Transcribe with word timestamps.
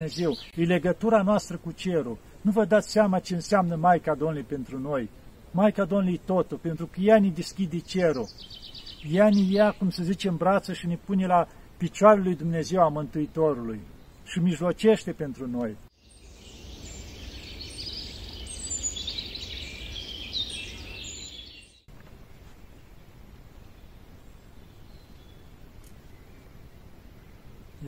Dumnezeu, 0.00 0.32
e 0.54 0.64
legătura 0.64 1.22
noastră 1.22 1.56
cu 1.56 1.72
cerul. 1.72 2.18
Nu 2.40 2.50
vă 2.50 2.64
dați 2.64 2.90
seama 2.90 3.18
ce 3.18 3.34
înseamnă 3.34 3.76
Maica 3.76 4.14
Domnului 4.14 4.42
pentru 4.42 4.78
noi. 4.78 5.10
Maica 5.50 5.84
Domnului 5.84 6.20
totul, 6.24 6.58
pentru 6.58 6.86
că 6.86 7.00
ea 7.00 7.18
ne 7.18 7.28
deschide 7.28 7.78
cerul. 7.78 8.28
Ea 9.10 9.28
ne 9.28 9.40
ia, 9.40 9.70
cum 9.70 9.90
să 9.90 10.02
zice, 10.02 10.28
în 10.28 10.36
brață 10.36 10.72
și 10.72 10.86
ne 10.86 10.96
pune 11.04 11.26
la 11.26 11.48
picioarele 11.76 12.24
lui 12.24 12.36
Dumnezeu 12.36 12.82
a 12.82 12.88
Mântuitorului 12.88 13.80
și 14.24 14.38
mijlocește 14.38 15.12
pentru 15.12 15.46
noi. 15.46 15.76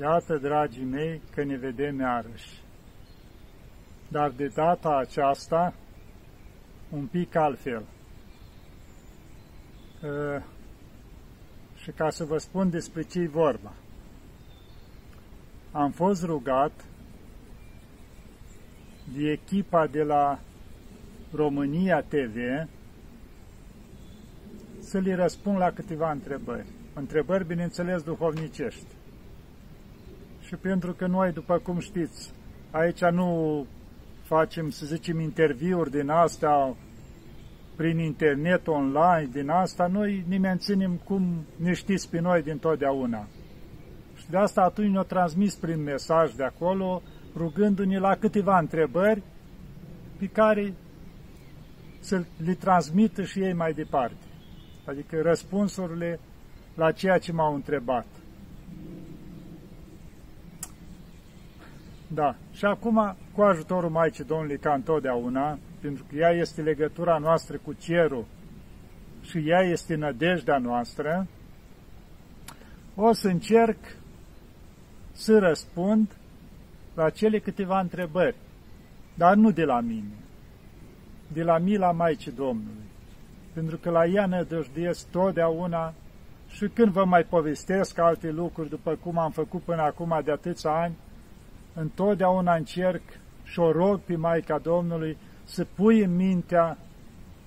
Iată, 0.01 0.37
dragii 0.37 0.85
mei, 0.85 1.23
că 1.35 1.45
ne 1.45 1.57
vedem 1.57 1.99
iarăși. 1.99 2.63
Dar 4.09 4.31
de 4.31 4.47
data 4.47 4.97
aceasta, 4.97 5.75
un 6.91 7.07
pic 7.07 7.35
altfel. 7.35 7.85
Uh, 10.03 10.43
și 11.77 11.91
ca 11.91 12.11
să 12.11 12.25
vă 12.25 12.39
spun 12.39 12.71
despre 12.71 13.03
ce 13.03 13.27
vorba. 13.27 13.73
Am 15.73 15.91
fost 15.91 16.25
rugat 16.25 16.85
de 19.15 19.31
echipa 19.31 19.87
de 19.87 20.03
la 20.03 20.41
România 21.33 22.03
TV 22.03 22.37
să 24.79 24.99
le 24.99 25.15
răspund 25.15 25.57
la 25.57 25.71
câteva 25.71 26.11
întrebări. 26.11 26.67
Întrebări, 26.95 27.47
bineînțeles, 27.47 28.03
duhovnicești. 28.03 28.99
Și 30.51 30.57
pentru 30.57 30.93
că 30.93 31.07
noi, 31.07 31.33
după 31.33 31.59
cum 31.59 31.79
știți, 31.79 32.31
aici 32.71 33.05
nu 33.05 33.67
facem, 34.23 34.71
să 34.71 34.87
zicem, 34.87 35.21
interviuri 35.21 35.91
din 35.91 36.09
astea 36.09 36.75
prin 37.77 37.99
internet, 37.99 38.67
online, 38.67 39.29
din 39.33 39.49
asta, 39.49 39.87
noi 39.87 40.25
ne 40.29 40.39
menținem 40.39 41.01
cum 41.05 41.45
ne 41.57 41.73
știți 41.73 42.11
pe 42.11 42.21
noi 42.21 42.43
din 42.43 42.59
totdeauna. 42.59 43.27
Și 44.17 44.31
de 44.31 44.37
asta 44.37 44.63
atunci 44.63 44.91
ne-o 44.91 45.03
transmis 45.03 45.55
prin 45.55 45.83
mesaj 45.83 46.33
de 46.33 46.45
acolo, 46.45 47.03
rugându-ne 47.37 47.99
la 47.99 48.15
câteva 48.15 48.59
întrebări 48.59 49.23
pe 50.19 50.27
care 50.27 50.75
să 52.01 52.23
le 52.45 52.55
transmită 52.55 53.23
și 53.23 53.41
ei 53.41 53.53
mai 53.53 53.73
departe. 53.73 54.27
Adică 54.85 55.21
răspunsurile 55.23 56.21
la 56.75 56.93
ceea 56.93 57.19
ce 57.19 57.33
m-au 57.33 57.55
întrebat. 57.55 58.07
Da. 62.15 62.37
Și 62.53 62.65
acum, 62.65 63.17
cu 63.35 63.43
ajutorul 63.43 63.91
Maicii 63.91 64.25
Domnului, 64.25 64.59
ca 64.59 64.75
întotdeauna, 64.75 65.59
pentru 65.81 66.05
că 66.09 66.17
ea 66.17 66.31
este 66.31 66.63
legătura 66.63 67.19
noastră 67.19 67.57
cu 67.65 67.73
cerul 67.73 68.25
și 69.23 69.49
ea 69.49 69.61
este 69.61 69.95
nădejdea 69.95 70.59
noastră, 70.59 71.27
o 72.95 73.13
să 73.13 73.29
încerc 73.29 73.79
să 75.13 75.39
răspund 75.39 76.17
la 76.95 77.11
cele 77.11 77.39
câteva 77.39 77.81
întrebări, 77.81 78.37
dar 79.15 79.35
nu 79.35 79.51
de 79.51 79.65
la 79.65 79.81
mine, 79.81 80.15
de 81.33 81.43
la 81.43 81.59
mila 81.59 81.93
Maicii 81.93 82.33
Domnului, 82.33 82.89
pentru 83.53 83.77
că 83.77 83.91
la 83.91 84.05
ea 84.07 84.27
nădăjduiesc 84.27 85.11
totdeauna 85.11 85.95
și 86.49 86.69
când 86.69 86.93
vă 86.93 87.05
mai 87.05 87.23
povestesc 87.23 87.99
alte 87.99 88.31
lucruri, 88.31 88.69
după 88.69 88.99
cum 89.03 89.19
am 89.19 89.31
făcut 89.31 89.63
până 89.63 89.83
acum 89.83 90.21
de 90.25 90.31
atâția 90.31 90.71
ani, 90.71 90.95
întotdeauna 91.81 92.55
încerc 92.55 93.03
și 93.45 93.59
o 93.59 93.73
rog 93.73 94.01
pe 94.01 94.17
Maica 94.17 94.59
Domnului 94.59 95.17
să 95.45 95.67
pui 95.75 96.03
în 96.03 96.17
mintea 96.17 96.79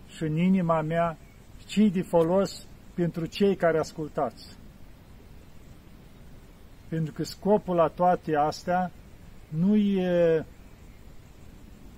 și 0.08 0.24
în 0.24 0.38
inima 0.38 0.82
mea 0.82 1.18
ce 1.66 1.88
de 1.88 2.02
folos 2.02 2.68
pentru 2.94 3.26
cei 3.26 3.56
care 3.56 3.78
ascultați. 3.78 4.58
Pentru 6.88 7.14
că 7.14 7.24
scopul 7.24 7.76
la 7.76 7.88
toate 7.88 8.36
astea 8.36 8.92
nu 9.50 9.76
e 9.76 10.46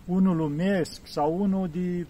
unul 0.06 0.36
lumesc 0.36 1.08
sau 1.08 1.42
unul 1.42 1.70
de 1.70 2.08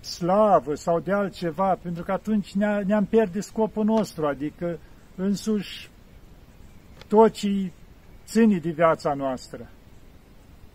slavă 0.00 0.74
sau 0.74 1.00
de 1.00 1.12
altceva, 1.12 1.78
pentru 1.82 2.02
că 2.02 2.12
atunci 2.12 2.52
ne-am 2.84 3.04
pierdut 3.04 3.42
scopul 3.42 3.84
nostru, 3.84 4.26
adică 4.26 4.78
însuși 5.16 5.90
tot 7.08 7.32
ce 7.32 7.70
ține 8.28 8.58
de 8.58 8.70
viața 8.70 9.14
noastră. 9.14 9.68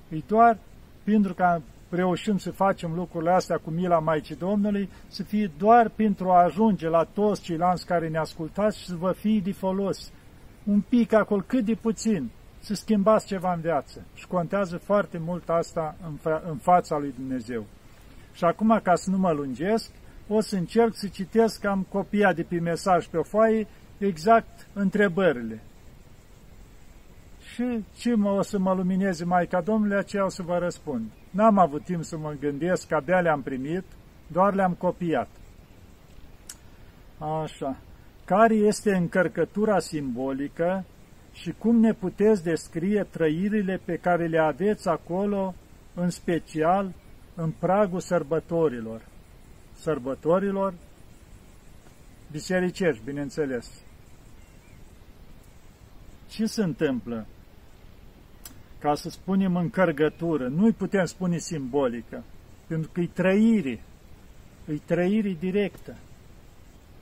E 0.10 0.18
doar 0.28 0.58
pentru 1.04 1.34
că 1.34 1.62
reușim 1.90 2.38
să 2.38 2.52
facem 2.52 2.94
lucrurile 2.94 3.32
astea 3.32 3.58
cu 3.58 3.70
mila 3.70 4.00
Maicii 4.00 4.36
Domnului, 4.36 4.90
să 5.08 5.24
fie 5.24 5.52
doar 5.58 5.90
pentru 5.90 6.30
a 6.30 6.44
ajunge 6.44 6.88
la 6.88 7.04
toți 7.04 7.42
ceilalți 7.42 7.86
care 7.86 8.10
ne 8.10 8.18
ascultați 8.18 8.80
și 8.80 8.86
să 8.86 8.96
vă 8.96 9.12
fie 9.12 9.40
de 9.44 9.52
folos. 9.52 10.12
Un 10.64 10.82
pic 10.90 11.14
acolo, 11.14 11.44
cât 11.46 11.66
de 11.66 11.74
puțin, 11.74 12.30
să 12.60 12.74
schimbați 12.74 13.26
ceva 13.26 13.54
în 13.54 13.62
viață. 13.62 14.02
Și 14.14 14.28
contează 14.28 14.78
foarte 14.78 15.18
mult 15.18 15.50
asta 15.50 15.96
în, 16.08 16.16
fa 16.16 16.44
în 16.50 16.58
fața 16.58 16.98
lui 16.98 17.14
Dumnezeu. 17.16 17.66
Și 18.34 18.44
acum, 18.44 18.80
ca 18.84 18.96
să 18.96 19.10
nu 19.10 19.18
mă 19.18 19.32
lungesc, 19.32 19.92
o 20.28 20.42
să 20.42 20.56
încerc 20.56 20.96
să 20.96 21.08
citesc, 21.08 21.66
am 21.66 21.86
copia 21.90 22.34
de 22.34 22.44
pe 22.44 22.60
mesaj 22.60 23.06
pe 23.06 23.18
o 23.18 23.24
foaie, 23.24 23.68
exact 23.98 24.68
întrebările 24.74 25.62
și 27.54 27.84
ce 27.98 28.16
mă, 28.16 28.30
o 28.30 28.42
să 28.42 28.58
mă 28.58 28.74
lumineze 28.74 29.26
Maica 29.26 29.62
Domnului, 29.62 29.98
aceea 29.98 30.26
o 30.26 30.30
să 30.30 30.42
vă 30.42 30.58
răspund. 30.58 31.12
N-am 31.30 31.58
avut 31.58 31.84
timp 31.84 32.04
să 32.04 32.18
mă 32.18 32.36
gândesc, 32.40 32.88
că 32.88 32.96
abia 32.96 33.20
le-am 33.20 33.42
primit, 33.42 33.84
doar 34.28 34.54
le-am 34.54 34.74
copiat. 34.74 35.28
Așa. 37.18 37.78
Care 38.26 38.56
este 38.56 38.96
încărcătura 38.96 39.80
simbolică 39.80 40.86
și 41.34 41.54
cum 41.58 41.80
ne 41.80 41.94
puteți 41.94 42.44
descrie 42.44 43.08
trăirile 43.10 43.82
pe 43.86 43.96
care 43.96 44.28
le 44.28 44.40
aveți 44.40 44.88
acolo, 44.88 45.54
în 45.94 46.10
special 46.10 46.94
în 47.36 47.52
pragul 47.60 48.00
sărbătorilor? 48.00 49.02
Sărbătorilor 49.74 50.74
bisericești, 52.32 53.04
bineînțeles. 53.04 53.84
Ce 56.30 56.46
se 56.46 56.64
întâmplă? 56.64 57.26
Ca 58.84 58.96
să 58.96 59.10
spunem 59.10 59.56
încărgătură, 59.56 60.48
nu-i 60.48 60.72
putem 60.72 61.06
spune 61.06 61.38
simbolică, 61.38 62.24
pentru 62.68 62.90
că 62.94 63.00
e 63.00 63.08
trăire, 63.14 63.84
e 64.68 64.74
trăire 64.86 65.36
directă 65.40 65.96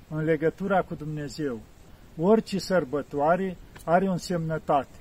în 0.10 0.24
legătura 0.24 0.82
cu 0.82 0.96
Dumnezeu. 0.96 1.60
Orice 2.18 2.60
sărbătoare 2.60 3.58
are 3.86 4.08
o 4.08 4.12
însemnătate. 4.12 5.00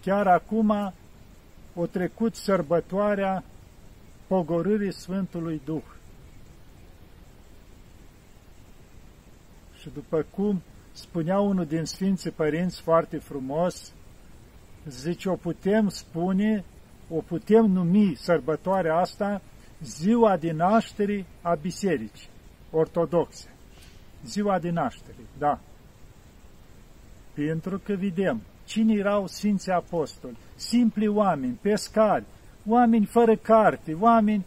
Chiar 0.00 0.26
acum 0.26 0.92
o 1.74 1.86
trecut 1.86 2.34
sărbătoarea 2.34 3.44
pogorârii 4.26 4.92
Sfântului 4.92 5.60
Duh. 5.64 5.84
Și 9.80 9.90
după 9.94 10.26
cum 10.30 10.62
spunea 10.92 11.38
unul 11.38 11.66
din 11.66 11.84
Sfinții 11.84 12.30
Părinți 12.30 12.80
foarte 12.82 13.18
frumos, 13.18 13.92
zice, 14.90 15.28
o 15.28 15.34
putem 15.34 15.88
spune, 15.88 16.64
o 17.08 17.20
putem 17.20 17.64
numi 17.64 18.14
sărbătoarea 18.14 18.96
asta 18.96 19.40
ziua 19.82 20.36
de 20.36 20.52
naștere 20.52 21.24
a 21.42 21.54
bisericii 21.54 22.28
ortodoxe. 22.70 23.48
Ziua 24.24 24.58
de 24.58 24.70
naștere, 24.70 25.16
da. 25.38 25.60
Pentru 27.34 27.78
că 27.78 27.94
vedem 27.94 28.42
cine 28.64 28.94
erau 28.94 29.26
Sfinții 29.26 29.72
Apostoli, 29.72 30.36
simpli 30.54 31.06
oameni, 31.06 31.58
pescari, 31.60 32.24
oameni 32.66 33.04
fără 33.06 33.36
carte, 33.36 33.94
oameni, 33.94 34.46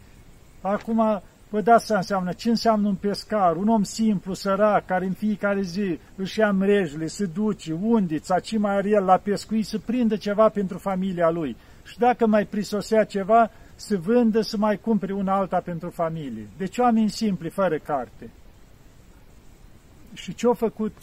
acum 0.60 1.22
Vă 1.52 1.60
dați 1.60 1.86
să 1.86 1.94
înseamnă 1.94 2.32
ce 2.32 2.48
înseamnă 2.48 2.88
un 2.88 2.94
pescar, 2.94 3.56
un 3.56 3.68
om 3.68 3.82
simplu, 3.82 4.34
sărac, 4.34 4.86
care 4.86 5.06
în 5.06 5.12
fiecare 5.12 5.60
zi 5.60 5.98
își 6.16 6.38
ia 6.38 6.52
mrejele, 6.52 7.06
se 7.06 7.26
duce, 7.26 7.72
undița, 7.72 8.40
ce 8.40 8.58
mai 8.58 8.74
are 8.74 8.88
el 8.88 9.04
la 9.04 9.16
pescuit, 9.16 9.66
să 9.66 9.78
prindă 9.78 10.16
ceva 10.16 10.48
pentru 10.48 10.78
familia 10.78 11.30
lui. 11.30 11.56
Și 11.84 11.98
dacă 11.98 12.26
mai 12.26 12.46
prisosea 12.46 13.04
ceva, 13.04 13.50
să 13.74 13.96
vândă, 13.96 14.40
să 14.40 14.56
mai 14.56 14.76
cumpere 14.78 15.12
una 15.12 15.34
alta 15.34 15.60
pentru 15.60 15.90
familie. 15.90 16.48
Deci 16.56 16.78
oameni 16.78 17.10
simpli, 17.10 17.48
fără 17.48 17.78
carte. 17.78 18.30
Și 20.12 20.34
ce-a 20.34 20.52
făcut 20.52 20.96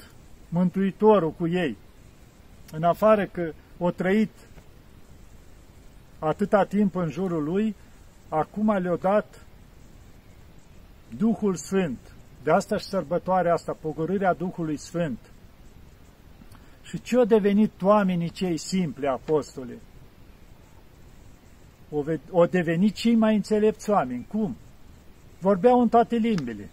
Mântuitorul 0.50 1.32
cu 1.32 1.48
ei? 1.48 1.78
În 2.72 2.84
afară 2.84 3.26
că 3.26 3.52
o 3.78 3.92
trăit 3.92 4.32
atâta 6.20 6.64
timp 6.64 6.96
în 6.96 7.10
jurul 7.10 7.44
lui, 7.44 7.76
acum 8.30 8.78
le-a 8.78 8.96
dat 8.96 9.44
Duhul 11.18 11.56
Sfânt. 11.56 12.00
De 12.44 12.52
asta 12.52 12.78
și 12.78 12.86
sărbătoarea 12.86 13.54
asta, 13.54 13.78
pogorârea 13.82 14.34
Duhului 14.34 14.78
Sfânt. 14.78 15.20
Și 16.84 17.02
ce 17.02 17.18
au 17.18 17.26
devenit 17.26 17.82
oamenii 17.82 18.30
cei 18.30 18.58
simpli, 18.58 19.08
apostoli? 19.08 19.78
o, 21.90 22.04
o 22.32 22.46
devenit 22.46 22.94
cei 22.94 23.16
mai 23.16 23.36
înțelepți 23.36 23.90
oameni. 23.90 24.26
Cum? 24.28 24.56
Vorbeau 25.40 25.82
în 25.82 25.88
toate 25.88 26.16
limbile. 26.16 26.70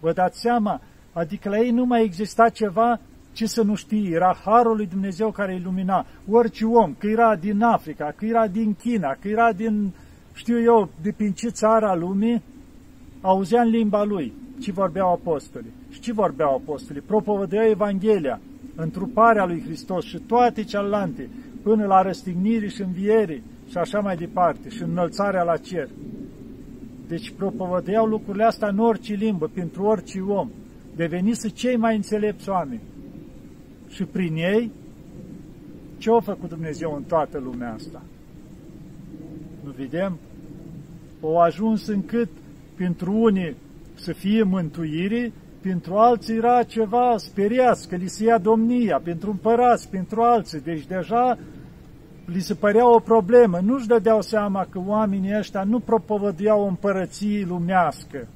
Vă 0.00 0.12
dați 0.12 0.40
seama? 0.40 0.80
Adică 1.12 1.48
la 1.48 1.58
ei 1.58 1.70
nu 1.70 1.84
mai 1.84 2.04
exista 2.04 2.48
ceva 2.48 3.00
ce 3.32 3.46
să 3.46 3.62
nu 3.62 3.74
știi. 3.74 4.12
Era 4.12 4.36
Harul 4.44 4.76
lui 4.76 4.86
Dumnezeu 4.86 5.30
care 5.30 5.54
ilumina 5.54 6.06
orice 6.30 6.64
om, 6.64 6.94
că 6.98 7.06
era 7.06 7.36
din 7.36 7.62
Africa, 7.62 8.12
că 8.16 8.24
era 8.24 8.46
din 8.46 8.74
China, 8.74 9.16
că 9.20 9.28
era 9.28 9.52
din, 9.52 9.92
știu 10.32 10.62
eu, 10.62 10.90
de 11.02 11.12
prin 11.12 11.32
ce 11.32 11.48
țara 11.48 11.94
lumii, 11.94 12.42
auzea 13.20 13.62
în 13.62 13.68
limba 13.68 14.04
lui 14.04 14.32
ce 14.60 14.72
vorbeau 14.72 15.12
apostolii. 15.12 15.72
Și 15.90 16.00
ce 16.00 16.12
vorbeau 16.12 16.54
apostolii? 16.54 17.02
Propovădeau 17.02 17.68
Evanghelia, 17.68 18.40
întruparea 18.74 19.44
lui 19.44 19.62
Hristos 19.64 20.04
și 20.04 20.18
toate 20.18 20.62
celelalte, 20.62 21.28
până 21.62 21.86
la 21.86 22.02
răstignirii 22.02 22.70
și 22.70 22.82
învierii 22.82 23.42
și 23.68 23.76
așa 23.76 23.98
mai 23.98 24.16
departe, 24.16 24.68
și 24.68 24.82
înălțarea 24.82 25.42
la 25.42 25.56
cer. 25.56 25.88
Deci 27.08 27.30
propovădeau 27.30 28.06
lucrurile 28.06 28.44
astea 28.44 28.68
în 28.68 28.78
orice 28.78 29.14
limbă, 29.14 29.50
pentru 29.54 29.82
orice 29.82 30.20
om. 30.20 30.50
Devenise 30.96 31.48
cei 31.48 31.76
mai 31.76 31.96
înțelepți 31.96 32.48
oameni. 32.48 32.82
Și 33.88 34.04
prin 34.04 34.34
ei, 34.34 34.70
ce 35.98 36.10
a 36.10 36.20
făcut 36.20 36.48
Dumnezeu 36.48 36.94
în 36.96 37.02
toată 37.02 37.38
lumea 37.38 37.72
asta? 37.72 38.02
Nu 39.64 39.70
vedem? 39.76 40.18
Au 41.22 41.38
ajuns 41.38 41.86
încât 41.86 42.28
pentru 42.76 43.12
unii 43.12 43.56
să 43.94 44.12
fie 44.12 44.42
mântuire, 44.42 45.32
pentru 45.60 45.94
alții 45.94 46.36
era 46.36 46.62
ceva 46.62 47.14
speriați, 47.16 47.88
că 47.88 47.96
li 47.96 48.06
se 48.06 48.24
ia 48.24 48.38
domnia, 48.38 49.00
pentru 49.04 49.30
împărați, 49.30 49.88
pentru 49.88 50.22
alții. 50.22 50.60
Deci 50.60 50.86
deja 50.86 51.38
li 52.24 52.40
se 52.40 52.54
părea 52.54 52.88
o 52.88 52.98
problemă. 52.98 53.58
Nu-și 53.62 53.86
dădeau 53.86 54.20
seama 54.20 54.66
că 54.70 54.80
oamenii 54.86 55.38
ăștia 55.38 55.62
nu 55.62 55.78
propovăduiau 55.78 56.60
o 56.60 56.66
împărăție 56.66 57.44
lumească, 57.48 58.28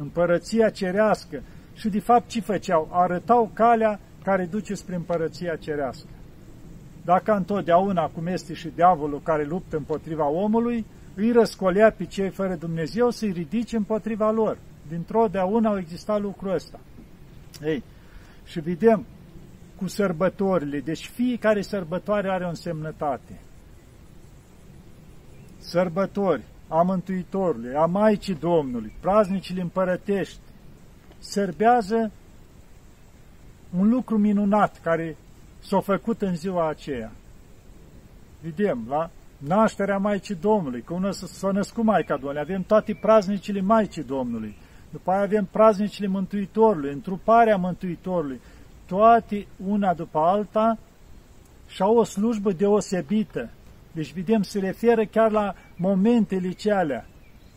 împărăția 0.00 0.68
cerească. 0.68 1.42
Și 1.74 1.88
de 1.88 2.00
fapt 2.00 2.28
ce 2.28 2.40
făceau? 2.40 2.88
Arătau 2.92 3.50
calea 3.52 4.00
care 4.24 4.48
duce 4.50 4.74
spre 4.74 4.94
împărăția 4.94 5.56
cerească. 5.56 6.08
Dacă 7.04 7.32
întotdeauna, 7.32 8.06
cum 8.06 8.26
este 8.26 8.54
și 8.54 8.72
diavolul 8.74 9.20
care 9.22 9.44
luptă 9.44 9.76
împotriva 9.76 10.28
omului, 10.28 10.86
îi 11.20 11.32
răscolea 11.32 11.90
pe 11.90 12.04
cei 12.04 12.30
fără 12.30 12.54
Dumnezeu 12.54 13.10
să-i 13.10 13.32
ridice 13.32 13.76
împotriva 13.76 14.30
lor. 14.30 14.58
Dintr-o 14.88 15.26
deauna 15.26 15.68
au 15.68 15.78
existat 15.78 16.20
lucrul 16.20 16.52
ăsta. 16.54 16.80
Ei, 17.62 17.82
și 18.44 18.60
vedem 18.60 19.06
cu 19.76 19.86
sărbătorile. 19.86 20.80
Deci 20.80 21.06
fiecare 21.06 21.62
sărbătoare 21.62 22.30
are 22.30 22.44
o 22.44 22.48
însemnătate. 22.48 23.40
Sărbători 25.58 26.42
a 26.68 26.82
Mântuitorului, 26.82 27.74
a 27.74 27.86
Maicii 27.86 28.34
Domnului, 28.34 28.92
praznicile 29.00 29.60
împărătești, 29.60 30.40
sărbează 31.18 32.10
un 33.78 33.88
lucru 33.88 34.18
minunat 34.18 34.80
care 34.80 35.16
s-a 35.58 35.80
făcut 35.80 36.22
în 36.22 36.36
ziua 36.36 36.68
aceea. 36.68 37.12
Vedem, 38.40 38.84
la 38.88 39.10
nașterea 39.38 39.98
Maicii 39.98 40.34
Domnului, 40.34 40.82
că 40.82 40.92
unul 40.92 41.12
s-a 41.12 41.50
născut 41.50 41.84
Maica 41.84 42.14
Domnului, 42.14 42.40
avem 42.40 42.62
toate 42.62 42.98
praznicile 43.00 43.60
Maicii 43.60 44.02
Domnului, 44.02 44.56
după 44.90 45.10
aia 45.10 45.22
avem 45.22 45.48
praznicile 45.50 46.06
Mântuitorului, 46.06 46.92
întruparea 46.92 47.56
Mântuitorului, 47.56 48.40
toate 48.86 49.46
una 49.66 49.94
după 49.94 50.18
alta 50.18 50.78
și 51.66 51.82
au 51.82 51.96
o 51.96 52.04
slujbă 52.04 52.52
deosebită. 52.52 53.50
Deci, 53.92 54.12
vedem, 54.12 54.42
se 54.42 54.58
referă 54.58 55.04
chiar 55.04 55.30
la 55.30 55.54
momentele 55.76 56.50
cealea. 56.50 57.06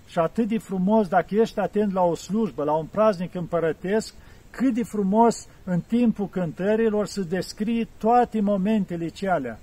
Și 0.08 0.20
atât 0.20 0.48
de 0.48 0.58
frumos, 0.58 1.08
dacă 1.08 1.36
ești 1.36 1.60
atent 1.60 1.94
la 1.94 2.02
o 2.02 2.16
slujbă, 2.16 2.64
la 2.64 2.74
un 2.74 2.86
praznic 2.86 3.36
împărătesc, 3.36 4.14
cât 4.50 4.74
de 4.74 4.84
frumos 4.84 5.48
în 5.64 5.80
timpul 5.80 6.28
cântărilor 6.28 7.06
să 7.06 7.22
descrie 7.22 7.88
toate 7.98 8.42
momentele 8.42 9.08
cealea. 9.08 9.60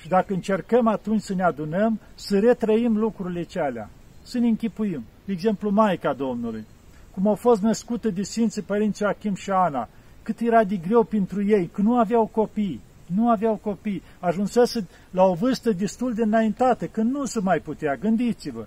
Și 0.00 0.08
dacă 0.08 0.32
încercăm 0.32 0.86
atunci 0.86 1.20
să 1.20 1.34
ne 1.34 1.42
adunăm, 1.42 2.00
să 2.14 2.38
retrăim 2.38 2.96
lucrurile 2.96 3.42
cealea, 3.42 3.90
să 4.22 4.38
ne 4.38 4.46
închipuim. 4.46 5.04
De 5.24 5.32
exemplu, 5.32 5.70
Maica 5.70 6.12
Domnului, 6.12 6.64
cum 7.10 7.26
au 7.26 7.34
fost 7.34 7.62
născută 7.62 8.10
de 8.10 8.22
Sfinții 8.22 8.62
Părinții 8.62 9.04
Achim 9.04 9.34
și 9.34 9.50
Ana, 9.50 9.88
cât 10.22 10.40
era 10.40 10.64
de 10.64 10.76
greu 10.76 11.02
pentru 11.02 11.46
ei, 11.46 11.66
că 11.66 11.82
nu 11.82 11.98
aveau 11.98 12.26
copii, 12.26 12.80
nu 13.06 13.30
aveau 13.30 13.56
copii, 13.56 14.02
ajunsese 14.18 14.86
la 15.10 15.24
o 15.24 15.34
vârstă 15.34 15.72
destul 15.72 16.14
de 16.14 16.22
înaintată, 16.22 16.86
când 16.86 17.10
nu 17.10 17.24
se 17.24 17.40
mai 17.40 17.58
putea, 17.58 17.94
gândiți-vă. 17.94 18.66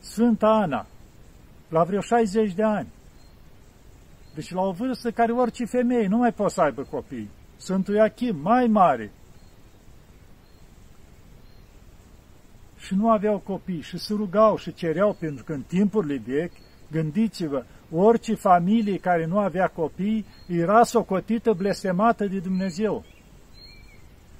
Sfânta 0.00 0.48
Ana, 0.48 0.86
la 1.68 1.84
vreo 1.84 2.00
60 2.00 2.54
de 2.54 2.62
ani, 2.62 2.88
deci 4.34 4.52
la 4.52 4.60
o 4.60 4.72
vârstă 4.72 5.10
care 5.10 5.32
orice 5.32 5.64
femeie 5.64 6.06
nu 6.06 6.16
mai 6.16 6.32
poate 6.32 6.52
să 6.52 6.60
aibă 6.60 6.82
copii. 6.82 7.30
Sfântul 7.56 7.94
Iachim, 7.94 8.36
mai 8.42 8.66
mare. 8.66 9.12
Și 12.80 12.94
nu 12.94 13.10
aveau 13.10 13.38
copii 13.38 13.80
și 13.80 13.98
se 13.98 14.14
rugau 14.14 14.56
și 14.56 14.74
cereau, 14.74 15.16
pentru 15.20 15.44
că 15.44 15.52
în 15.52 15.62
timpurile 15.62 16.22
vechi, 16.26 16.52
gândiți-vă, 16.90 17.64
orice 17.92 18.34
familie 18.34 18.96
care 18.96 19.26
nu 19.26 19.38
avea 19.38 19.66
copii 19.66 20.26
era 20.48 20.82
socotită 20.82 21.52
blestemată 21.52 22.26
de 22.26 22.38
Dumnezeu. 22.38 23.04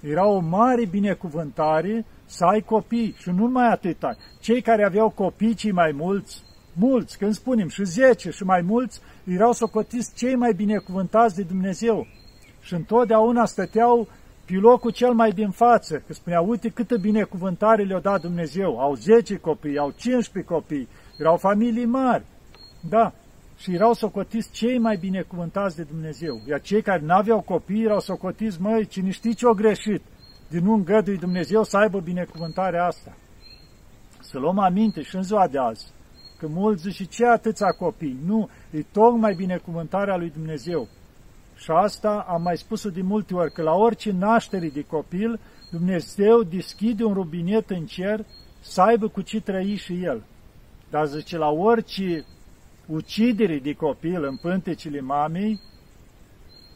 Era 0.00 0.26
o 0.26 0.38
mare 0.38 0.86
binecuvântare 0.86 2.04
să 2.26 2.44
ai 2.44 2.60
copii 2.60 3.14
și 3.18 3.28
nu 3.28 3.34
numai 3.34 3.68
atâta. 3.70 4.16
Cei 4.40 4.60
care 4.60 4.84
aveau 4.84 5.10
copii 5.10 5.54
cei 5.54 5.72
mai 5.72 5.92
mulți, 5.92 6.42
mulți, 6.72 7.18
când 7.18 7.34
spunem 7.34 7.68
și 7.68 7.84
zece 7.84 8.30
și 8.30 8.42
mai 8.42 8.60
mulți, 8.60 9.00
erau 9.24 9.52
socotiți 9.52 10.14
cei 10.14 10.34
mai 10.34 10.52
binecuvântați 10.52 11.36
de 11.36 11.42
Dumnezeu. 11.42 12.06
Și 12.60 12.74
întotdeauna 12.74 13.44
stăteau 13.44 14.08
pe 14.50 14.56
locul 14.56 14.90
cel 14.90 15.12
mai 15.12 15.30
din 15.30 15.50
față, 15.50 16.02
că 16.06 16.12
spunea, 16.12 16.40
uite 16.40 16.68
câtă 16.68 16.96
binecuvântare 16.96 17.82
le-a 17.82 18.00
dat 18.00 18.20
Dumnezeu. 18.20 18.78
Au 18.80 18.94
10 18.94 19.36
copii, 19.36 19.78
au 19.78 19.90
15 19.96 20.52
copii, 20.52 20.88
erau 21.18 21.36
familii 21.36 21.84
mari. 21.84 22.24
Da, 22.88 23.12
și 23.56 23.74
erau 23.74 23.92
socotiți 23.92 24.52
cei 24.52 24.78
mai 24.78 24.96
binecuvântați 24.96 25.76
de 25.76 25.82
Dumnezeu. 25.82 26.40
Iar 26.48 26.60
cei 26.60 26.82
care 26.82 27.02
n-aveau 27.04 27.40
copii 27.40 27.84
erau 27.84 28.00
socotiți, 28.00 28.60
măi, 28.60 28.86
cine 28.86 29.10
știi 29.10 29.34
ce-o 29.34 29.52
greșit, 29.52 30.02
din 30.48 30.64
nu 30.64 30.72
îngădui 30.72 31.18
Dumnezeu 31.18 31.62
să 31.62 31.76
aibă 31.76 32.00
binecuvântarea 32.00 32.86
asta. 32.86 33.16
Să 34.20 34.38
luăm 34.38 34.58
aminte 34.58 35.02
și 35.02 35.16
în 35.16 35.22
ziua 35.22 35.48
de 35.48 35.58
azi, 35.58 35.92
că 36.38 36.46
mulți 36.48 36.82
zic 36.82 36.92
și 36.92 37.08
ce 37.08 37.26
atâția 37.26 37.70
copii? 37.78 38.18
Nu, 38.24 38.48
e 38.70 38.82
tocmai 38.92 39.34
binecuvântarea 39.34 40.16
lui 40.16 40.30
Dumnezeu. 40.30 40.88
Și 41.60 41.70
asta 41.70 42.26
am 42.28 42.42
mai 42.42 42.56
spus-o 42.56 42.90
de 42.90 43.02
multe 43.02 43.34
ori, 43.34 43.52
că 43.52 43.62
la 43.62 43.74
orice 43.74 44.10
naștere 44.12 44.68
de 44.68 44.82
copil, 44.82 45.40
Dumnezeu 45.70 46.42
deschide 46.42 47.04
un 47.04 47.12
rubinet 47.12 47.70
în 47.70 47.86
cer 47.86 48.24
să 48.60 48.80
aibă 48.80 49.08
cu 49.08 49.20
ce 49.20 49.40
trăi 49.40 49.76
și 49.76 50.02
el. 50.02 50.22
Dar 50.90 51.06
zice, 51.06 51.36
la 51.36 51.48
orice 51.48 52.24
ucidere 52.86 53.58
de 53.58 53.72
copil 53.72 54.24
în 54.24 54.36
pântecile 54.36 55.00
mamei, 55.00 55.60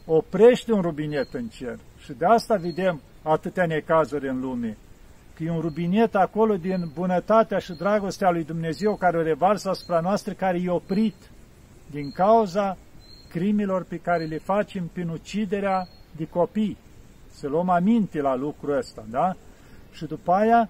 oprește 0.05 0.73
un 0.73 0.81
rubinet 0.81 1.33
în 1.33 1.47
cer. 1.47 1.79
Și 1.97 2.13
de 2.13 2.25
asta 2.25 2.55
vedem 2.55 3.01
atâtea 3.21 3.65
necazuri 3.65 4.27
în 4.27 4.39
lume. 4.39 4.77
Că 5.33 5.43
e 5.43 5.49
un 5.49 5.59
rubinet 5.59 6.15
acolo 6.15 6.55
din 6.55 6.91
bunătatea 6.93 7.57
și 7.57 7.73
dragostea 7.73 8.29
lui 8.29 8.43
Dumnezeu 8.43 8.95
care 8.95 9.17
o 9.17 9.21
revarsă 9.21 9.69
asupra 9.69 9.99
noastră, 9.99 10.33
care 10.33 10.61
e 10.61 10.69
oprit 10.69 11.15
din 11.91 12.11
cauza 12.11 12.77
crimilor 13.35 13.83
pe 13.83 13.97
care 13.97 14.25
le 14.25 14.37
facem 14.37 14.89
prin 14.93 15.09
uciderea 15.09 15.87
de 16.15 16.27
copii. 16.27 16.77
Să 17.31 17.47
luăm 17.47 17.69
aminte 17.69 18.21
la 18.21 18.35
lucrul 18.35 18.77
ăsta, 18.77 19.05
da? 19.09 19.35
Și 19.91 20.05
după 20.05 20.31
aia, 20.31 20.69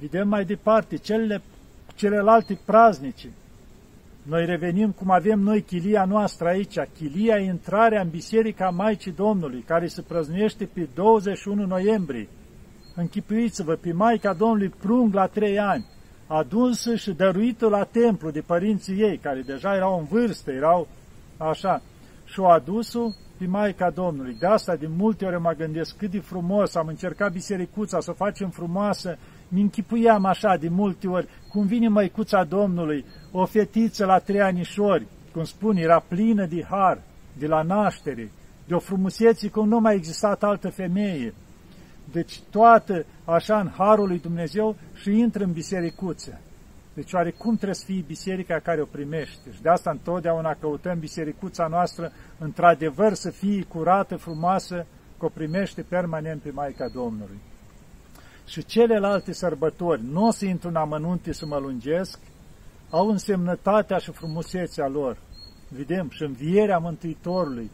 vedem 0.00 0.28
mai 0.28 0.44
departe, 0.44 0.96
cele, 0.96 1.42
celelalte 1.94 2.60
praznice, 2.64 3.28
noi 4.22 4.44
revenim 4.44 4.90
cum 4.90 5.10
avem 5.10 5.40
noi 5.40 5.62
chilia 5.62 6.04
noastră 6.04 6.48
aici, 6.48 6.78
chilia 6.98 7.38
intrarea 7.38 8.00
în 8.00 8.08
Biserica 8.08 8.70
Maicii 8.70 9.12
Domnului, 9.12 9.64
care 9.66 9.86
se 9.86 10.02
prăznuiește 10.02 10.64
pe 10.64 10.88
21 10.94 11.66
noiembrie. 11.66 12.28
Închipuiți-vă, 12.94 13.74
pe 13.74 13.92
Maica 13.92 14.32
Domnului 14.32 14.68
prung 14.68 15.14
la 15.14 15.26
trei 15.26 15.58
ani, 15.58 15.86
adunsă 16.26 16.94
și 16.94 17.10
dăruită 17.10 17.68
la 17.68 17.84
templu 17.84 18.30
de 18.30 18.40
părinții 18.40 19.00
ei, 19.00 19.18
care 19.18 19.40
deja 19.40 19.74
erau 19.74 19.98
în 19.98 20.04
vârstă, 20.04 20.50
erau 20.50 20.88
așa, 21.36 21.82
și 22.30 22.40
o 22.40 22.46
adus-o 22.46 23.08
pe 23.38 23.46
Maica 23.46 23.90
Domnului. 23.90 24.36
De 24.38 24.46
asta, 24.46 24.76
de 24.76 24.86
multe 24.96 25.24
ori 25.24 25.40
mă 25.40 25.54
gândesc 25.56 25.96
cât 25.96 26.10
de 26.10 26.18
frumos, 26.18 26.74
am 26.74 26.86
încercat 26.86 27.32
bisericuța 27.32 28.00
să 28.00 28.10
o 28.10 28.14
facem 28.14 28.50
frumoasă, 28.50 29.18
mi 29.48 29.60
închipuiam 29.60 30.24
așa 30.24 30.56
de 30.56 30.68
multe 30.68 31.08
ori, 31.08 31.28
cum 31.48 31.66
vine 31.66 31.88
Măicuța 31.88 32.44
Domnului, 32.44 33.04
o 33.32 33.44
fetiță 33.44 34.04
la 34.04 34.18
trei 34.18 34.40
anișori, 34.40 35.06
cum 35.32 35.44
spun, 35.44 35.76
era 35.76 36.04
plină 36.08 36.46
de 36.46 36.64
har, 36.70 37.02
de 37.38 37.46
la 37.46 37.62
naștere, 37.62 38.30
de 38.66 38.74
o 38.74 38.78
frumusețe 38.78 39.48
cum 39.48 39.68
nu 39.68 39.78
mai 39.78 39.94
existat 39.94 40.42
altă 40.42 40.68
femeie. 40.68 41.34
deci 42.12 42.40
toată 42.50 43.04
așa 43.24 43.60
în 43.60 43.70
Harul 43.76 44.08
lui 44.08 44.18
Dumnezeu 44.18 44.76
și 44.94 45.18
intră 45.18 45.44
în 45.44 45.52
bisericuță. 45.52 46.40
Deci 47.00 47.12
oare 47.12 47.30
cum 47.30 47.54
trebuie 47.54 47.74
să 47.74 47.84
fie 47.84 48.04
biserica 48.06 48.58
care 48.58 48.80
o 48.80 48.84
primește? 48.84 49.52
Și 49.52 49.62
de 49.62 49.68
asta 49.68 49.90
întotdeauna 49.90 50.56
căutăm 50.60 50.98
bisericuța 50.98 51.66
noastră 51.66 52.12
într-adevăr 52.38 53.14
să 53.14 53.30
fie 53.30 53.62
curată, 53.62 54.16
frumoasă, 54.16 54.86
că 55.18 55.24
o 55.24 55.28
primește 55.28 55.82
permanent 55.82 56.42
pe 56.42 56.50
Maica 56.50 56.88
Domnului. 56.88 57.38
Și 58.46 58.64
celelalte 58.64 59.32
sărbători, 59.32 60.02
nu 60.10 60.26
o 60.26 60.30
să 60.30 60.44
intru 60.44 60.68
în 60.68 60.76
amănunte 60.76 61.32
să 61.32 61.46
mă 61.46 61.58
lungesc, 61.58 62.18
au 62.90 63.08
însemnătatea 63.08 63.98
și 63.98 64.10
frumusețea 64.10 64.88
lor. 64.88 65.16
Vedem 65.68 66.08
și 66.10 66.22
învierea 66.22 66.78
Mântuitorului, 66.78 67.70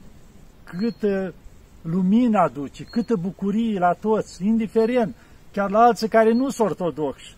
câtă 0.65 1.35
lumină 1.83 2.39
aduce, 2.39 2.85
câtă 2.85 3.17
bucurie 3.17 3.79
la 3.79 3.93
toți, 3.93 4.47
indiferent, 4.47 5.15
chiar 5.53 5.71
la 5.71 5.79
alții 5.79 6.09
care 6.09 6.33
nu 6.33 6.49
sunt 6.49 6.69
ortodoxi. 6.71 7.36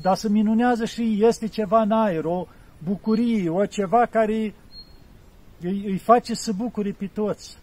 Dar 0.00 0.16
se 0.16 0.28
minunează 0.28 0.84
și 0.84 1.24
este 1.24 1.48
ceva 1.48 1.80
în 1.80 1.90
aer, 1.90 2.24
o 2.24 2.46
bucurie, 2.84 3.50
o 3.50 3.66
ceva 3.66 4.06
care 4.06 4.54
îi, 5.60 5.84
îi 5.86 5.98
face 5.98 6.34
să 6.34 6.52
bucure 6.52 6.90
pe 6.90 7.06
toți. 7.06 7.56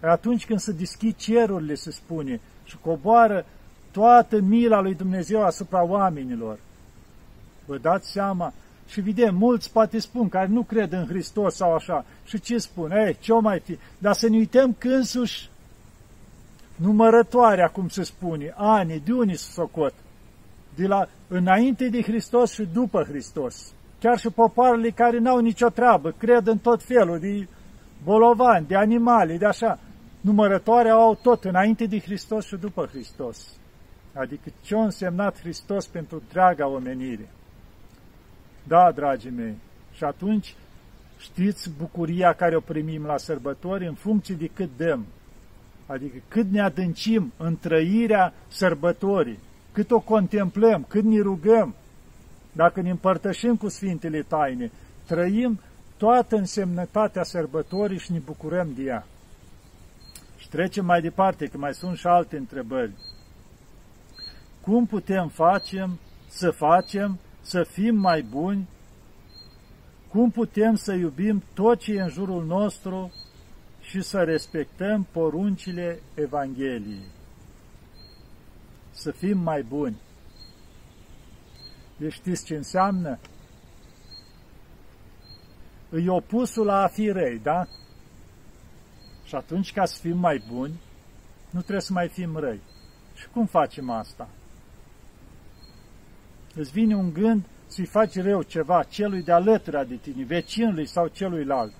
Atunci 0.00 0.46
când 0.46 0.58
se 0.58 0.72
deschid 0.72 1.16
cerurile, 1.16 1.74
se 1.74 1.90
spune, 1.90 2.40
și 2.64 2.76
coboară 2.78 3.46
toată 3.90 4.40
mila 4.40 4.80
lui 4.80 4.94
Dumnezeu 4.94 5.42
asupra 5.42 5.84
oamenilor. 5.84 6.58
Vă 7.64 7.78
dați 7.78 8.10
seama? 8.10 8.52
Și 8.86 9.00
vedem, 9.00 9.34
mulți 9.36 9.72
poate 9.72 9.98
spun, 9.98 10.28
care 10.28 10.46
nu 10.46 10.62
cred 10.62 10.92
în 10.92 11.06
Hristos 11.06 11.54
sau 11.54 11.74
așa. 11.74 12.04
Și 12.24 12.40
ce 12.40 12.58
spun? 12.58 12.90
Ei, 12.90 13.16
ce 13.20 13.32
o 13.32 13.40
mai 13.40 13.60
fi? 13.60 13.78
Dar 13.98 14.14
să 14.14 14.28
ne 14.28 14.36
uităm 14.36 14.74
că 14.78 14.88
însuși 14.88 15.50
numărătoarea, 16.76 17.68
cum 17.68 17.88
se 17.88 18.02
spune, 18.02 18.54
ani, 18.56 19.02
de 19.04 19.12
unii 19.12 19.36
se 19.36 19.50
socot, 19.52 19.94
de 20.74 20.86
la 20.86 21.08
înainte 21.28 21.88
de 21.88 22.02
Hristos 22.02 22.52
și 22.52 22.68
după 22.72 23.02
Hristos. 23.02 23.72
Chiar 24.00 24.18
și 24.18 24.30
popoarele 24.30 24.90
care 24.90 25.18
n-au 25.18 25.38
nicio 25.38 25.68
treabă, 25.68 26.10
cred 26.18 26.46
în 26.46 26.58
tot 26.58 26.82
felul 26.82 27.18
de 27.18 27.48
bolovani, 28.04 28.66
de 28.66 28.76
animale, 28.76 29.36
de 29.36 29.46
așa. 29.46 29.78
Numărătoarea 30.20 30.92
au 30.92 31.14
tot 31.22 31.44
înainte 31.44 31.84
de 31.84 31.98
Hristos 31.98 32.46
și 32.46 32.56
după 32.56 32.86
Hristos. 32.86 33.56
Adică 34.14 34.50
ce 34.62 34.74
a 34.74 34.82
însemnat 34.82 35.38
Hristos 35.38 35.86
pentru 35.86 36.16
întreaga 36.16 36.68
omenire. 36.68 37.28
Da, 38.68 38.92
dragii 38.94 39.30
mei, 39.30 39.56
și 39.92 40.04
atunci 40.04 40.54
știți 41.18 41.70
bucuria 41.78 42.32
care 42.32 42.56
o 42.56 42.60
primim 42.60 43.04
la 43.04 43.16
sărbători 43.16 43.86
în 43.86 43.94
funcție 43.94 44.34
de 44.34 44.46
cât 44.46 44.68
dăm. 44.76 45.06
Adică 45.86 46.16
cât 46.28 46.50
ne 46.50 46.60
adâncim 46.60 47.32
în 47.36 47.56
trăirea 47.56 48.32
sărbătorii, 48.48 49.38
cât 49.72 49.90
o 49.90 50.00
contemplăm, 50.00 50.84
cât 50.88 51.04
ne 51.04 51.20
rugăm, 51.20 51.74
dacă 52.52 52.80
ne 52.80 52.90
împărtășim 52.90 53.56
cu 53.56 53.68
Sfintele 53.68 54.22
Taine, 54.22 54.70
trăim 55.06 55.60
toată 55.96 56.36
însemnătatea 56.36 57.22
sărbătorii 57.22 57.98
și 57.98 58.12
ne 58.12 58.18
bucurăm 58.18 58.68
de 58.74 58.82
ea. 58.82 59.06
Și 60.36 60.48
trecem 60.48 60.84
mai 60.84 61.00
departe, 61.00 61.46
că 61.46 61.58
mai 61.58 61.74
sunt 61.74 61.96
și 61.96 62.06
alte 62.06 62.36
întrebări. 62.36 62.92
Cum 64.60 64.86
putem 64.86 65.28
facem 65.28 65.98
să 66.28 66.50
facem 66.50 67.18
să 67.40 67.62
fim 67.62 67.94
mai 67.94 68.22
buni? 68.22 68.68
Cum 70.08 70.30
putem 70.30 70.74
să 70.74 70.92
iubim 70.92 71.42
tot 71.54 71.78
ce 71.78 71.92
e 71.92 72.00
în 72.00 72.08
jurul 72.08 72.44
nostru 72.44 73.12
și 73.80 74.00
să 74.00 74.18
respectăm 74.18 75.06
poruncile 75.12 76.00
Evangheliei? 76.14 77.18
Să 79.00 79.10
fim 79.10 79.38
mai 79.38 79.62
buni. 79.62 79.96
Deci 81.96 82.12
știți 82.12 82.44
ce 82.44 82.54
înseamnă? 82.54 83.18
Îi 85.88 86.08
opusul 86.08 86.64
la 86.66 86.82
a 86.82 86.86
fi 86.86 87.10
răi, 87.10 87.38
da? 87.38 87.66
Și 89.24 89.34
atunci, 89.34 89.72
ca 89.72 89.84
să 89.84 89.98
fim 90.00 90.18
mai 90.18 90.44
buni, 90.52 90.80
nu 91.50 91.60
trebuie 91.60 91.80
să 91.80 91.92
mai 91.92 92.08
fim 92.08 92.36
răi. 92.36 92.60
Și 93.14 93.28
cum 93.28 93.46
facem 93.46 93.90
asta? 93.90 94.28
Îți 96.54 96.70
vine 96.70 96.94
un 96.94 97.12
gând 97.12 97.44
să-i 97.66 97.86
faci 97.86 98.16
rău 98.16 98.42
ceva 98.42 98.82
celui 98.82 99.22
de 99.22 99.32
alături 99.32 99.88
de 99.88 99.96
tine, 99.96 100.24
vecinului 100.24 100.86
sau 100.86 101.06
celuilalt. 101.06 101.74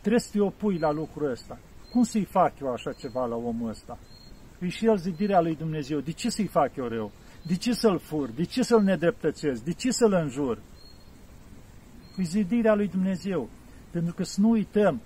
Trebuie 0.00 0.20
să 0.20 0.30
te 0.32 0.40
opui 0.40 0.78
la 0.78 0.90
lucrul 0.90 1.30
ăsta. 1.30 1.58
Cum 1.90 2.02
să-i 2.02 2.24
fac 2.24 2.58
eu 2.60 2.72
așa 2.72 2.92
ceva 2.92 3.26
la 3.26 3.36
omul 3.36 3.68
ăsta? 3.68 3.98
E 4.58 4.68
și 4.68 4.86
el 4.86 4.96
zidirea 4.96 5.40
lui 5.40 5.56
Dumnezeu. 5.56 6.00
De 6.00 6.12
ce 6.12 6.30
să-i 6.30 6.46
fac 6.46 6.76
eu 6.76 6.86
rău? 6.86 7.12
De 7.42 7.56
ce 7.56 7.72
să-l 7.72 7.98
fur? 7.98 8.30
De 8.30 8.44
ce 8.44 8.62
să-l 8.62 8.82
nedreptățesc? 8.82 9.64
De 9.64 9.72
ce 9.72 9.90
să-l 9.90 10.12
înjur? 10.12 10.58
E 12.16 12.22
zidirea 12.22 12.74
lui 12.74 12.88
Dumnezeu. 12.88 13.48
Pentru 13.90 14.14
că 14.14 14.24
să 14.24 14.40
nu 14.40 14.50
uităm, 14.50 15.00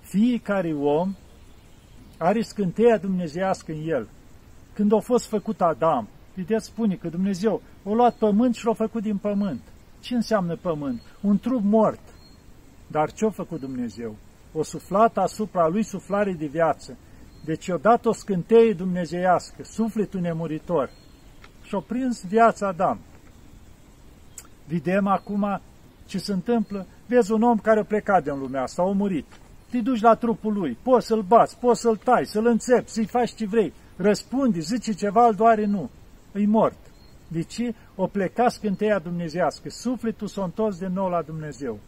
fiecare 0.00 0.72
om 0.72 1.14
are 2.18 2.42
scânteia 2.42 2.96
dumnezească 2.96 3.72
în 3.72 3.88
el. 3.88 4.08
Când 4.72 4.92
a 4.92 4.98
fost 4.98 5.28
făcut 5.28 5.60
Adam, 5.60 6.08
vedeți, 6.34 6.66
spune 6.66 6.94
că 6.94 7.08
Dumnezeu 7.08 7.62
a 7.84 7.92
luat 7.92 8.16
pământ 8.16 8.54
și 8.54 8.66
l-a 8.66 8.72
făcut 8.72 9.02
din 9.02 9.16
pământ. 9.16 9.62
Ce 10.00 10.14
înseamnă 10.14 10.56
pământ? 10.56 11.02
Un 11.20 11.38
trup 11.38 11.62
mort. 11.62 12.00
Dar 12.86 13.12
ce 13.12 13.24
a 13.24 13.30
făcut 13.30 13.60
Dumnezeu? 13.60 14.16
O 14.52 14.62
suflat 14.62 15.16
asupra 15.16 15.68
lui 15.68 15.82
suflare 15.82 16.32
de 16.32 16.46
viață. 16.46 16.96
Deci 17.44 17.66
i-a 17.66 17.76
dat 17.76 18.06
o 18.06 18.12
scânteie 18.12 18.72
dumnezeiască, 18.72 19.62
sufletul 19.62 20.20
nemuritor. 20.20 20.90
Și-a 21.62 21.78
prins 21.78 22.24
viața 22.26 22.66
Adam. 22.66 23.00
Vedem 24.66 25.06
acum 25.06 25.60
ce 26.06 26.18
se 26.18 26.32
întâmplă. 26.32 26.86
Vezi 27.06 27.32
un 27.32 27.42
om 27.42 27.58
care 27.58 27.80
a 27.80 27.84
plecat 27.84 28.22
din 28.22 28.38
lumea 28.38 28.62
asta, 28.62 28.82
a 28.82 28.84
murit 28.84 29.26
te 29.74 29.80
duci 29.80 30.00
la 30.00 30.14
trupul 30.14 30.52
lui, 30.52 30.78
poți 30.82 31.06
să-l 31.06 31.22
bați, 31.22 31.58
poți 31.58 31.80
să-l 31.80 31.96
tai, 31.96 32.26
să-l 32.26 32.46
înțepți, 32.46 32.92
să-i 32.92 33.06
faci 33.06 33.34
ce 33.34 33.46
vrei, 33.46 33.72
răspunde, 33.96 34.60
zice 34.60 34.92
ceva, 34.92 35.26
îl 35.26 35.34
doare, 35.34 35.64
nu, 35.64 35.90
îi 36.32 36.46
mort. 36.46 36.78
De 37.28 37.42
ce? 37.42 37.74
O 37.94 38.06
pleca 38.06 38.48
scânteia 38.48 38.98
dumnezească, 38.98 39.68
sufletul 39.70 40.26
s-a 40.26 40.44
întors 40.44 40.78
de 40.78 40.86
nou 40.86 41.08
la 41.08 41.22
Dumnezeu. 41.22 41.78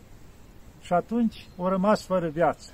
Și 0.80 0.92
atunci 0.92 1.46
o 1.56 1.68
rămas 1.68 2.04
fără 2.04 2.28
viață. 2.28 2.72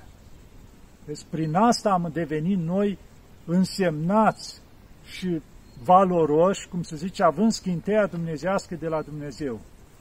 Deci 1.05 1.23
prin 1.29 1.55
asta 1.55 1.89
am 1.89 2.09
devenit 2.13 2.59
noi 2.59 2.97
însemnați 3.45 4.61
și 5.05 5.41
valoroși, 5.83 6.67
cum 6.67 6.81
se 6.81 6.95
zice, 6.95 7.23
având 7.23 7.51
scânteia 7.51 8.05
dumnezească 8.05 8.75
de 8.75 8.87
la 8.87 9.01
Dumnezeu. 9.01 9.59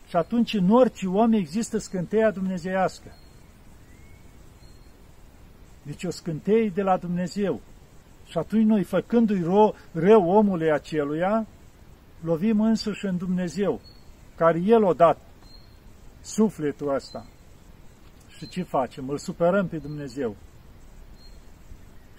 Și 0.08 0.16
atunci 0.16 0.54
în 0.54 0.70
orice 0.70 1.06
om 1.06 1.32
există 1.32 1.78
scânteia 1.78 2.30
dumnezeiască. 2.30 3.16
Deci 5.82 6.04
o 6.04 6.10
scânteie 6.10 6.68
de 6.74 6.82
la 6.82 6.96
Dumnezeu. 6.96 7.60
Și 8.24 8.38
atunci 8.38 8.66
noi, 8.66 8.82
făcându-i 8.82 9.42
rău, 9.42 9.74
rău 9.92 10.28
omului 10.28 10.72
aceluia, 10.72 11.46
lovim 12.20 12.60
însuși 12.60 13.06
în 13.06 13.16
Dumnezeu, 13.16 13.80
care 14.36 14.60
El 14.64 14.82
o 14.82 14.92
dat 14.92 15.18
sufletul 16.20 16.94
ăsta. 16.94 17.26
Și 18.28 18.48
ce 18.48 18.62
facem? 18.62 19.08
Îl 19.08 19.18
superăm 19.18 19.68
pe 19.68 19.76
Dumnezeu. 19.76 20.36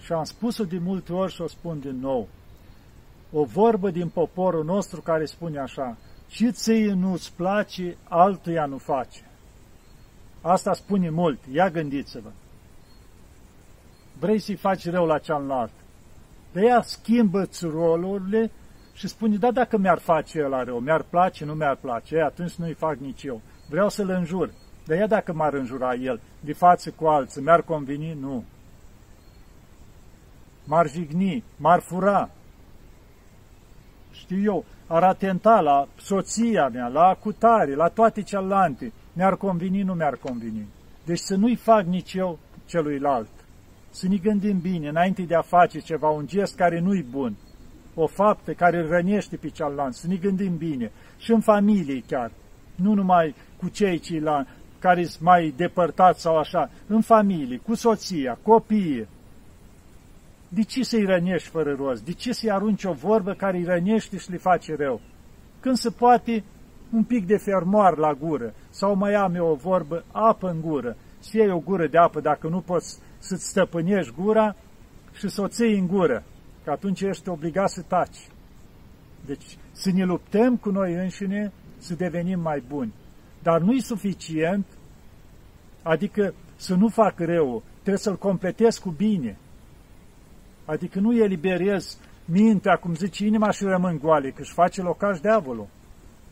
Și 0.04 0.12
am 0.12 0.24
spus-o 0.24 0.64
de 0.64 0.78
multe 0.78 1.12
ori 1.12 1.32
și 1.32 1.40
o 1.40 1.46
spun 1.46 1.80
din 1.80 1.98
nou. 2.00 2.28
O 3.32 3.44
vorbă 3.44 3.90
din 3.90 4.08
poporul 4.08 4.64
nostru 4.64 5.00
care 5.00 5.24
spune 5.24 5.58
așa, 5.58 5.96
ce 6.26 6.50
ție 6.50 6.92
nu-ți 6.92 7.32
place, 7.36 7.96
altuia 8.08 8.66
nu 8.66 8.78
face. 8.78 9.30
Asta 10.40 10.72
spune 10.72 11.10
mult, 11.10 11.38
ia 11.52 11.70
gândiți-vă 11.70 12.30
vrei 14.18 14.38
să-i 14.38 14.56
faci 14.56 14.90
rău 14.90 15.06
la 15.06 15.18
cealaltă. 15.18 15.72
De 16.52 16.60
ea 16.60 16.82
schimbă 16.82 17.48
rolurile 17.62 18.50
și 18.92 19.08
spune, 19.08 19.36
da, 19.36 19.50
dacă 19.50 19.78
mi-ar 19.78 19.98
face 19.98 20.38
el 20.38 20.64
rău, 20.64 20.78
mi-ar 20.78 21.02
place, 21.02 21.44
nu 21.44 21.54
mi-ar 21.54 21.76
place, 21.76 22.20
atunci 22.20 22.54
nu-i 22.54 22.72
fac 22.72 22.96
nici 22.96 23.22
eu. 23.22 23.40
Vreau 23.68 23.88
să-l 23.88 24.08
înjur. 24.08 24.50
De 24.86 24.96
ea 24.96 25.06
dacă 25.06 25.32
m-ar 25.32 25.54
înjura 25.54 25.94
el, 25.94 26.20
de 26.40 26.52
față 26.52 26.90
cu 26.90 27.06
alții, 27.06 27.42
mi-ar 27.42 27.62
conveni? 27.62 28.16
Nu. 28.20 28.44
M-ar 30.64 30.88
jigni, 30.88 31.44
m-ar 31.56 31.80
fura. 31.80 32.30
Știu 34.10 34.42
eu, 34.42 34.64
ar 34.86 35.02
atenta 35.02 35.60
la 35.60 35.88
soția 35.96 36.68
mea, 36.68 36.86
la 36.86 37.02
acutare, 37.02 37.74
la 37.74 37.88
toate 37.88 38.22
celelalte. 38.22 38.92
Mi-ar 39.12 39.36
conveni, 39.36 39.82
nu 39.82 39.94
mi-ar 39.94 40.16
conveni. 40.16 40.68
Deci 41.04 41.18
să 41.18 41.36
nu-i 41.36 41.56
fac 41.56 41.84
nici 41.84 42.12
eu 42.14 42.38
celuilalt 42.66 43.28
să 43.94 44.08
ne 44.08 44.16
gândim 44.16 44.58
bine 44.58 44.88
înainte 44.88 45.22
de 45.22 45.34
a 45.34 45.40
face 45.40 45.78
ceva, 45.78 46.08
un 46.08 46.26
gest 46.26 46.56
care 46.56 46.80
nu-i 46.80 47.02
bun, 47.02 47.36
o 47.94 48.06
faptă 48.06 48.52
care 48.52 48.78
îl 48.78 48.88
rănește 48.88 49.36
pe 49.36 49.48
cealaltă, 49.48 49.92
să 49.92 50.06
ne 50.06 50.16
gândim 50.16 50.56
bine 50.56 50.92
și 51.18 51.32
în 51.32 51.40
familie 51.40 52.02
chiar, 52.06 52.30
nu 52.74 52.94
numai 52.94 53.34
cu 53.56 53.68
cei 53.68 53.98
ceilalți 53.98 54.50
care 54.78 55.04
sunt 55.04 55.22
mai 55.22 55.54
depărtați 55.56 56.20
sau 56.20 56.36
așa, 56.38 56.70
în 56.86 57.00
familie, 57.00 57.56
cu 57.56 57.74
soția, 57.74 58.38
copiii. 58.42 59.08
De 60.54 60.62
ce 60.62 60.82
să-i 60.82 61.04
rănești 61.04 61.48
fără 61.48 61.74
rost? 61.74 62.04
De 62.04 62.12
ce 62.12 62.32
să-i 62.32 62.50
arunci 62.50 62.84
o 62.84 62.92
vorbă 62.92 63.32
care 63.32 63.56
îi 63.56 63.64
rănește 63.64 64.16
și 64.16 64.30
le 64.30 64.36
face 64.36 64.76
rău? 64.76 65.00
Când 65.60 65.76
se 65.76 65.90
poate 65.90 66.44
un 66.92 67.04
pic 67.04 67.26
de 67.26 67.36
fermoar 67.36 67.96
la 67.96 68.12
gură, 68.12 68.54
sau 68.70 68.94
mai 68.94 69.14
am 69.14 69.34
eu 69.34 69.46
o 69.46 69.54
vorbă, 69.54 70.04
apă 70.12 70.48
în 70.48 70.60
gură, 70.60 70.96
să 71.18 71.36
iei 71.36 71.50
o 71.50 71.58
gură 71.58 71.86
de 71.86 71.98
apă 71.98 72.20
dacă 72.20 72.48
nu 72.48 72.60
poți 72.60 72.98
să-ți 73.18 73.48
stăpânești 73.48 74.12
gura 74.12 74.56
și 75.12 75.28
să 75.28 75.42
o 75.42 75.48
ții 75.48 75.78
în 75.78 75.86
gură, 75.86 76.24
că 76.64 76.70
atunci 76.70 77.00
ești 77.00 77.28
obligat 77.28 77.70
să 77.70 77.82
taci. 77.82 78.28
Deci 79.26 79.58
să 79.72 79.90
ne 79.90 80.04
luptăm 80.04 80.56
cu 80.56 80.70
noi 80.70 80.94
înșine 80.94 81.52
să 81.78 81.94
devenim 81.94 82.40
mai 82.40 82.62
buni. 82.68 82.92
Dar 83.42 83.60
nu-i 83.60 83.80
suficient, 83.80 84.66
adică 85.82 86.34
să 86.56 86.74
nu 86.74 86.88
fac 86.88 87.18
rău, 87.18 87.62
trebuie 87.72 87.98
să-l 87.98 88.16
completez 88.16 88.78
cu 88.78 88.90
bine. 88.90 89.38
Adică 90.64 91.00
nu 91.00 91.16
eliberez 91.16 91.98
mintea, 92.24 92.76
cum 92.76 92.94
zice 92.94 93.26
inima, 93.26 93.50
și 93.50 93.64
rămân 93.64 93.98
goale, 93.98 94.30
că 94.30 94.40
își 94.40 94.52
face 94.52 94.82
locaș 94.82 95.20
diavolul. 95.20 95.66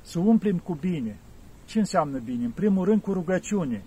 Să 0.02 0.18
umplim 0.18 0.58
cu 0.58 0.74
bine. 0.80 1.16
Ce 1.64 1.78
înseamnă 1.78 2.18
bine? 2.18 2.44
În 2.44 2.50
primul 2.50 2.84
rând 2.84 3.00
cu 3.00 3.12
rugăciune. 3.12 3.82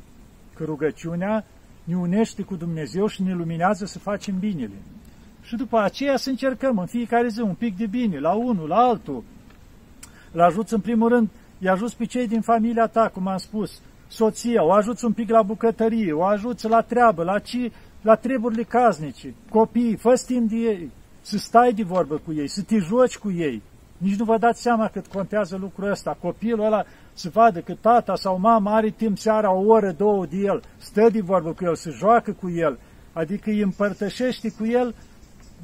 Că 0.56 0.64
rugăciunea 0.64 1.46
ne 1.84 1.98
unește 1.98 2.42
cu 2.42 2.56
Dumnezeu 2.56 3.08
și 3.08 3.24
ne 3.24 3.34
luminează 3.34 3.86
să 3.86 4.00
facem 4.00 4.40
binele. 4.40 4.76
Și 5.42 5.56
după 5.56 5.80
aceea 5.80 6.18
să 6.18 6.30
încercăm 6.30 6.78
în 6.78 6.86
fiecare 6.86 7.28
zi 7.28 7.40
un 7.40 7.54
pic 7.54 7.78
de 7.78 7.86
bine, 7.86 8.20
la 8.20 8.34
unul, 8.34 8.68
la 8.68 8.76
altul. 8.76 9.24
L 10.32 10.40
ajuți 10.40 10.74
în 10.74 10.80
primul 10.80 11.10
rând, 11.10 11.30
i 11.60 11.68
ajuți 11.68 11.98
pe 11.98 12.06
cei 12.06 12.28
din 12.28 12.42
familia 12.42 12.88
ta, 12.88 13.10
cum 13.14 13.28
am 13.28 13.38
spus, 13.38 13.82
soția, 14.08 14.64
o 14.64 14.72
ajuți 14.72 15.06
un 15.06 15.14
pic 15.14 15.30
la 15.30 15.42
bucătărie, 15.42 16.12
o 16.12 16.24
ajuți 16.24 16.68
la 16.68 16.82
treabă, 16.82 17.24
la, 17.24 17.40
ci, 17.40 17.72
la 18.06 18.16
treburile 18.16 18.64
casnice, 18.64 19.34
copiii, 19.50 19.96
fă 19.96 20.14
timp 20.26 20.50
de 20.50 20.56
ei, 20.56 20.92
să 21.22 21.38
stai 21.38 21.74
de 21.74 21.84
vorbă 21.84 22.22
cu 22.26 22.34
ei, 22.34 22.48
să 22.48 22.62
te 22.62 22.78
joci 22.78 23.18
cu 23.18 23.32
ei. 23.32 23.62
Nici 23.98 24.16
nu 24.16 24.26
vă 24.26 24.38
dați 24.38 24.62
seama 24.62 24.88
cât 24.88 25.08
contează 25.08 25.58
lucrul 25.58 25.92
ăsta. 25.92 26.18
Copilul 26.22 26.66
ăla 26.66 26.84
să 27.14 27.30
vadă 27.30 27.60
că 27.60 27.74
tata 27.82 28.16
sau 28.16 28.40
mama 28.40 28.76
are 28.76 28.90
timp 28.90 29.18
seara 29.18 29.54
o 29.54 29.66
oră, 29.66 29.92
două 29.92 30.26
de 30.26 30.38
el, 30.38 30.62
stă 30.78 31.10
de 31.12 31.22
vorbă 31.22 31.54
cu 31.54 31.64
el, 31.64 31.76
să 31.76 31.90
joacă 31.90 32.32
cu 32.32 32.50
el, 32.50 32.80
adică 33.14 33.50
îi 33.50 33.62
împărtășește 33.62 34.52
cu 34.52 34.66
el 34.66 34.96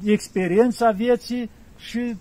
experiența 0.04 0.90
vieții 0.90 1.50
și 1.76 2.16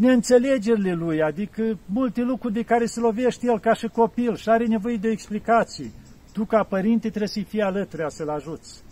neînțelegerile 0.00 0.92
lui, 0.92 1.22
adică 1.22 1.78
multe 1.86 2.22
lucruri 2.22 2.54
de 2.54 2.62
care 2.62 2.86
se 2.86 3.00
lovește 3.00 3.46
el 3.46 3.60
ca 3.60 3.74
și 3.74 3.88
copil 3.88 4.36
și 4.36 4.48
are 4.48 4.66
nevoie 4.66 4.96
de 4.96 5.08
explicații. 5.08 5.92
Tu, 6.32 6.44
ca 6.44 6.62
părinte, 6.62 7.08
trebuie 7.08 7.28
să-i 7.28 7.46
fii 7.48 7.62
alături, 7.62 8.04
să-l 8.08 8.28
ajuți. 8.28 8.84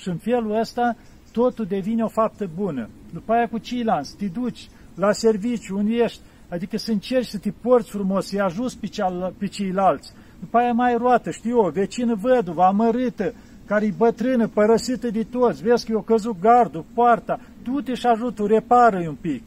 Și 0.00 0.08
în 0.08 0.16
felul 0.16 0.58
ăsta, 0.60 0.96
totul 1.32 1.64
devine 1.64 2.02
o 2.02 2.08
faptă 2.08 2.50
bună. 2.54 2.88
După 3.12 3.32
aia 3.32 3.48
cu 3.48 3.58
ceilalți, 3.58 4.16
te 4.16 4.26
duci 4.26 4.68
la 4.94 5.12
serviciu, 5.12 5.76
unde 5.76 5.94
ești, 5.94 6.20
adică 6.48 6.76
să 6.76 6.90
încerci 6.90 7.26
să 7.26 7.38
te 7.38 7.50
porți 7.50 7.90
frumos, 7.90 8.26
să-i 8.26 8.40
ajuți 8.40 8.78
pe, 8.78 8.86
ceal, 8.86 9.34
pe 9.38 9.46
ceilalți. 9.46 10.12
După 10.40 10.58
aia 10.58 10.72
mai 10.72 10.96
roată, 10.96 11.30
știu 11.30 11.56
eu, 11.56 11.70
vecină 11.70 12.14
văduvă, 12.14 12.62
amărâtă, 12.62 13.34
care 13.66 13.84
e 13.84 13.94
bătrână, 13.96 14.48
părăsită 14.48 15.10
de 15.10 15.22
toți, 15.22 15.62
vezi 15.62 15.86
că 15.86 15.92
i-o 15.92 16.00
căzut 16.00 16.40
gardul, 16.40 16.84
poarta, 16.94 17.40
du-te 17.62 17.94
și 17.94 18.06
ajută, 18.06 18.44
repară-i 18.46 19.06
un 19.06 19.16
pic. 19.20 19.42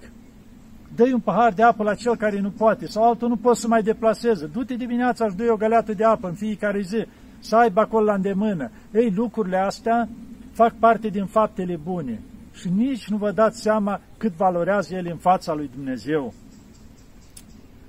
dă 0.96 1.04
un 1.14 1.20
pahar 1.20 1.54
de 1.54 1.64
apă 1.64 1.84
la 1.84 1.96
cel 1.96 2.16
care 2.16 2.40
nu 2.40 2.50
poate, 2.50 2.88
sau 2.88 3.04
altul 3.04 3.28
nu 3.28 3.36
poate 3.36 3.60
să 3.60 3.68
mai 3.68 3.82
deplaseze. 3.82 4.46
Du-te 4.46 4.76
dimineața 4.76 5.30
și 5.30 5.36
dă 5.36 5.52
o 5.52 5.56
găleată 5.56 5.94
de 5.94 6.04
apă 6.04 6.28
în 6.28 6.34
fiecare 6.34 6.82
zi, 6.82 7.06
să 7.40 7.56
aibă 7.56 7.80
acolo 7.80 8.06
la 8.06 8.14
îndemână. 8.14 8.72
Ei, 8.94 9.14
lucrurile 9.16 9.58
astea 9.58 10.10
fac 10.54 10.74
parte 10.80 11.08
din 11.08 11.26
faptele 11.26 11.76
bune 11.76 12.22
și 12.54 12.70
nici 12.70 13.08
nu 13.08 13.18
vă 13.18 13.32
dați 13.32 13.62
seama 13.62 14.02
cât 14.18 14.34
valorează 14.34 14.96
ele 14.96 15.12
în 15.12 15.18
fața 15.18 15.54
lui 15.54 15.70
Dumnezeu. 15.76 16.34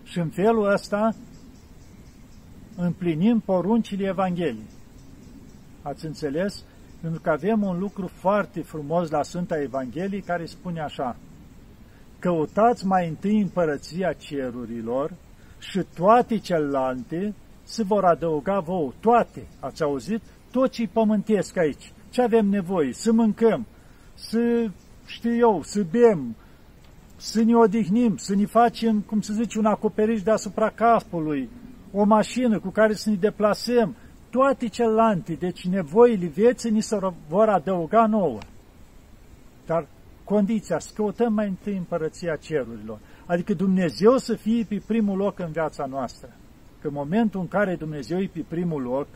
Și 0.05 0.19
în 0.19 0.29
felul 0.29 0.73
ăsta 0.73 1.15
împlinim 2.77 3.41
poruncile 3.41 4.07
Evangheliei. 4.07 4.71
Ați 5.83 6.07
înțeles? 6.07 6.65
Pentru 7.01 7.21
că 7.21 7.31
avem 7.31 7.63
un 7.63 7.79
lucru 7.79 8.07
foarte 8.07 8.61
frumos 8.61 9.11
la 9.11 9.23
Sfânta 9.23 9.61
Evanghelie 9.61 10.21
care 10.21 10.45
spune 10.45 10.81
așa, 10.81 11.17
Căutați 12.19 12.87
mai 12.87 13.09
întâi 13.09 13.41
împărăția 13.41 14.13
cerurilor 14.13 15.15
și 15.59 15.83
toate 15.95 16.39
celelalte 16.39 17.35
se 17.63 17.83
vor 17.83 18.05
adăuga 18.05 18.59
vouă. 18.59 18.93
Toate, 19.01 19.47
ați 19.61 19.83
auzit? 19.83 20.23
Tot 20.51 20.71
ce 20.71 20.89
pământesc 20.93 21.57
aici. 21.57 21.93
Ce 22.15 22.23
avem 22.23 22.47
nevoie? 22.47 22.93
Să 22.93 23.13
mâncăm, 23.13 23.67
să, 24.15 24.71
știu 25.07 25.35
eu, 25.35 25.63
să 25.63 25.85
bem, 25.91 26.37
să 27.17 27.43
ne 27.43 27.57
odihnim, 27.57 28.17
să 28.17 28.35
ne 28.35 28.47
facem, 28.47 29.01
cum 29.01 29.21
să 29.21 29.33
zice, 29.33 29.59
un 29.59 29.65
acoperiș 29.65 30.23
deasupra 30.23 30.71
capului, 30.71 31.49
o 31.93 32.05
mașină 32.05 32.59
cu 32.59 32.69
care 32.69 32.93
să 32.95 33.11
ne 33.11 33.17
deplasăm, 33.17 33.97
toate 34.31 34.69
celelalte, 34.69 35.33
deci 35.33 35.67
nevoile 35.67 36.27
vieții 36.27 36.71
ni 36.71 36.81
se 36.81 36.99
vor 37.29 37.49
adăuga 37.49 38.07
nouă. 38.07 38.39
Dar 39.67 39.87
condiția, 40.25 40.79
să 40.79 40.91
căutăm 40.95 41.33
mai 41.33 41.49
întâi 41.49 41.77
împărăția 41.77 42.37
cerurilor. 42.37 42.99
Adică 43.27 43.55
Dumnezeu 43.55 44.17
să 44.17 44.35
fie 44.35 44.65
pe 44.69 44.83
primul 44.87 45.17
loc 45.17 45.39
în 45.39 45.51
viața 45.51 45.87
noastră. 45.87 46.29
Că 46.81 46.87
în 46.87 46.95
momentul 46.95 47.41
în 47.41 47.49
care 47.49 47.77
Dumnezeu 47.77 48.19
e 48.19 48.31
pe 48.33 48.45
primul 48.49 48.83
loc, 48.83 49.07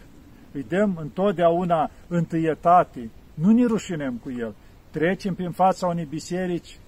îi 0.53 0.65
dăm 0.69 0.99
întotdeauna 1.01 1.91
întâietate, 2.09 3.11
nu 3.35 3.53
ne 3.53 3.67
rușinem 3.67 4.15
cu 4.23 4.31
El. 4.39 4.55
Trecem 4.91 5.35
prin 5.35 5.51
fața 5.51 5.87
unei 5.87 6.05
biserici, 6.05 6.79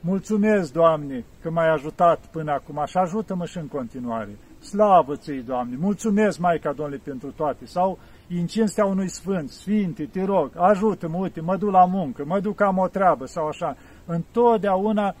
mulțumesc, 0.00 0.72
Doamne, 0.72 1.24
că 1.42 1.50
m-ai 1.50 1.68
ajutat 1.68 2.26
până 2.26 2.52
acum, 2.52 2.78
așa 2.78 3.00
ajută-mă 3.00 3.44
și 3.44 3.58
în 3.58 3.66
continuare. 3.66 4.36
Slavă 4.62 5.16
ți 5.16 5.32
Doamne! 5.32 5.76
Mulțumesc, 5.76 6.38
Maica 6.38 6.72
Domnului, 6.72 7.00
pentru 7.04 7.30
toate. 7.30 7.66
Sau 7.66 7.98
în 8.28 8.46
cinstea 8.46 8.84
unui 8.84 9.08
sfânt, 9.08 9.50
Sfinte, 9.50 10.04
te 10.04 10.24
rog, 10.24 10.50
ajută-mă, 10.56 11.16
uite, 11.16 11.40
mă 11.40 11.56
duc 11.56 11.70
la 11.70 11.84
muncă, 11.84 12.24
mă 12.26 12.40
duc 12.40 12.60
am 12.60 12.78
o 12.78 12.88
treabă 12.88 13.26
sau 13.26 13.46
așa. 13.46 13.76
Întotdeauna, 14.06 15.14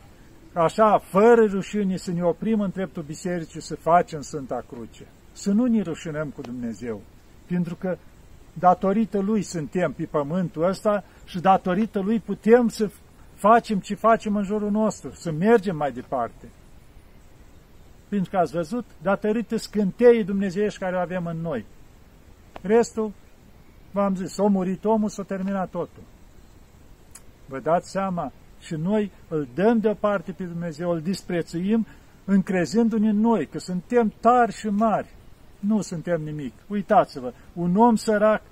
așa, 0.52 0.98
fără 0.98 1.44
rușine, 1.44 1.96
să 1.96 2.12
ne 2.12 2.22
oprim 2.22 2.60
în 2.60 2.70
dreptul 2.70 3.02
bisericii 3.02 3.62
să 3.62 3.76
facem 3.76 4.20
Sfânta 4.20 4.64
Cruce. 4.68 5.06
Să 5.32 5.52
nu 5.52 5.64
ne 5.64 5.82
rușinăm 5.82 6.28
cu 6.28 6.40
Dumnezeu. 6.40 7.00
Pentru 7.52 7.76
că 7.76 7.96
datorită 8.52 9.20
Lui 9.20 9.42
suntem 9.42 9.92
pe 9.92 10.04
pământul 10.04 10.62
ăsta 10.62 11.04
și 11.24 11.40
datorită 11.40 12.00
Lui 12.00 12.20
putem 12.20 12.68
să 12.68 12.90
facem 13.34 13.78
ce 13.78 13.94
facem 13.94 14.36
în 14.36 14.42
jurul 14.42 14.70
nostru, 14.70 15.10
să 15.10 15.30
mergem 15.30 15.76
mai 15.76 15.92
departe 15.92 16.48
pentru 18.12 18.30
că 18.30 18.36
ați 18.36 18.52
văzut, 18.52 18.84
datorită 19.02 19.56
scânteii 19.56 20.24
dumnezeiești 20.24 20.78
care 20.78 20.96
o 20.96 20.98
avem 20.98 21.26
în 21.26 21.36
noi. 21.36 21.64
Restul, 22.62 23.12
v-am 23.90 24.14
zis, 24.14 24.32
s-a 24.32 24.42
murit 24.42 24.84
omul, 24.84 25.08
s-a 25.08 25.22
terminat 25.22 25.70
totul. 25.70 26.02
Vă 27.46 27.58
dați 27.58 27.90
seama? 27.90 28.32
Și 28.60 28.74
noi 28.74 29.10
îl 29.28 29.48
dăm 29.54 29.78
deoparte 29.78 30.32
pe 30.32 30.44
Dumnezeu, 30.44 30.90
îl 30.90 31.00
disprețuim, 31.00 31.86
încrezându-ne 32.24 33.08
în 33.08 33.20
noi, 33.20 33.46
că 33.46 33.58
suntem 33.58 34.12
tari 34.20 34.52
și 34.52 34.66
mari. 34.66 35.08
Nu 35.66 35.80
suntem 35.80 36.22
nimic. 36.22 36.52
Uitați-vă, 36.66 37.32
un 37.52 37.76
om 37.76 37.96
sărac 37.96 38.42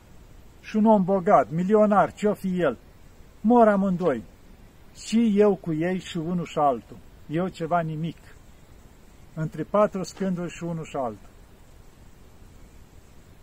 și 0.61 0.77
un 0.77 0.85
om 0.85 1.05
bogat, 1.05 1.51
milionar, 1.51 2.13
ce-o 2.13 2.35
fi 2.35 2.61
el, 2.61 2.79
mor 3.41 3.69
amândoi. 3.69 4.23
Și 4.95 5.33
eu 5.37 5.55
cu 5.55 5.73
ei 5.73 5.99
și 5.99 6.17
unul 6.17 6.45
și 6.45 6.59
altul. 6.59 6.97
Eu 7.27 7.49
ceva 7.49 7.81
nimic 7.81 8.17
între 9.35 9.63
patru 9.63 10.03
scânduri 10.03 10.51
și 10.51 10.65
unul 10.65 10.85
și 10.85 10.97
altul. 10.97 11.29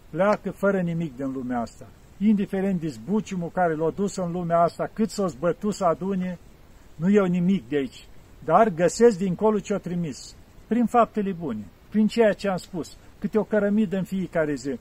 Pleacă 0.10 0.51
fără 0.51 0.82
nimic 0.82 1.15
din 1.15 1.32
lumea 1.32 1.60
asta. 1.60 1.88
Indiferent 2.17 2.80
de 2.80 2.88
zbuciumul 2.88 3.49
care 3.49 3.75
l-a 3.75 3.89
dus 3.89 4.15
în 4.15 4.32
lumea 4.32 4.60
asta, 4.60 4.89
cât 4.93 5.10
s-o 5.10 5.27
zbătu 5.27 5.69
să 5.69 5.86
adune, 5.86 6.39
nu 6.95 7.10
iau 7.10 7.25
nimic 7.25 7.69
de 7.69 7.75
aici, 7.75 8.08
dar 8.43 8.69
găsesc 8.69 9.17
dincolo 9.17 9.60
ce-o 9.60 9.77
trimis, 9.77 10.36
prin 10.67 10.86
faptele 10.86 11.32
bune, 11.32 11.65
prin 11.89 12.08
ceea 12.08 12.34
ce 12.34 12.49
am 12.49 12.58
spus, 12.58 12.97
câte 13.19 13.38
o 13.38 13.43
cărămidă 13.43 13.97
în 13.97 14.03
fiecare 14.03 14.53
zi, 14.53 14.80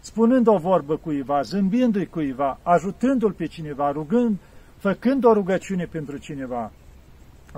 spunând 0.00 0.46
o 0.46 0.56
vorbă 0.56 0.96
cuiva, 0.96 1.40
zâmbindu-i 1.40 2.06
cuiva, 2.06 2.58
ajutându-l 2.62 3.32
pe 3.32 3.46
cineva, 3.46 3.90
rugând, 3.90 4.38
făcând 4.76 5.24
o 5.24 5.32
rugăciune 5.32 5.84
pentru 5.84 6.16
cineva, 6.16 6.72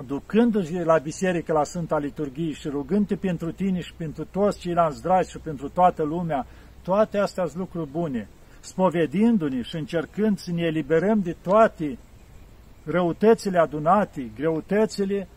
ducându-și 0.05 0.73
la 0.73 0.97
biserică 0.97 1.53
la 1.53 1.63
Sfânta 1.63 1.97
Liturghie 1.97 2.51
și 2.51 2.67
rugându-te 2.67 3.15
pentru 3.15 3.51
tine 3.51 3.79
și 3.79 3.93
pentru 3.93 4.25
toți 4.31 4.59
ceilalți 4.59 5.01
dragi 5.01 5.29
și 5.29 5.37
pentru 5.37 5.69
toată 5.69 6.03
lumea, 6.03 6.45
toate 6.83 7.17
astea 7.17 7.45
sunt 7.45 7.57
lucruri 7.57 7.89
bune, 7.89 8.27
spovedindu-ne 8.59 9.61
și 9.61 9.75
încercând 9.75 10.37
să 10.37 10.51
ne 10.51 10.61
eliberăm 10.61 11.19
de 11.19 11.35
toate 11.41 11.97
răutățile 12.83 13.59
adunate, 13.59 14.31
greutățile, 14.35 15.27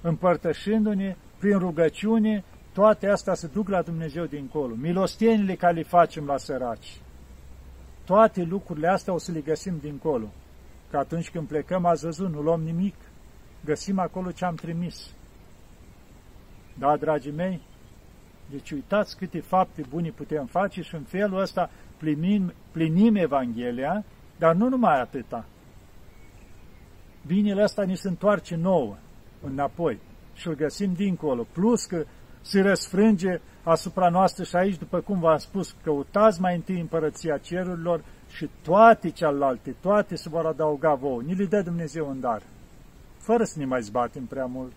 împărtășindu-ne 0.00 1.16
prin 1.38 1.58
rugăciune, 1.58 2.44
toate 2.72 3.08
astea 3.08 3.34
se 3.34 3.46
duc 3.46 3.68
la 3.68 3.82
Dumnezeu 3.82 4.24
dincolo. 4.24 4.74
Milostenile 4.74 5.54
care 5.54 5.74
le 5.74 5.82
facem 5.82 6.26
la 6.26 6.36
săraci. 6.36 7.00
Toate 8.04 8.42
lucrurile 8.42 8.88
astea 8.88 9.12
o 9.12 9.18
să 9.18 9.32
le 9.32 9.40
găsim 9.40 9.78
dincolo. 9.80 10.32
că 10.90 10.98
atunci 10.98 11.30
când 11.30 11.48
plecăm, 11.48 11.84
ați 11.84 12.04
văzut, 12.04 12.32
nu 12.32 12.40
luăm 12.40 12.62
nimic, 12.62 12.94
găsim 13.64 13.98
acolo 13.98 14.30
ce 14.30 14.44
am 14.44 14.54
trimis. 14.54 15.14
Da, 16.78 16.96
dragii 16.96 17.32
mei? 17.32 17.60
Deci 18.50 18.70
uitați 18.70 19.16
câte 19.16 19.40
fapte 19.40 19.82
bune 19.88 20.10
putem 20.10 20.46
face 20.46 20.82
și 20.82 20.94
în 20.94 21.02
felul 21.02 21.40
ăsta 21.40 21.70
plinim, 21.96 22.52
plinim 22.72 23.16
Evanghelia, 23.16 24.04
dar 24.38 24.54
nu 24.54 24.68
numai 24.68 25.00
atâta. 25.00 25.44
Binele 27.26 27.62
ăsta 27.62 27.82
ni 27.82 27.96
se 27.96 28.08
întoarce 28.08 28.56
nouă, 28.56 28.96
înapoi, 29.42 29.98
și 30.34 30.48
îl 30.48 30.54
găsim 30.54 30.92
dincolo. 30.92 31.46
Plus 31.52 31.84
că 31.84 32.04
se 32.42 32.60
răsfrânge 32.60 33.40
asupra 33.62 34.08
noastră 34.08 34.44
și 34.44 34.56
aici, 34.56 34.78
după 34.78 35.00
cum 35.00 35.20
v-am 35.20 35.38
spus, 35.38 35.74
căutați 35.82 36.40
mai 36.40 36.54
întâi 36.54 36.80
împărăția 36.80 37.38
cerurilor 37.38 38.04
și 38.28 38.48
toate 38.62 39.10
celelalte, 39.10 39.74
toate 39.80 40.16
se 40.16 40.28
vor 40.28 40.46
adăuga 40.46 40.94
vouă. 40.94 41.22
Ni 41.22 41.34
le 41.34 41.44
dă 41.44 41.62
Dumnezeu 41.62 42.10
în 42.10 42.20
dar, 42.20 42.42
fără 43.18 43.44
să 43.44 43.58
ne 43.58 43.64
mai 43.64 43.82
zbatem 43.82 44.24
prea 44.24 44.46
mult. 44.46 44.72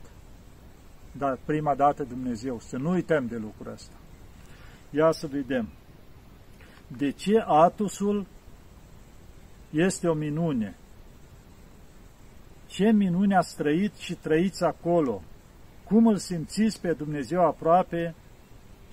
Dar 1.12 1.38
prima 1.46 1.76
dată 1.76 2.04
Dumnezeu, 2.04 2.60
să 2.60 2.78
nu 2.78 2.90
uităm 2.90 3.28
de 3.28 3.36
lucrul 3.36 3.74
ăsta. 3.74 3.96
Ia 4.90 5.12
să 5.12 5.28
vedem. 5.28 5.68
De 6.98 7.12
ce 7.12 7.44
Atusul 7.46 8.26
este 9.70 10.08
o 10.08 10.14
minune? 10.14 10.76
Ce 12.68 12.92
minune 12.92 13.36
a 13.36 13.42
trăit 13.58 13.96
și 13.96 14.14
trăiți 14.14 14.64
acolo? 14.64 15.22
Cum 15.88 16.08
îl 16.08 16.18
simțiți 16.18 16.82
pe 16.82 16.94
Dumnezeu 16.94 17.46
aproape 17.46 18.16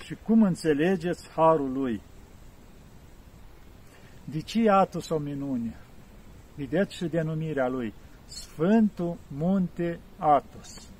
și 0.04 0.14
cum 0.14 0.42
înțelegeți 0.42 1.30
harul 1.30 1.72
Lui? 1.72 2.02
De 4.24 4.40
ce 4.40 4.70
Atos 4.70 5.08
o 5.08 5.18
minune? 5.18 5.76
Vedeți 6.54 6.96
și 6.96 7.04
denumirea 7.04 7.68
Lui. 7.68 7.94
Sfântul 8.24 9.16
Munte 9.28 10.00
Atos. 10.18 10.92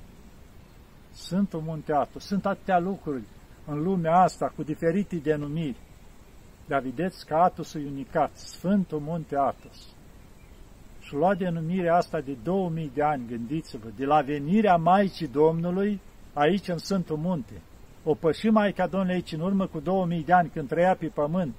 Sfântul 1.11 1.61
Munte 1.61 1.93
Atos. 1.93 2.25
Sunt 2.25 2.45
atâtea 2.45 2.79
lucruri 2.79 3.23
în 3.65 3.83
lumea 3.83 4.15
asta 4.15 4.53
cu 4.55 4.63
diferite 4.63 5.15
denumiri. 5.15 5.79
Dar 6.67 6.81
vedeți 6.81 7.25
că 7.25 7.33
Atos 7.33 7.73
e 7.73 7.79
unicat. 7.79 8.35
Sfântul 8.35 8.99
Munte 8.99 9.35
Atos 9.37 9.93
și 11.13 11.19
lua 11.19 11.35
denumirea 11.35 11.95
asta 11.95 12.19
de 12.19 12.37
2000 12.43 12.91
de 12.93 13.03
ani, 13.03 13.25
gândiți-vă, 13.27 13.87
de 13.95 14.05
la 14.05 14.21
venirea 14.21 14.75
Maicii 14.75 15.27
Domnului 15.27 16.01
aici 16.33 16.67
în 16.67 16.77
Sfântul 16.77 17.17
Munte. 17.17 17.61
O 18.03 18.13
păși 18.13 18.47
Maica 18.47 18.87
Domnului 18.87 19.13
aici 19.13 19.31
în 19.31 19.39
urmă 19.39 19.67
cu 19.67 19.79
2000 19.79 20.23
de 20.23 20.33
ani 20.33 20.49
când 20.49 20.67
trăia 20.67 20.95
pe 20.95 21.11
pământ. 21.13 21.55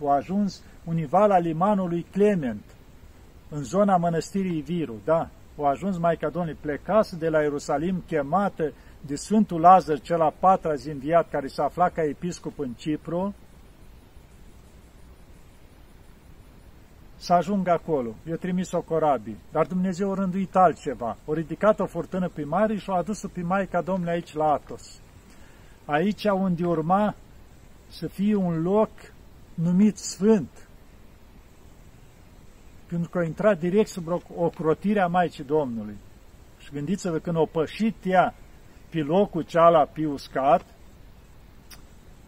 O 0.00 0.10
ajuns 0.10 0.62
univa 0.84 1.26
la 1.26 1.38
limanului 1.38 2.06
Clement, 2.10 2.62
în 3.48 3.62
zona 3.62 3.96
mănăstirii 3.96 4.60
Viru, 4.60 4.94
da, 5.04 5.28
o 5.56 5.66
ajuns 5.66 5.98
Maica 5.98 6.28
Domnului, 6.28 6.58
plecase 6.60 7.16
de 7.16 7.28
la 7.28 7.40
Ierusalim, 7.40 8.02
chemată 8.06 8.72
de 9.00 9.14
Sfântul 9.14 9.60
Lazar, 9.60 10.00
cel 10.00 10.20
a 10.20 10.34
patra 10.38 10.74
zi 10.74 10.90
înviat, 10.90 11.30
care 11.30 11.46
s-a 11.46 11.64
aflat 11.64 11.92
ca 11.92 12.02
episcop 12.02 12.58
în 12.58 12.72
Cipru, 12.76 13.34
să 17.16 17.32
ajungă 17.32 17.70
acolo. 17.70 18.14
I-a 18.28 18.36
trimis 18.36 18.72
o 18.72 18.80
corabie. 18.80 19.36
Dar 19.52 19.66
Dumnezeu 19.66 20.12
a 20.12 20.14
rânduit 20.14 20.56
altceva. 20.56 21.16
A 21.28 21.32
ridicat 21.32 21.80
o 21.80 21.86
furtună 21.86 22.28
pe 22.28 22.44
mare 22.44 22.76
și 22.76 22.90
a 22.90 22.94
adus-o 22.94 23.28
pe 23.28 23.42
Maica 23.42 23.80
Domnului 23.80 24.12
aici 24.12 24.34
la 24.34 24.52
Atos. 24.52 25.00
Aici 25.84 26.24
unde 26.24 26.66
urma 26.66 27.14
să 27.88 28.06
fie 28.06 28.34
un 28.34 28.62
loc 28.62 28.90
numit 29.54 29.96
Sfânt. 29.96 30.68
Pentru 32.86 33.10
că 33.10 33.18
a 33.18 33.24
intrat 33.24 33.58
direct 33.58 33.88
sub 33.88 34.06
ocrotirea 34.36 35.06
Maicii 35.06 35.44
Domnului. 35.44 35.96
Și 36.58 36.72
gândiți-vă, 36.72 37.18
când 37.18 37.36
a 37.36 37.48
pășit 37.52 37.96
ea 38.04 38.34
pe 38.90 38.98
locul 38.98 39.42
ceala 39.42 39.84
pe 39.84 40.06
uscat, 40.06 40.75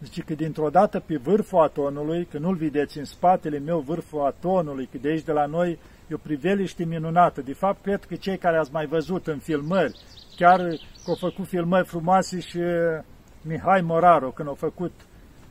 Zice 0.02 0.22
că 0.22 0.34
dintr-o 0.34 0.70
dată 0.70 1.00
pe 1.06 1.16
vârful 1.16 1.62
atonului, 1.62 2.24
că 2.24 2.38
nu-l 2.38 2.54
vedeți 2.54 2.98
în 2.98 3.04
spatele 3.04 3.58
meu 3.58 3.78
vârful 3.78 4.26
atonului, 4.26 4.88
că 4.92 4.98
de 5.00 5.08
aici 5.08 5.24
de 5.24 5.32
la 5.32 5.46
noi 5.46 5.78
e 6.08 6.14
o 6.14 6.18
priveliște 6.22 6.84
minunată. 6.84 7.40
De 7.40 7.52
fapt, 7.52 7.82
cred 7.82 8.04
că 8.04 8.14
cei 8.14 8.38
care 8.38 8.56
ați 8.56 8.72
mai 8.72 8.86
văzut 8.86 9.26
în 9.26 9.38
filmări, 9.38 9.98
chiar 10.36 10.58
că 11.04 11.10
au 11.10 11.14
făcut 11.14 11.46
filmări 11.46 11.86
frumoase 11.86 12.40
și 12.40 12.56
uh, 12.56 13.04
Mihai 13.42 13.80
Moraru, 13.80 14.30
când 14.30 14.48
au 14.48 14.54
făcut, 14.54 14.92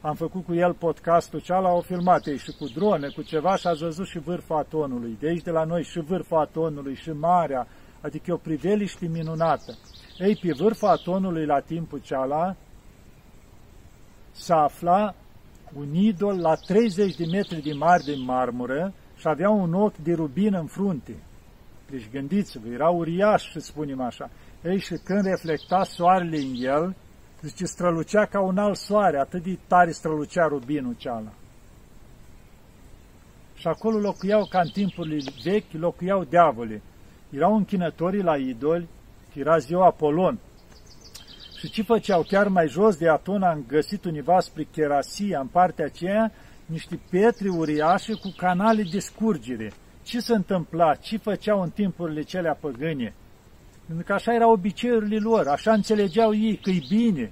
am 0.02 0.16
făcut 0.16 0.46
cu 0.46 0.54
el 0.54 0.74
podcastul 0.74 1.40
ceala, 1.40 1.70
au 1.70 1.82
filmat 1.82 2.26
ei 2.26 2.38
și 2.38 2.52
cu 2.60 2.66
drone, 2.66 3.08
cu 3.08 3.22
ceva 3.22 3.56
și 3.56 3.68
ați 3.68 3.84
văzut 3.84 4.08
și 4.08 4.20
vârful 4.20 4.56
atonului. 4.56 5.18
De 5.20 5.28
aici 5.28 5.44
de 5.44 5.52
la 5.52 5.64
noi 5.64 5.84
și 5.84 6.00
vârful 6.00 6.38
atonului 6.38 6.96
și 6.96 7.10
marea, 7.10 7.68
adică 8.02 8.24
e 8.28 8.34
o 8.34 8.38
priveliște 8.38 9.08
minunată. 9.08 9.78
Ei, 10.20 10.36
pe 10.42 10.52
vârful 10.58 10.88
atonului 10.88 11.46
la 11.46 11.60
timpul 11.60 12.00
ceala, 12.00 12.56
se 14.38 14.54
afla 14.54 15.15
un 15.76 15.93
idol 15.93 16.39
la 16.39 16.56
30 16.56 17.15
de 17.15 17.26
metri 17.26 17.62
de 17.62 17.73
mare 17.73 18.02
de 18.06 18.15
marmură 18.26 18.93
și 19.15 19.28
avea 19.28 19.50
un 19.50 19.73
ochi 19.73 19.97
de 19.97 20.13
rubin 20.13 20.54
în 20.54 20.65
frunte. 20.65 21.15
Deci 21.89 22.10
gândiți-vă, 22.12 22.67
era 22.67 22.89
uriaș, 22.89 23.52
să 23.52 23.60
spunem 23.60 24.02
așa. 24.02 24.30
Ei, 24.63 24.80
și 24.80 24.95
când 25.04 25.26
reflecta 25.26 25.84
soarele 25.84 26.38
în 26.38 26.54
el, 26.56 26.95
zice, 27.41 27.65
strălucea 27.65 28.26
ca 28.26 28.41
un 28.41 28.58
alt 28.58 28.76
soare, 28.76 29.19
atât 29.19 29.43
de 29.43 29.58
tare 29.67 29.91
strălucea 29.91 30.47
rubinul 30.47 30.95
ceala. 30.97 31.32
Și 33.56 33.67
acolo 33.67 33.97
locuiau, 34.00 34.45
ca 34.45 34.60
în 34.60 34.69
timpurile 34.69 35.32
vechi, 35.43 35.71
locuiau 35.71 36.23
diavole. 36.23 36.82
Erau 37.30 37.56
închinătorii 37.56 38.21
la 38.21 38.36
idoli, 38.36 38.88
că 39.34 39.39
era 39.39 39.58
ziua 39.58 39.86
Apolon, 39.86 40.39
și 41.58 41.70
ce 41.70 41.82
făceau? 41.82 42.22
Chiar 42.22 42.48
mai 42.48 42.67
jos 42.67 42.96
de 42.96 43.10
atunci 43.10 43.43
am 43.43 43.63
găsit 43.67 44.06
univa 44.06 44.39
spre 44.39 44.67
Cherasia, 44.72 45.39
în 45.39 45.48
partea 45.48 45.86
aceea, 45.86 46.32
niște 46.65 47.00
pietre 47.10 47.50
uriașe 47.50 48.13
cu 48.13 48.34
canale 48.38 48.84
de 48.91 49.00
scurgere. 49.00 49.72
Ce 50.04 50.20
se 50.20 50.34
întâmpla? 50.34 50.96
Ce 50.96 51.17
făceau 51.17 51.62
în 51.62 51.70
timpurile 51.70 52.22
celea 52.22 52.58
păgâne? 52.60 53.13
Pentru 53.86 54.06
că 54.06 54.13
așa 54.13 54.34
erau 54.34 54.52
obiceiurile 54.52 55.17
lor, 55.17 55.48
așa 55.48 55.74
înțelegeau 55.74 56.36
ei 56.36 56.60
că 56.63 56.70
e 56.70 56.82
bine, 56.89 57.32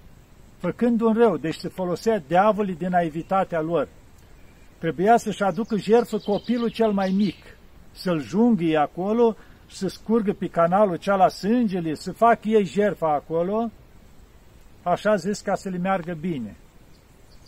făcând 0.58 1.02
un 1.02 1.14
rău, 1.14 1.38
deci 1.38 1.56
se 1.56 1.68
folosea 1.68 2.24
diavolii 2.28 2.76
din 2.76 2.90
naivitatea 2.90 3.62
lor. 3.62 3.88
Trebuia 4.78 5.18
să-și 5.18 5.44
aducă 5.44 5.78
jertfă 5.78 6.18
copilul 6.18 6.70
cel 6.70 6.92
mai 6.92 7.10
mic, 7.10 7.36
să-l 7.92 8.22
junghie 8.22 8.78
acolo, 8.78 9.36
să 9.70 9.88
scurgă 9.88 10.34
pe 10.34 10.48
canalul 10.48 11.00
la 11.06 11.28
sângele, 11.28 11.94
să 11.94 12.12
facă 12.12 12.48
ei 12.48 12.66
jertfa 12.66 13.14
acolo, 13.14 13.72
așa 14.86 15.16
zis 15.16 15.40
ca 15.40 15.56
să 15.56 15.70
le 15.70 15.78
meargă 15.78 16.14
bine. 16.14 16.56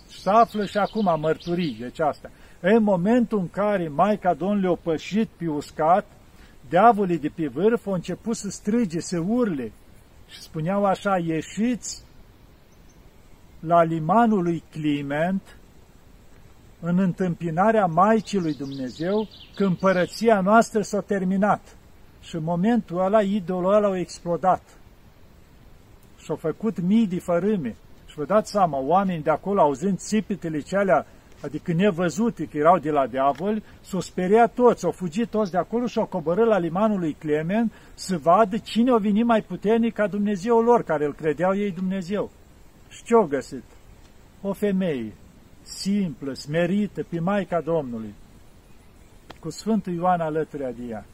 Și 0.10 0.20
să 0.20 0.30
află 0.30 0.66
și 0.66 0.78
acum 0.78 1.20
mărturii, 1.20 1.78
deci 1.80 2.00
asta. 2.00 2.30
În 2.60 2.84
momentul 2.84 3.40
în 3.40 3.50
care 3.50 3.88
Maica 3.88 4.34
Domnului 4.34 4.70
a 4.70 4.80
pășit 4.84 5.28
pe 5.38 5.48
uscat, 5.48 6.06
diavolii 6.70 7.20
de 7.20 7.32
pe 7.36 7.48
vârf 7.48 7.88
au 7.88 7.94
început 7.94 8.36
să 8.36 8.50
strige, 8.50 9.00
să 9.00 9.20
urle 9.28 9.72
și 10.28 10.42
spuneau 10.42 10.86
așa, 10.86 11.18
ieșiți 11.18 12.04
la 13.60 13.84
limanul 13.84 14.44
lui 14.44 14.64
Climent, 14.72 15.42
în 16.80 17.00
întâmpinarea 17.00 17.86
Maicii 17.86 18.40
lui 18.40 18.54
Dumnezeu, 18.54 19.28
când 19.56 19.78
părăția 19.78 20.42
noastră 20.42 20.82
s-a 20.82 21.02
terminat. 21.02 21.76
Și 22.22 22.36
în 22.36 22.44
momentul 22.44 23.00
ăla, 23.00 23.22
idolul 23.22 23.74
ăla 23.74 23.88
a 23.88 23.98
explodat 23.98 24.77
și-au 26.28 26.52
făcut 26.52 26.82
mii 26.82 27.08
de 27.08 27.20
fărâme. 27.20 27.76
Și 28.06 28.16
vă 28.16 28.26
dați 28.26 28.52
seama, 28.52 28.78
oamenii 28.78 29.24
de 29.24 29.30
acolo, 29.30 29.62
auzind 29.62 29.98
țipitele 29.98 30.60
celea, 30.60 31.06
adică 31.42 31.74
nevăzute, 31.74 32.46
că 32.46 32.58
erau 32.58 32.78
de 32.78 32.92
la 32.92 33.08
diavol, 33.08 33.64
s-au 33.82 34.00
speriat 34.00 34.54
toți, 34.54 34.86
au 34.86 34.92
fugit 34.92 35.30
toți 35.30 35.52
de 35.52 35.58
acolo 35.58 35.86
și 35.86 36.00
au 36.00 36.06
coborât 36.06 36.48
la 36.48 36.58
limanul 36.58 37.00
lui 37.00 37.14
Clement 37.14 37.72
să 37.94 38.18
vadă 38.18 38.58
cine 38.58 38.92
o 38.92 38.98
venit 38.98 39.26
mai 39.26 39.42
puternic 39.42 39.94
ca 39.94 40.08
Dumnezeu 40.08 40.62
lor, 40.62 40.84
care 40.84 41.06
îl 41.06 41.14
credeau 41.14 41.56
ei 41.56 41.72
Dumnezeu. 41.72 42.30
Și 42.90 43.04
ce 43.04 43.14
au 43.14 43.26
găsit? 43.26 43.64
O 44.42 44.54
femeie 44.54 45.14
simplă, 45.62 46.34
smerită, 46.34 47.04
pe 47.10 47.20
Maica 47.20 47.62
Domnului, 47.62 48.14
cu 49.40 49.50
Sfântul 49.50 49.94
Ioan 49.94 50.20
alături 50.20 50.76
de 50.78 50.84
ea. 50.90 51.06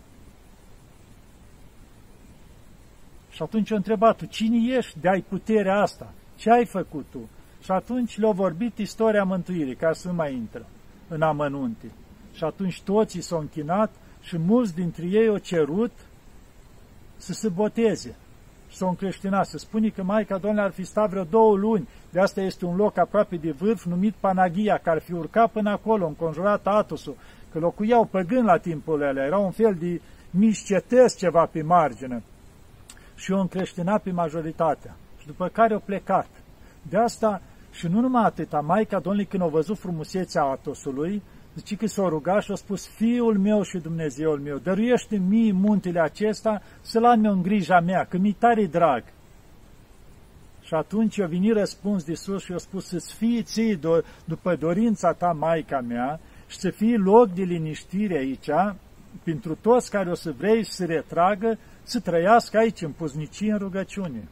Și 3.33 3.41
atunci 3.41 3.71
a 3.71 3.75
întrebat 3.75 4.17
tu, 4.17 4.25
cine 4.25 4.75
ești 4.77 4.99
de 4.99 5.09
ai 5.09 5.21
puterea 5.29 5.81
asta? 5.81 6.13
Ce 6.35 6.51
ai 6.51 6.65
făcut 6.65 7.05
tu? 7.11 7.29
Și 7.61 7.71
atunci 7.71 8.17
le-a 8.17 8.31
vorbit 8.31 8.77
istoria 8.77 9.23
mântuirii, 9.23 9.75
ca 9.75 9.91
să 9.93 10.07
nu 10.07 10.13
mai 10.13 10.33
intră 10.33 10.65
în 11.07 11.21
amănunte. 11.21 11.91
Și 12.33 12.43
atunci 12.43 12.81
toții 12.81 13.21
s-au 13.21 13.39
închinat 13.39 13.91
și 14.21 14.37
mulți 14.37 14.75
dintre 14.75 15.05
ei 15.05 15.27
au 15.27 15.37
cerut 15.37 15.91
să 17.17 17.33
se 17.33 17.49
boteze 17.49 18.15
și 18.69 18.77
s-au 18.77 18.89
încreștinat. 18.89 19.45
Se 19.45 19.57
spune 19.57 19.89
că 19.89 20.03
Maica 20.03 20.37
Domnului 20.37 20.65
ar 20.65 20.71
fi 20.71 20.83
stat 20.83 21.09
vreo 21.09 21.23
două 21.23 21.55
luni. 21.55 21.87
De 22.11 22.19
asta 22.19 22.41
este 22.41 22.65
un 22.65 22.75
loc 22.75 22.97
aproape 22.97 23.35
de 23.35 23.51
vârf 23.51 23.85
numit 23.85 24.13
Panagia, 24.13 24.77
care 24.77 24.95
ar 24.95 25.01
fi 25.01 25.13
urcat 25.13 25.51
până 25.51 25.69
acolo, 25.69 26.07
înconjurat 26.07 26.67
Atosul, 26.67 27.15
că 27.51 27.59
locuiau 27.59 28.05
păgâni 28.05 28.45
la 28.45 28.57
timpul 28.57 29.01
ăla. 29.01 29.25
Era 29.25 29.37
un 29.37 29.51
fel 29.51 29.75
de 29.79 30.01
mișcetesc 30.29 31.17
ceva 31.17 31.45
pe 31.45 31.61
margine. 31.61 32.23
Și 33.23 33.31
o 33.31 33.39
încreștinat 33.39 34.01
pe 34.01 34.11
majoritatea. 34.11 34.95
Și 35.19 35.27
după 35.27 35.47
care 35.47 35.73
au 35.73 35.81
plecat. 35.85 36.27
De 36.89 36.97
asta, 36.97 37.41
și 37.71 37.87
nu 37.87 37.99
numai 37.99 38.23
atâta, 38.23 38.59
Maica 38.59 38.99
Domnului 38.99 39.27
când 39.27 39.43
a 39.43 39.45
văzut 39.45 39.77
frumusețea 39.77 40.43
Atosului, 40.43 41.21
zice 41.55 41.75
că 41.75 41.85
s-a 41.87 42.07
rugat 42.07 42.41
și 42.43 42.51
a 42.51 42.55
spus, 42.55 42.87
Fiul 42.87 43.37
meu 43.37 43.61
și 43.61 43.77
Dumnezeul 43.77 44.39
meu, 44.39 44.57
dăruiește 44.57 45.17
mie 45.17 45.51
muntele 45.51 45.99
acesta 45.99 46.61
să-l 46.81 47.05
am 47.05 47.23
eu 47.23 47.31
în 47.31 47.41
grija 47.41 47.79
mea, 47.79 48.05
că 48.05 48.17
mi 48.17 48.31
tare 48.31 48.65
drag. 48.65 49.03
Și 50.61 50.73
atunci 50.73 51.19
a 51.19 51.25
venit 51.25 51.53
răspuns 51.53 52.03
de 52.03 52.13
sus 52.13 52.43
și 52.43 52.53
a 52.53 52.57
spus 52.57 52.87
să-ți 52.87 53.15
fie 53.15 53.41
ție 53.41 53.77
do- 53.77 54.25
după 54.25 54.55
dorința 54.55 55.11
ta, 55.11 55.31
Maica 55.31 55.79
mea, 55.79 56.19
și 56.47 56.57
să 56.57 56.69
fie 56.69 56.97
loc 56.97 57.33
de 57.33 57.43
liniștire 57.43 58.17
aici, 58.17 58.49
pentru 59.23 59.57
toți 59.61 59.89
care 59.91 60.09
o 60.09 60.15
să 60.15 60.33
vrei 60.37 60.65
să 60.65 60.71
se 60.71 60.85
retragă, 60.85 61.57
să 61.83 61.99
trăiască 61.99 62.57
aici 62.57 62.81
în 62.81 62.91
puznicie, 62.91 63.51
în 63.51 63.57
rugăciune. 63.57 64.27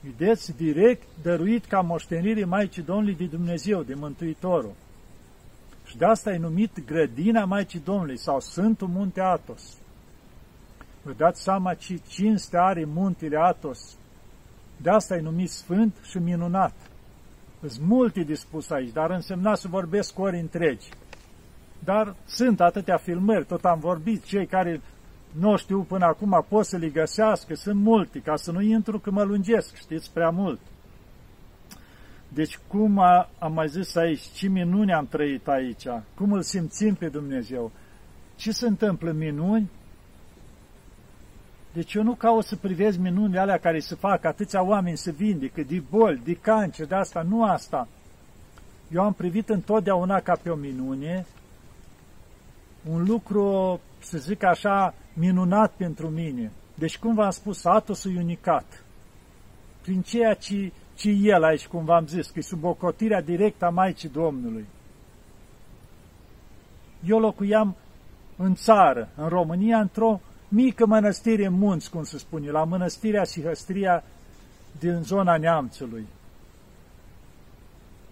Vedeți, 0.00 0.56
direct 0.56 1.02
dăruit 1.22 1.64
ca 1.64 1.80
moștenire 1.80 2.44
Maicii 2.44 2.82
Domnului 2.82 3.14
de 3.14 3.24
Dumnezeu, 3.24 3.82
de 3.82 3.94
Mântuitorul. 3.94 4.72
Și 5.84 5.96
de 5.96 6.04
asta 6.04 6.32
e 6.32 6.36
numit 6.36 6.84
grădina 6.84 7.44
Maicii 7.44 7.80
Domnului 7.80 8.18
sau 8.18 8.40
Sfântul 8.40 8.88
Munte 8.88 9.20
Atos. 9.20 9.76
Vă 11.02 11.12
dați 11.16 11.42
seama 11.42 11.74
ce 11.74 12.00
cinste 12.08 12.56
are 12.56 12.84
muntele 12.84 13.36
Atos. 13.36 13.96
De 14.76 14.90
asta 14.90 15.16
e 15.16 15.20
numit 15.20 15.50
Sfânt 15.50 15.96
și 16.02 16.18
minunat. 16.18 16.74
Sunt 17.66 17.86
multe 17.86 18.22
de 18.22 18.34
spus 18.34 18.70
aici, 18.70 18.92
dar 18.92 19.10
însemna 19.10 19.54
să 19.54 19.68
vorbesc 19.68 20.18
ori 20.18 20.38
întregi. 20.38 20.88
Dar 21.84 22.16
sunt 22.24 22.60
atâtea 22.60 22.96
filmări, 22.96 23.44
tot 23.44 23.64
am 23.64 23.78
vorbit, 23.78 24.24
cei 24.24 24.46
care 24.46 24.80
nu 25.32 25.56
știu 25.56 25.82
până 25.82 26.04
acum 26.04 26.44
pot 26.48 26.64
să 26.64 26.76
le 26.76 26.88
găsească, 26.88 27.54
sunt 27.54 27.80
multe, 27.80 28.18
ca 28.18 28.36
să 28.36 28.52
nu 28.52 28.60
intru 28.60 28.98
că 28.98 29.10
mă 29.10 29.22
lungesc, 29.22 29.74
știți, 29.74 30.10
prea 30.12 30.30
mult. 30.30 30.60
Deci 32.28 32.58
cum 32.66 32.98
a, 32.98 33.28
am 33.38 33.52
mai 33.52 33.68
zis 33.68 33.94
aici, 33.94 34.20
ce 34.20 34.48
minuni 34.48 34.92
am 34.92 35.06
trăit 35.06 35.48
aici, 35.48 35.86
cum 36.14 36.32
îl 36.32 36.42
simțim 36.42 36.94
pe 36.94 37.08
Dumnezeu, 37.08 37.70
ce 38.36 38.52
se 38.52 38.66
întâmplă 38.66 39.12
minuni, 39.12 39.70
deci 41.72 41.94
eu 41.94 42.02
nu 42.02 42.14
caut 42.14 42.44
să 42.44 42.56
privesc 42.56 42.98
minunile 42.98 43.38
alea 43.38 43.58
care 43.58 43.78
se 43.78 43.94
fac, 43.94 44.24
atâția 44.24 44.62
oameni 44.62 44.96
se 44.96 45.10
vindecă 45.10 45.62
de 45.62 45.82
boli, 45.90 46.20
de 46.24 46.34
cancer, 46.34 46.86
de 46.86 46.94
asta, 46.94 47.22
nu 47.22 47.44
asta. 47.44 47.88
Eu 48.90 49.02
am 49.02 49.12
privit 49.12 49.48
întotdeauna 49.48 50.20
ca 50.20 50.38
pe 50.42 50.50
o 50.50 50.54
minune, 50.54 51.26
un 52.90 53.04
lucru, 53.04 53.80
să 54.02 54.18
zic 54.18 54.42
așa, 54.42 54.94
minunat 55.12 55.72
pentru 55.72 56.08
mine. 56.08 56.52
Deci, 56.74 56.98
cum 56.98 57.14
v-am 57.14 57.30
spus, 57.30 57.64
Atosul 57.64 58.16
e 58.16 58.20
unicat. 58.20 58.84
Prin 59.82 60.02
ceea 60.02 60.34
ce, 60.34 60.72
ce 60.94 61.10
el 61.10 61.42
aici, 61.42 61.66
cum 61.66 61.84
v-am 61.84 62.06
zis, 62.06 62.26
că 62.26 62.38
e 62.38 62.42
sub 62.42 62.64
ocotirea 62.64 63.20
directă 63.20 63.64
a 63.64 63.70
Maicii 63.70 64.08
Domnului. 64.08 64.66
Eu 67.04 67.18
locuiam 67.18 67.76
în 68.36 68.54
țară, 68.54 69.08
în 69.16 69.28
România, 69.28 69.78
într-o 69.78 70.20
mică 70.48 70.86
mănăstire 70.86 71.46
în 71.46 71.52
munți, 71.52 71.90
cum 71.90 72.04
se 72.04 72.18
spune, 72.18 72.50
la 72.50 72.64
mănăstirea 72.64 73.24
Sihăstria 73.24 74.04
din 74.78 75.02
zona 75.02 75.36
Neamțului. 75.36 76.06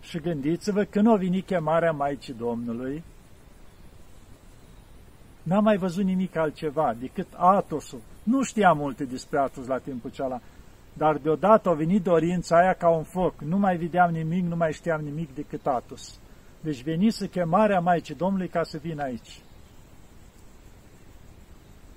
Și 0.01 0.19
gândiți-vă, 0.19 0.85
când 0.85 1.07
a 1.07 1.15
venit 1.15 1.47
chemarea 1.47 1.93
Maicii 1.93 2.35
Domnului, 2.35 3.03
n-am 5.43 5.65
mai 5.65 5.77
văzut 5.77 6.05
nimic 6.05 6.37
altceva 6.37 6.95
decât 6.99 7.27
Atosul. 7.37 8.01
Nu 8.23 8.43
știam 8.43 8.77
multe 8.77 9.05
despre 9.05 9.39
Atos 9.39 9.67
la 9.67 9.79
timpul 9.79 10.11
ceala, 10.11 10.41
dar 10.93 11.17
deodată 11.17 11.69
a 11.69 11.73
venit 11.73 12.03
dorința 12.03 12.59
aia 12.59 12.73
ca 12.73 12.89
un 12.89 13.03
foc. 13.03 13.41
Nu 13.41 13.59
mai 13.59 13.77
vedeam 13.77 14.11
nimic, 14.11 14.45
nu 14.45 14.57
mai 14.57 14.73
știam 14.73 15.01
nimic 15.01 15.35
decât 15.35 15.67
Atos. 15.67 16.19
Deci 16.61 16.83
venise 16.83 17.29
chemarea 17.29 17.81
Maicii 17.81 18.15
Domnului 18.15 18.49
ca 18.49 18.63
să 18.63 18.79
vin 18.83 19.01
aici. 19.01 19.41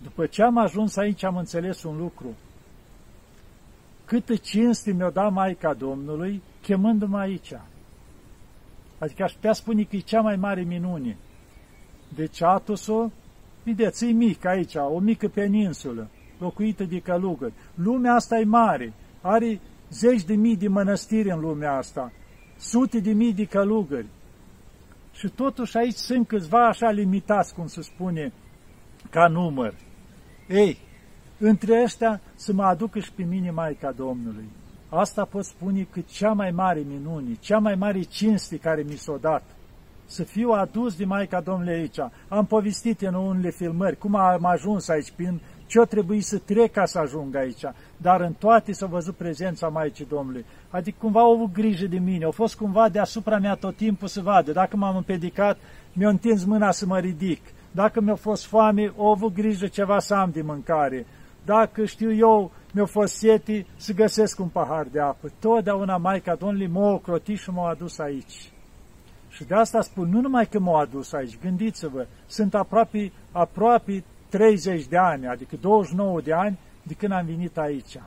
După 0.02 0.26
ce 0.26 0.44
am 0.44 0.58
ajuns 0.58 0.96
aici, 0.96 1.24
am 1.24 1.38
înțeles 1.38 1.84
un 1.84 1.98
lucru. 1.98 2.36
Câtă 4.06 4.36
cinste 4.36 4.92
mi-o 4.92 5.10
dat 5.10 5.32
Maica 5.32 5.74
Domnului, 5.74 6.42
chemându-mă 6.62 7.18
aici. 7.18 7.54
Adică 8.98 9.24
aș 9.24 9.32
putea 9.34 9.54
spune 9.54 9.84
că 9.84 9.96
e 9.96 10.00
cea 10.00 10.22
mai 10.22 10.36
mare 10.36 10.62
minune. 10.62 11.18
Deci 12.16 12.42
Atosul, 12.42 13.12
vedeți, 13.64 14.06
e 14.06 14.12
mic 14.12 14.46
aici, 14.46 14.76
o 14.76 15.00
mică 15.00 15.28
peninsulă, 15.28 16.10
locuită 16.40 16.84
de 16.84 17.00
călugări. 17.00 17.54
Lumea 17.74 18.14
asta 18.14 18.40
e 18.40 18.44
mare, 18.44 18.94
are 19.22 19.60
zeci 19.90 20.24
de 20.24 20.36
mii 20.36 20.58
de 20.58 20.68
mănăstiri 20.68 21.30
în 21.30 21.40
lumea 21.40 21.74
asta, 21.74 22.12
sute 22.58 23.00
de 23.00 23.12
mii 23.12 23.34
de 23.34 23.46
călugări. 23.46 24.08
Și 25.14 25.30
totuși 25.30 25.78
aici 25.78 25.96
sunt 25.96 26.28
câțiva 26.28 26.68
așa 26.68 26.90
limitați, 26.90 27.54
cum 27.54 27.68
se 27.68 27.82
spune, 27.82 28.34
ca 29.10 29.28
număr. 29.28 29.74
Ei, 30.48 30.78
între 31.38 31.84
ăștia 31.84 32.22
să 32.36 32.54
mă 32.54 32.64
aducă 32.64 33.00
și 33.00 33.12
pe 33.12 33.24
mine 33.24 33.52
Maica 33.52 33.92
Domnului. 33.92 34.46
Asta 34.90 35.26
pot 35.26 35.46
spune 35.46 35.88
că 35.92 36.00
cea 36.00 36.32
mai 36.32 36.52
mare 36.52 36.80
minune, 36.80 37.34
cea 37.40 37.58
mai 37.58 37.76
mare 37.76 38.02
cinste 38.02 38.58
care 38.58 38.82
mi 38.82 38.96
s-a 38.96 39.18
dat, 39.22 39.44
să 40.14 40.24
fiu 40.24 40.50
adus 40.50 40.96
de 40.96 41.06
Maica 41.06 41.42
Domnului 41.42 41.74
aici. 41.74 42.00
Am 42.28 42.46
povestit 42.46 43.02
în 43.02 43.14
unele 43.14 43.50
filmări 43.50 43.98
cum 43.98 44.16
am 44.16 44.46
ajuns 44.46 44.88
aici, 44.88 45.12
prin 45.16 45.42
ce 45.66 45.80
o 45.80 45.86
trebuie 45.86 46.22
să 46.22 46.38
trec 46.38 46.72
ca 46.72 46.86
să 46.86 47.00
ajung 47.00 47.36
aici, 47.36 47.64
dar 47.98 48.22
în 48.22 48.34
toate 48.34 48.72
s-a 48.72 48.86
văzut 48.86 49.16
prezența 49.16 49.68
Maicii 49.68 50.06
Domnului. 50.06 50.46
Adică 50.70 50.98
cumva 51.00 51.20
au 51.20 51.34
avut 51.34 51.52
grijă 51.54 51.86
de 51.86 51.98
mine, 51.98 52.26
au 52.26 52.32
fost 52.32 52.56
cumva 52.56 52.90
deasupra 52.90 53.40
mea 53.40 53.56
tot 53.56 53.76
timpul 53.76 54.08
să 54.08 54.22
vadă. 54.22 54.52
Dacă 54.52 54.78
m-am 54.78 54.96
împedicat, 54.96 55.58
mi-au 55.94 56.12
întins 56.12 56.44
mâna 56.44 56.72
să 56.72 56.86
mă 56.86 57.00
ridic 57.00 57.42
dacă 57.72 58.02
mi-a 58.02 58.16
fost 58.16 58.46
foame, 58.46 58.94
o 58.96 59.06
avut 59.08 59.34
grijă 59.34 59.68
ceva 59.68 60.00
să 60.00 60.14
am 60.14 60.30
de 60.34 60.42
mâncare. 60.42 61.06
Dacă 61.46 61.86
știu 61.86 62.14
eu, 62.14 62.52
mi-a 62.72 62.86
fost 62.86 63.14
seti, 63.14 63.66
să 63.76 63.94
găsesc 63.94 64.40
un 64.40 64.48
pahar 64.48 64.88
de 64.92 65.00
apă. 65.00 65.32
Totdeauna 65.40 65.98
Maica 65.98 66.36
Domnului 66.36 66.68
m-a 66.68 66.92
ocrotit 66.92 67.38
și 67.40 67.50
m-a 67.50 67.70
adus 67.70 68.00
aici. 68.00 68.53
Și 69.34 69.44
de 69.44 69.56
asta 69.56 69.82
spun, 69.82 70.10
nu 70.10 70.22
numai 70.22 70.46
că 70.46 70.60
m-a 70.60 70.80
adus 70.80 71.14
aici, 71.14 71.40
gândiți-vă, 71.42 72.08
sunt 72.28 72.56
aproape, 72.56 73.12
aproape 73.32 74.04
30 74.30 74.86
de 74.86 74.98
ani, 74.98 75.28
adică 75.28 75.56
29 75.62 76.22
de 76.22 76.34
ani 76.34 76.60
de 76.84 76.94
când 76.94 77.12
am 77.12 77.26
venit 77.26 77.58
aici. 77.58 77.98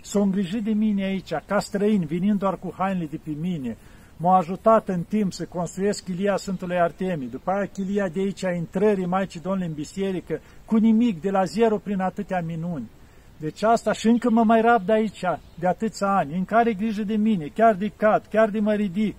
S-au 0.00 0.22
îngrijit 0.22 0.64
de 0.64 0.70
mine 0.70 1.04
aici, 1.04 1.32
ca 1.46 1.58
străin, 1.58 2.04
venind 2.04 2.38
doar 2.38 2.58
cu 2.58 2.74
hainele 2.76 3.06
de 3.06 3.20
pe 3.24 3.30
mine, 3.40 3.76
m-a 4.16 4.36
ajutat 4.36 4.88
în 4.88 5.02
timp 5.02 5.32
să 5.32 5.44
construiesc 5.44 6.04
chilia 6.04 6.36
Sfântului 6.36 6.78
Artemii, 6.78 7.28
după 7.28 7.50
aia 7.50 7.66
chilia 7.66 8.08
de 8.08 8.20
aici 8.20 8.44
a 8.44 8.50
intrării 8.50 9.06
Maicii 9.06 9.40
Domnului 9.40 9.66
în 9.66 9.74
biserică, 9.74 10.40
cu 10.64 10.76
nimic, 10.76 11.20
de 11.20 11.30
la 11.30 11.44
zero 11.44 11.78
prin 11.78 12.00
atâtea 12.00 12.40
minuni. 12.40 12.90
Deci 13.36 13.62
asta 13.62 13.92
și 13.92 14.08
încă 14.08 14.30
mă 14.30 14.42
mai 14.44 14.60
rab 14.60 14.82
de 14.82 14.92
aici, 14.92 15.20
de 15.54 15.66
atâția 15.66 16.16
ani, 16.16 16.34
în 16.34 16.44
care 16.44 16.72
grijă 16.72 17.02
de 17.02 17.16
mine, 17.16 17.46
chiar 17.54 17.74
de 17.74 17.92
cad, 17.96 18.26
chiar 18.30 18.48
de 18.48 18.60
mă 18.60 18.72
ridic, 18.72 19.14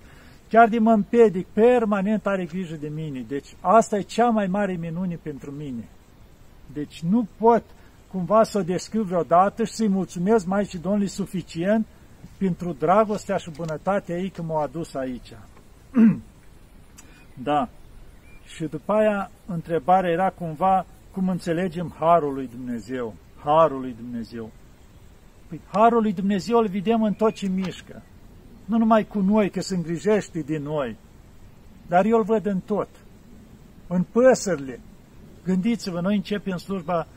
chiar 0.50 0.70
de 0.70 0.80
mă 0.80 0.92
împedic, 0.92 1.48
permanent 1.48 2.26
are 2.26 2.46
grijă 2.46 2.76
de 2.76 2.88
mine. 2.88 3.26
Deci 3.28 3.56
asta 3.60 3.98
e 3.98 4.02
cea 4.02 4.30
mai 4.30 4.48
mare 4.48 4.74
minune 4.74 5.20
pentru 5.22 5.52
mine. 5.52 5.88
Deci 6.74 7.02
nu 7.02 7.28
pot 7.38 7.64
cumva 8.12 8.44
să 8.44 8.58
o 8.58 8.62
descriu 8.62 9.04
vreodată 9.04 9.64
și 9.64 9.72
să-i 9.72 9.88
mulțumesc 9.88 10.46
Maicii 10.46 10.80
Domnului 10.80 11.08
suficient 11.08 11.86
pentru 12.38 12.74
dragostea 12.74 13.38
și 13.38 13.50
bunătatea 13.50 14.18
ei 14.18 14.30
că 14.30 14.42
m-au 14.42 14.62
adus 14.62 14.94
aici. 14.94 15.34
da. 17.50 17.70
Și 18.46 18.64
după 18.64 18.94
aia, 18.94 19.32
întrebarea 19.46 20.12
era 20.12 20.30
cumva 20.30 20.86
cum 21.12 21.30
înțelegem 21.30 21.96
Harul 22.00 22.34
lui 22.34 22.48
Dumnezeu. 22.48 23.14
Harul 23.44 23.80
lui 23.80 23.96
Dumnezeu. 23.98 24.52
Păi, 25.48 25.62
Harul 25.72 26.02
lui 26.02 26.14
Dumnezeu 26.14 26.58
îl 26.58 26.68
vedem 26.68 27.04
în 27.04 27.14
tot 27.14 27.34
ce 27.34 27.48
mișcă. 27.48 28.02
Nu 28.70 28.78
numai 28.78 29.08
cu 29.08 29.20
noi, 29.20 29.50
că 29.50 29.62
se 29.62 29.76
îngrijește 29.76 30.40
de 30.40 30.58
noi, 30.58 30.96
dar 31.88 32.06
eu 32.06 32.18
îl 32.18 32.24
văd 32.24 32.46
în 32.46 32.60
tot. 32.60 32.90
În 33.88 34.04
păsările. 34.04 34.80
Gândiți-vă, 35.44 36.00
noi 36.02 36.16
începem 36.16 36.58
slujba 36.58 37.08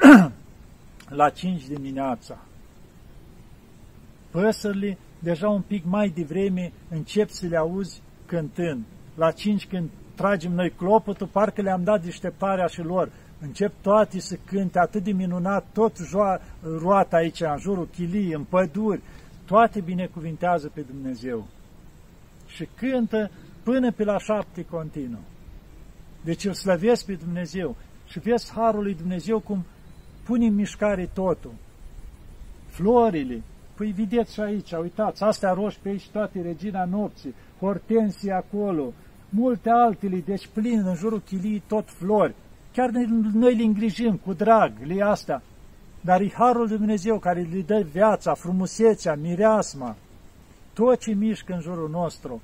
la 1.08 1.28
5 1.28 1.66
dimineața 1.66 2.38
păsările, 4.40 4.98
deja 5.18 5.48
un 5.48 5.60
pic 5.60 5.84
mai 5.84 6.08
devreme 6.08 6.72
încep 6.88 7.28
să 7.28 7.46
le 7.46 7.56
auzi 7.56 8.02
cântând. 8.26 8.84
La 9.14 9.30
cinci 9.30 9.66
când 9.66 9.88
tragem 10.14 10.52
noi 10.52 10.70
clopotul, 10.70 11.26
parcă 11.26 11.62
le-am 11.62 11.84
dat 11.84 12.02
deșteptarea 12.02 12.66
și 12.66 12.82
lor. 12.82 13.10
Încep 13.40 13.72
toate 13.80 14.20
să 14.20 14.36
cânte 14.44 14.78
atât 14.78 15.02
de 15.02 15.12
minunat, 15.12 15.64
tot 15.72 15.96
joa, 16.08 16.40
roata 16.78 17.16
aici, 17.16 17.40
în 17.40 17.58
jurul 17.58 17.88
chilii, 17.92 18.32
în 18.32 18.42
păduri, 18.42 19.00
toate 19.46 19.80
binecuvintează 19.80 20.70
pe 20.74 20.80
Dumnezeu. 20.80 21.46
Și 22.46 22.68
cântă 22.76 23.30
până 23.62 23.92
pe 23.92 24.04
la 24.04 24.18
șapte 24.18 24.64
continuu. 24.64 25.24
Deci 26.24 26.44
îl 26.44 26.52
slăvesc 26.52 27.06
pe 27.06 27.12
Dumnezeu. 27.14 27.76
Și 28.06 28.18
vezi 28.18 28.52
harul 28.52 28.82
lui 28.82 28.94
Dumnezeu 28.94 29.40
cum 29.40 29.64
pune 30.24 30.46
în 30.46 30.54
mișcare 30.54 31.10
totul. 31.14 31.54
Florile, 32.66 33.42
păi 33.74 33.90
vedeți 33.90 34.32
și 34.32 34.40
aici, 34.40 34.72
uitați, 34.72 35.22
astea 35.22 35.52
roși 35.52 35.78
pe 35.82 35.88
aici 35.88 36.08
toate, 36.08 36.40
regina 36.40 36.84
nopții, 36.84 37.34
hortensie 37.60 38.32
acolo, 38.32 38.92
multe 39.28 39.70
altele, 39.70 40.16
deci 40.16 40.46
plin 40.46 40.82
în 40.86 40.94
jurul 40.94 41.20
chilii 41.20 41.62
tot 41.66 41.90
flori. 41.90 42.34
Chiar 42.72 42.90
noi 43.32 43.56
le 43.56 43.62
îngrijim 43.62 44.16
cu 44.16 44.32
drag, 44.32 44.72
le 44.84 45.02
astea. 45.02 45.42
Dar 46.06 46.20
e 46.20 46.28
Harul 46.28 46.68
Dumnezeu 46.68 47.18
care 47.18 47.40
le 47.40 47.60
dă 47.60 47.80
viața, 47.92 48.34
frumusețea, 48.34 49.14
mireasma, 49.14 49.96
tot 50.72 50.98
ce 50.98 51.12
mișcă 51.12 51.52
în 51.52 51.60
jurul 51.60 51.90
nostru. 51.90 52.42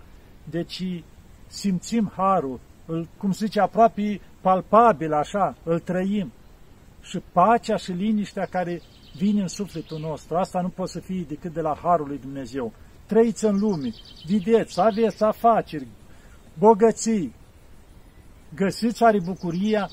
Deci 0.51 1.03
simțim 1.47 2.13
Harul, 2.17 2.61
îl, 2.87 3.09
cum 3.17 3.33
se 3.33 3.45
zice, 3.45 3.61
aproape 3.61 4.21
palpabil 4.41 5.13
așa, 5.13 5.57
îl 5.63 5.79
trăim. 5.79 6.33
Și 7.01 7.23
pacea 7.33 7.77
și 7.77 7.93
liniștea 7.93 8.47
care 8.51 8.81
vine 9.17 9.41
în 9.41 9.49
sufletul 9.49 9.99
nostru, 9.99 10.37
asta 10.37 10.61
nu 10.61 10.69
poate 10.69 10.91
să 10.91 11.01
fie 11.01 11.25
decât 11.29 11.53
de 11.53 11.61
la 11.61 11.79
Harul 11.83 12.07
lui 12.07 12.19
Dumnezeu. 12.19 12.73
Trăiți 13.07 13.45
în 13.45 13.59
lume, 13.59 13.91
vedeți, 14.27 14.81
aveți 14.81 15.23
afaceri, 15.23 15.87
bogății, 16.59 17.35
găsiți 18.55 19.03
oare 19.03 19.21
bucuria 19.21 19.89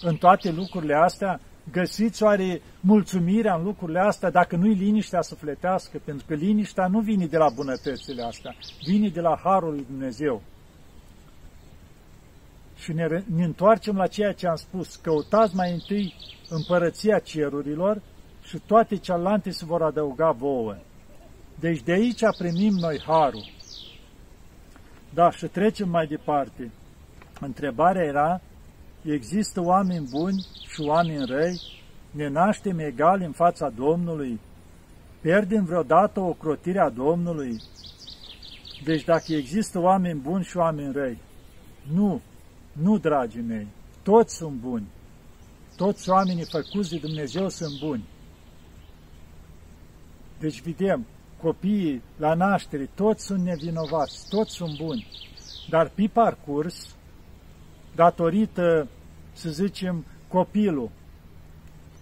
în 0.00 0.16
toate 0.16 0.50
lucrurile 0.50 0.94
astea? 0.94 1.40
Găsiți 1.72 2.22
oare 2.22 2.62
mulțumirea 2.80 3.54
în 3.54 3.64
lucrurile 3.64 3.98
astea 3.98 4.30
dacă 4.30 4.56
nu-i 4.56 4.74
liniștea 4.74 5.20
sufletească? 5.20 6.00
Pentru 6.04 6.26
că 6.26 6.34
liniștea 6.34 6.86
nu 6.86 7.00
vine 7.00 7.26
de 7.26 7.36
la 7.36 7.48
bunătățile 7.54 8.22
astea, 8.22 8.54
vine 8.86 9.08
de 9.08 9.20
la 9.20 9.40
Harul 9.42 9.72
lui 9.72 9.86
Dumnezeu. 9.88 10.42
Și 12.76 12.92
ne, 12.92 13.06
ne 13.34 13.44
întoarcem 13.44 13.96
la 13.96 14.06
ceea 14.06 14.32
ce 14.32 14.46
am 14.46 14.56
spus, 14.56 14.96
căutați 14.96 15.54
mai 15.54 15.72
întâi 15.72 16.14
împărăția 16.48 17.18
cerurilor 17.18 18.02
și 18.42 18.58
toate 18.66 18.96
celelalte 18.96 19.50
se 19.50 19.64
vor 19.64 19.82
adăuga 19.82 20.30
vouă. 20.30 20.76
Deci 21.60 21.82
de 21.82 21.92
aici 21.92 22.20
primim 22.38 22.72
noi 22.72 23.02
harul. 23.06 23.52
Da, 25.14 25.30
și 25.30 25.46
trecem 25.46 25.88
mai 25.88 26.06
departe. 26.06 26.70
Întrebarea 27.40 28.04
era, 28.04 28.40
există 29.12 29.60
oameni 29.60 30.08
buni 30.10 30.46
și 30.66 30.80
oameni 30.80 31.26
răi? 31.26 31.60
Ne 32.10 32.28
naștem 32.28 32.78
egali 32.78 33.24
în 33.24 33.32
fața 33.32 33.68
Domnului? 33.68 34.40
Pierdem 35.20 35.64
vreodată 35.64 36.20
o 36.20 36.32
crotire 36.32 36.80
a 36.80 36.90
Domnului? 36.90 37.60
Deci 38.84 39.04
dacă 39.04 39.32
există 39.32 39.78
oameni 39.78 40.20
buni 40.20 40.44
și 40.44 40.56
oameni 40.56 40.92
răi, 40.92 41.18
nu, 41.92 42.20
nu, 42.72 42.98
dragii 42.98 43.40
mei, 43.40 43.66
toți 44.02 44.36
sunt 44.36 44.56
buni. 44.56 44.86
Toți 45.76 46.10
oamenii 46.10 46.44
făcuți 46.44 46.90
de 46.90 46.98
Dumnezeu 46.98 47.48
sunt 47.48 47.78
buni. 47.80 48.04
Deci 50.38 50.62
vedem, 50.62 51.06
copiii 51.42 52.02
la 52.16 52.34
naștere, 52.34 52.90
toți 52.94 53.24
sunt 53.24 53.42
nevinovați, 53.42 54.28
toți 54.28 54.52
sunt 54.52 54.76
buni. 54.76 55.06
Dar 55.68 55.88
pe 55.94 56.10
parcurs, 56.12 56.93
datorită, 57.94 58.88
să 59.32 59.50
zicem, 59.50 60.04
copilul, 60.28 60.90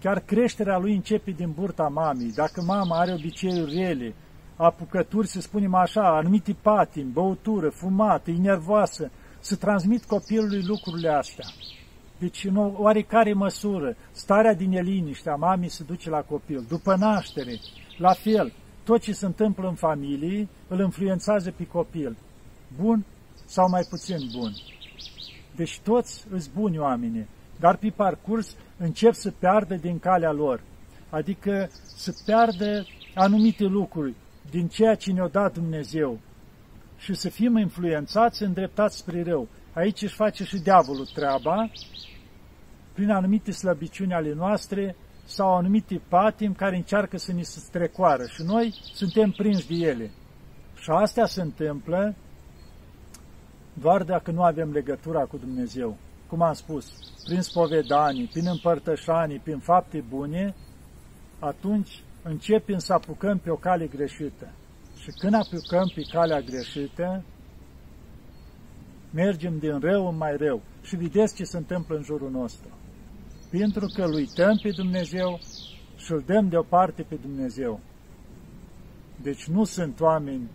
chiar 0.01 0.19
creșterea 0.19 0.77
lui 0.77 0.95
începe 0.95 1.31
din 1.31 1.51
burta 1.51 1.87
mamei. 1.87 2.31
Dacă 2.31 2.61
mama 2.61 2.99
are 2.99 3.13
obiceiuri 3.13 3.75
rele, 3.75 4.13
apucături, 4.55 5.27
să 5.27 5.41
spunem 5.41 5.73
așa, 5.73 6.17
anumite 6.17 6.55
patini, 6.61 7.11
băutură, 7.11 7.69
fumată, 7.69 8.31
e 8.31 8.37
nervoasă, 8.37 9.11
să 9.39 9.55
transmit 9.55 10.03
copilului 10.03 10.63
lucrurile 10.63 11.09
astea. 11.09 11.45
Deci, 12.17 12.45
în 12.45 12.55
oarecare 12.55 13.33
măsură, 13.33 13.95
starea 14.11 14.53
din 14.53 14.69
neliniște 14.69 15.29
a 15.29 15.35
mamei 15.35 15.69
se 15.69 15.83
duce 15.83 16.09
la 16.09 16.21
copil. 16.21 16.65
După 16.67 16.95
naștere, 16.95 17.59
la 17.97 18.13
fel, 18.13 18.53
tot 18.83 19.01
ce 19.01 19.13
se 19.13 19.25
întâmplă 19.25 19.67
în 19.67 19.75
familie 19.75 20.47
îl 20.67 20.79
influențează 20.79 21.51
pe 21.51 21.67
copil. 21.67 22.15
Bun 22.81 23.05
sau 23.45 23.69
mai 23.69 23.85
puțin 23.89 24.17
bun. 24.37 24.51
Deci 25.55 25.79
toți 25.79 26.25
îți 26.29 26.49
buni 26.53 26.77
oameni, 26.77 27.27
dar 27.59 27.77
pe 27.77 27.93
parcurs 27.95 28.55
încep 28.77 29.13
să 29.13 29.31
piardă 29.31 29.75
din 29.75 29.99
calea 29.99 30.31
lor. 30.31 30.61
Adică 31.09 31.69
să 31.95 32.13
piardă 32.25 32.85
anumite 33.15 33.63
lucruri 33.63 34.13
din 34.49 34.67
ceea 34.67 34.95
ce 34.95 35.11
ne-a 35.11 35.27
dat 35.27 35.53
Dumnezeu 35.53 36.19
și 36.97 37.13
să 37.13 37.29
fim 37.29 37.57
influențați, 37.57 38.43
îndreptați 38.43 38.97
spre 38.97 39.23
rău. 39.23 39.47
Aici 39.73 40.01
își 40.01 40.15
face 40.15 40.43
și 40.43 40.61
diavolul 40.61 41.05
treaba, 41.13 41.71
prin 42.93 43.09
anumite 43.09 43.51
slăbiciuni 43.51 44.13
ale 44.13 44.33
noastre, 44.33 44.95
sau 45.25 45.55
anumite 45.55 46.01
patim 46.07 46.53
care 46.53 46.75
încearcă 46.75 47.17
să 47.17 47.33
ne 47.33 47.41
strecoară 47.41 48.23
și 48.25 48.43
noi 48.43 48.73
suntem 48.93 49.31
prinși 49.31 49.67
de 49.67 49.85
ele. 49.85 50.11
Și 50.75 50.89
astea 50.89 51.25
se 51.25 51.41
întâmplă 51.41 52.15
doar 53.73 54.03
dacă 54.03 54.31
nu 54.31 54.43
avem 54.43 54.71
legătura 54.71 55.25
cu 55.25 55.37
Dumnezeu. 55.37 55.97
Cum 56.27 56.41
am 56.41 56.53
spus, 56.53 56.85
prin 57.25 57.41
spovedanii, 57.41 58.25
prin 58.25 58.47
împărtășanii, 58.47 59.39
prin 59.39 59.59
fapte 59.59 60.03
bune, 60.09 60.55
atunci 61.39 62.03
începem 62.23 62.77
să 62.77 62.93
apucăm 62.93 63.37
pe 63.37 63.49
o 63.49 63.55
cale 63.55 63.87
greșită. 63.87 64.51
Și 64.97 65.11
când 65.19 65.33
apucăm 65.33 65.91
pe 65.95 66.01
calea 66.11 66.39
greșită, 66.39 67.23
mergem 69.11 69.57
din 69.57 69.79
rău 69.79 70.07
în 70.07 70.17
mai 70.17 70.37
rău. 70.37 70.61
Și 70.81 70.95
vedeți 70.95 71.35
ce 71.35 71.43
se 71.43 71.57
întâmplă 71.57 71.95
în 71.95 72.03
jurul 72.03 72.31
nostru 72.31 72.67
pentru 73.59 73.87
că 73.93 74.03
îl 74.03 74.13
uităm 74.13 74.59
pe 74.61 74.69
Dumnezeu 74.69 75.39
și 75.95 76.11
îl 76.11 76.23
dăm 76.25 76.47
deoparte 76.49 77.01
pe 77.01 77.15
Dumnezeu. 77.15 77.79
Deci 79.21 79.47
nu 79.47 79.63
sunt 79.63 79.99
oameni, 79.99 80.49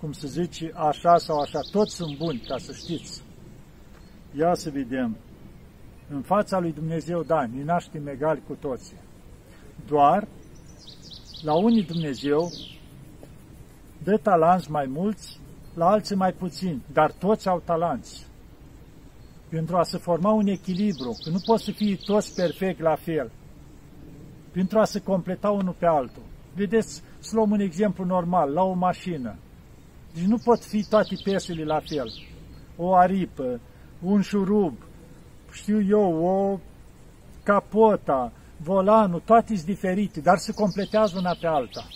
cum 0.00 0.12
se 0.12 0.26
zice, 0.26 0.72
așa 0.74 1.18
sau 1.18 1.38
așa, 1.38 1.60
toți 1.70 1.94
sunt 1.94 2.16
buni, 2.16 2.42
ca 2.48 2.58
să 2.58 2.72
știți. 2.72 3.22
Ia 4.38 4.54
să 4.54 4.70
vedem. 4.70 5.16
În 6.10 6.22
fața 6.22 6.58
lui 6.58 6.72
Dumnezeu, 6.72 7.22
da, 7.22 7.46
ne 7.46 7.64
naștem 7.64 8.06
egali 8.06 8.42
cu 8.46 8.54
toții. 8.60 8.96
Doar, 9.86 10.28
la 11.42 11.54
unii 11.54 11.82
Dumnezeu 11.82 12.50
dă 14.02 14.16
talanți 14.16 14.70
mai 14.70 14.86
mulți, 14.86 15.40
la 15.74 15.86
alții 15.86 16.16
mai 16.16 16.32
puțini, 16.32 16.82
dar 16.92 17.12
toți 17.12 17.48
au 17.48 17.62
talanți 17.64 18.26
pentru 19.48 19.76
a 19.76 19.82
se 19.82 19.98
forma 19.98 20.32
un 20.32 20.46
echilibru, 20.46 21.16
că 21.24 21.30
nu 21.30 21.38
pot 21.44 21.60
să 21.60 21.70
fie 21.70 21.96
toți 22.04 22.34
perfect 22.34 22.80
la 22.80 22.94
fel, 22.94 23.30
pentru 24.52 24.78
a 24.78 24.84
se 24.84 25.00
completa 25.00 25.50
unul 25.50 25.74
pe 25.78 25.86
altul. 25.86 26.22
Vedeți, 26.54 27.02
să 27.18 27.34
luăm 27.34 27.50
un 27.50 27.60
exemplu 27.60 28.04
normal, 28.04 28.52
la 28.52 28.62
o 28.62 28.72
mașină. 28.72 29.36
Deci 30.16 30.24
nu 30.24 30.38
pot 30.38 30.64
fi 30.64 30.84
toate 30.88 31.16
piesele 31.22 31.64
la 31.64 31.80
fel. 31.80 32.12
O 32.76 32.94
aripă, 32.94 33.60
un 34.02 34.20
șurub, 34.20 34.76
știu 35.52 35.82
eu, 35.82 36.24
o 36.24 36.58
capota, 37.42 38.32
volanul, 38.56 39.22
toate 39.24 39.54
sunt 39.54 39.66
diferite, 39.66 40.20
dar 40.20 40.36
se 40.36 40.52
completează 40.52 41.18
una 41.18 41.36
pe 41.40 41.46
alta. 41.46 41.86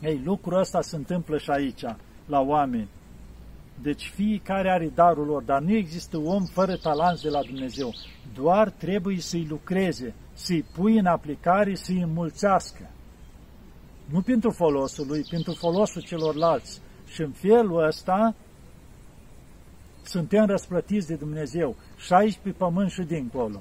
Ei, 0.00 0.20
lucrul 0.24 0.58
ăsta 0.58 0.80
se 0.80 0.96
întâmplă 0.96 1.38
și 1.38 1.50
aici, 1.50 1.84
la 2.26 2.40
oameni. 2.40 2.88
Deci 3.82 4.12
fiecare 4.14 4.70
are 4.70 4.92
darul 4.94 5.26
lor, 5.26 5.42
dar 5.42 5.60
nu 5.60 5.74
există 5.74 6.18
om 6.18 6.44
fără 6.44 6.76
talent 6.76 7.20
de 7.20 7.28
la 7.28 7.42
Dumnezeu. 7.42 7.94
Doar 8.34 8.70
trebuie 8.70 9.20
să-i 9.20 9.46
lucreze, 9.48 10.14
să-i 10.32 10.64
pui 10.74 10.98
în 10.98 11.06
aplicare, 11.06 11.74
să-i 11.74 12.00
înmulțească. 12.00 12.90
Nu 14.04 14.20
pentru 14.20 14.50
folosul 14.50 15.06
lui, 15.06 15.26
pentru 15.30 15.52
folosul 15.52 16.02
celorlalți. 16.02 16.82
Și 17.06 17.20
în 17.20 17.30
felul 17.30 17.86
ăsta 17.86 18.34
suntem 20.02 20.46
răsplătiți 20.46 21.06
de 21.06 21.14
Dumnezeu 21.14 21.76
și 21.96 22.12
aici 22.12 22.38
pe 22.42 22.50
pământ 22.50 22.90
și 22.90 23.02
dincolo. 23.02 23.60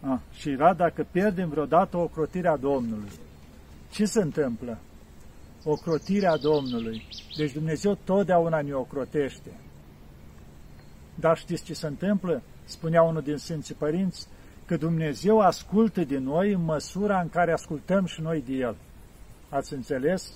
Ah, 0.00 0.18
și 0.32 0.50
era 0.50 0.74
dacă 0.74 1.06
pierdem 1.10 1.48
vreodată 1.48 1.96
o 1.96 2.06
crotire 2.06 2.48
a 2.48 2.56
Domnului. 2.56 3.10
Ce 3.90 4.04
se 4.04 4.20
întâmplă? 4.20 4.78
ocrotirea 5.64 6.36
Domnului. 6.36 7.06
Deci 7.36 7.52
Dumnezeu 7.52 7.98
totdeauna 8.04 8.60
ne 8.60 8.72
ocrotește. 8.72 9.50
Dar 11.14 11.36
știți 11.36 11.64
ce 11.64 11.74
se 11.74 11.86
întâmplă? 11.86 12.42
Spunea 12.64 13.02
unul 13.02 13.22
din 13.22 13.36
Sfinții 13.36 13.74
Părinți, 13.74 14.26
că 14.66 14.76
Dumnezeu 14.76 15.40
ascultă 15.40 16.04
de 16.04 16.18
noi 16.18 16.52
în 16.52 16.64
măsura 16.64 17.20
în 17.20 17.28
care 17.28 17.52
ascultăm 17.52 18.04
și 18.04 18.20
noi 18.20 18.42
de 18.46 18.52
El. 18.52 18.76
Ați 19.50 19.72
înțeles? 19.72 20.32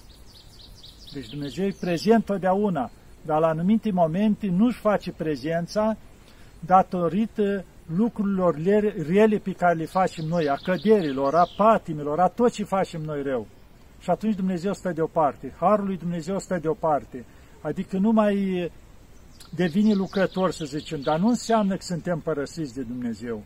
Deci 1.13 1.29
Dumnezeu 1.29 1.67
e 1.67 1.77
prezent 1.81 2.25
totdeauna, 2.25 2.91
dar 3.23 3.41
la 3.41 3.47
anumite 3.47 3.91
momente 3.91 4.47
nu-și 4.47 4.79
face 4.79 5.13
prezența 5.13 5.97
datorită 6.61 7.65
lucrurilor 7.97 8.57
rele 9.07 9.39
pe 9.39 9.53
care 9.53 9.75
le 9.75 9.85
facem 9.85 10.25
noi, 10.25 10.49
a 10.49 10.55
căderilor, 10.55 11.35
a 11.35 11.49
patimilor, 11.57 12.21
a 12.21 12.29
tot 12.29 12.53
ce 12.53 12.65
facem 12.65 13.01
noi 13.01 13.23
rău. 13.23 13.47
Și 14.01 14.11
atunci 14.11 14.35
Dumnezeu 14.35 14.73
stă 14.73 14.93
deoparte, 14.93 15.55
Harul 15.59 15.87
lui 15.87 15.97
Dumnezeu 15.97 16.39
stă 16.39 16.59
deoparte. 16.59 17.25
Adică 17.61 17.99
nu 17.99 18.11
mai 18.11 18.71
devine 19.55 19.93
lucrător, 19.93 20.51
să 20.51 20.65
zicem, 20.65 21.01
dar 21.01 21.19
nu 21.19 21.29
înseamnă 21.29 21.75
că 21.75 21.83
suntem 21.83 22.19
părăsiți 22.19 22.75
de 22.75 22.83
Dumnezeu. 22.83 23.43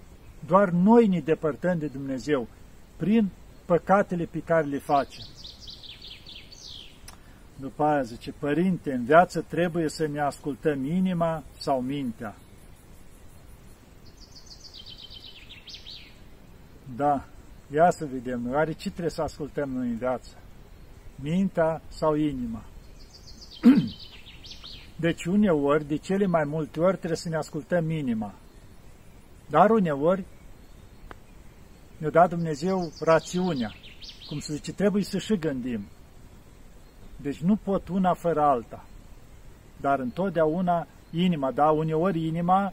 Doar 0.46 0.68
noi 0.68 1.06
ne 1.06 1.20
depărtăm 1.20 1.78
de 1.78 1.86
Dumnezeu 1.86 2.46
prin 2.96 3.30
păcatele 3.64 4.24
pe 4.24 4.38
care 4.38 4.66
le 4.66 4.78
facem. 4.78 5.24
După 7.60 7.84
aia 7.84 8.02
zice, 8.02 8.32
Părinte, 8.32 8.92
în 8.92 9.04
viață 9.04 9.40
trebuie 9.40 9.88
să 9.88 10.06
ne 10.06 10.20
ascultăm 10.20 10.84
inima 10.84 11.42
sau 11.56 11.80
mintea. 11.80 12.36
Da, 16.96 17.24
ia 17.72 17.90
să 17.90 18.06
vedem, 18.06 18.50
oare 18.50 18.72
ce 18.72 18.88
trebuie 18.88 19.10
să 19.10 19.22
ascultăm 19.22 19.70
noi 19.70 19.88
în 19.88 19.96
viață? 19.96 20.30
Mintea 21.14 21.82
sau 21.88 22.14
inima? 22.14 22.64
Deci 24.96 25.24
uneori, 25.24 25.84
de 25.84 25.96
cele 25.96 26.26
mai 26.26 26.44
multe 26.44 26.80
ori, 26.80 26.96
trebuie 26.96 27.16
să 27.18 27.28
ne 27.28 27.36
ascultăm 27.36 27.90
inima. 27.90 28.34
Dar 29.50 29.70
uneori 29.70 30.24
ne-a 31.98 32.10
dat 32.10 32.28
Dumnezeu 32.28 32.92
rațiunea. 33.00 33.74
Cum 34.26 34.38
se 34.38 34.54
zice, 34.54 34.72
trebuie 34.72 35.02
să 35.02 35.18
și 35.18 35.36
gândim. 35.36 35.86
Deci 37.22 37.40
nu 37.40 37.56
pot 37.56 37.88
una 37.88 38.14
fără 38.14 38.40
alta. 38.40 38.84
Dar 39.80 39.98
întotdeauna 39.98 40.86
inima, 41.10 41.50
da, 41.50 41.70
uneori 41.70 42.26
inima 42.26 42.72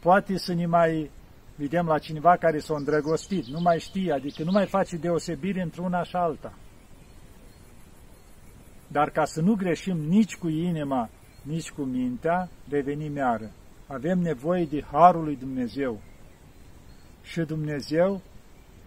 poate 0.00 0.36
să 0.36 0.54
ne 0.54 0.66
mai 0.66 1.10
vedem 1.56 1.86
la 1.86 1.98
cineva 1.98 2.36
care 2.36 2.58
s-a 2.58 2.74
îndrăgostit, 2.76 3.44
nu 3.46 3.60
mai 3.60 3.78
știe, 3.78 4.12
adică 4.12 4.42
nu 4.42 4.50
mai 4.50 4.66
face 4.66 4.96
deosebire 4.96 5.62
între 5.62 5.82
una 5.82 6.02
și 6.02 6.16
alta. 6.16 6.52
Dar 8.88 9.10
ca 9.10 9.24
să 9.24 9.40
nu 9.40 9.54
greșim 9.54 9.96
nici 9.96 10.36
cu 10.36 10.48
inima, 10.48 11.10
nici 11.42 11.70
cu 11.70 11.82
mintea, 11.82 12.48
revenim 12.68 13.16
iară. 13.16 13.50
Avem 13.86 14.18
nevoie 14.18 14.64
de 14.64 14.82
Harul 14.82 15.24
lui 15.24 15.36
Dumnezeu. 15.36 16.00
Și 17.22 17.40
Dumnezeu 17.40 18.20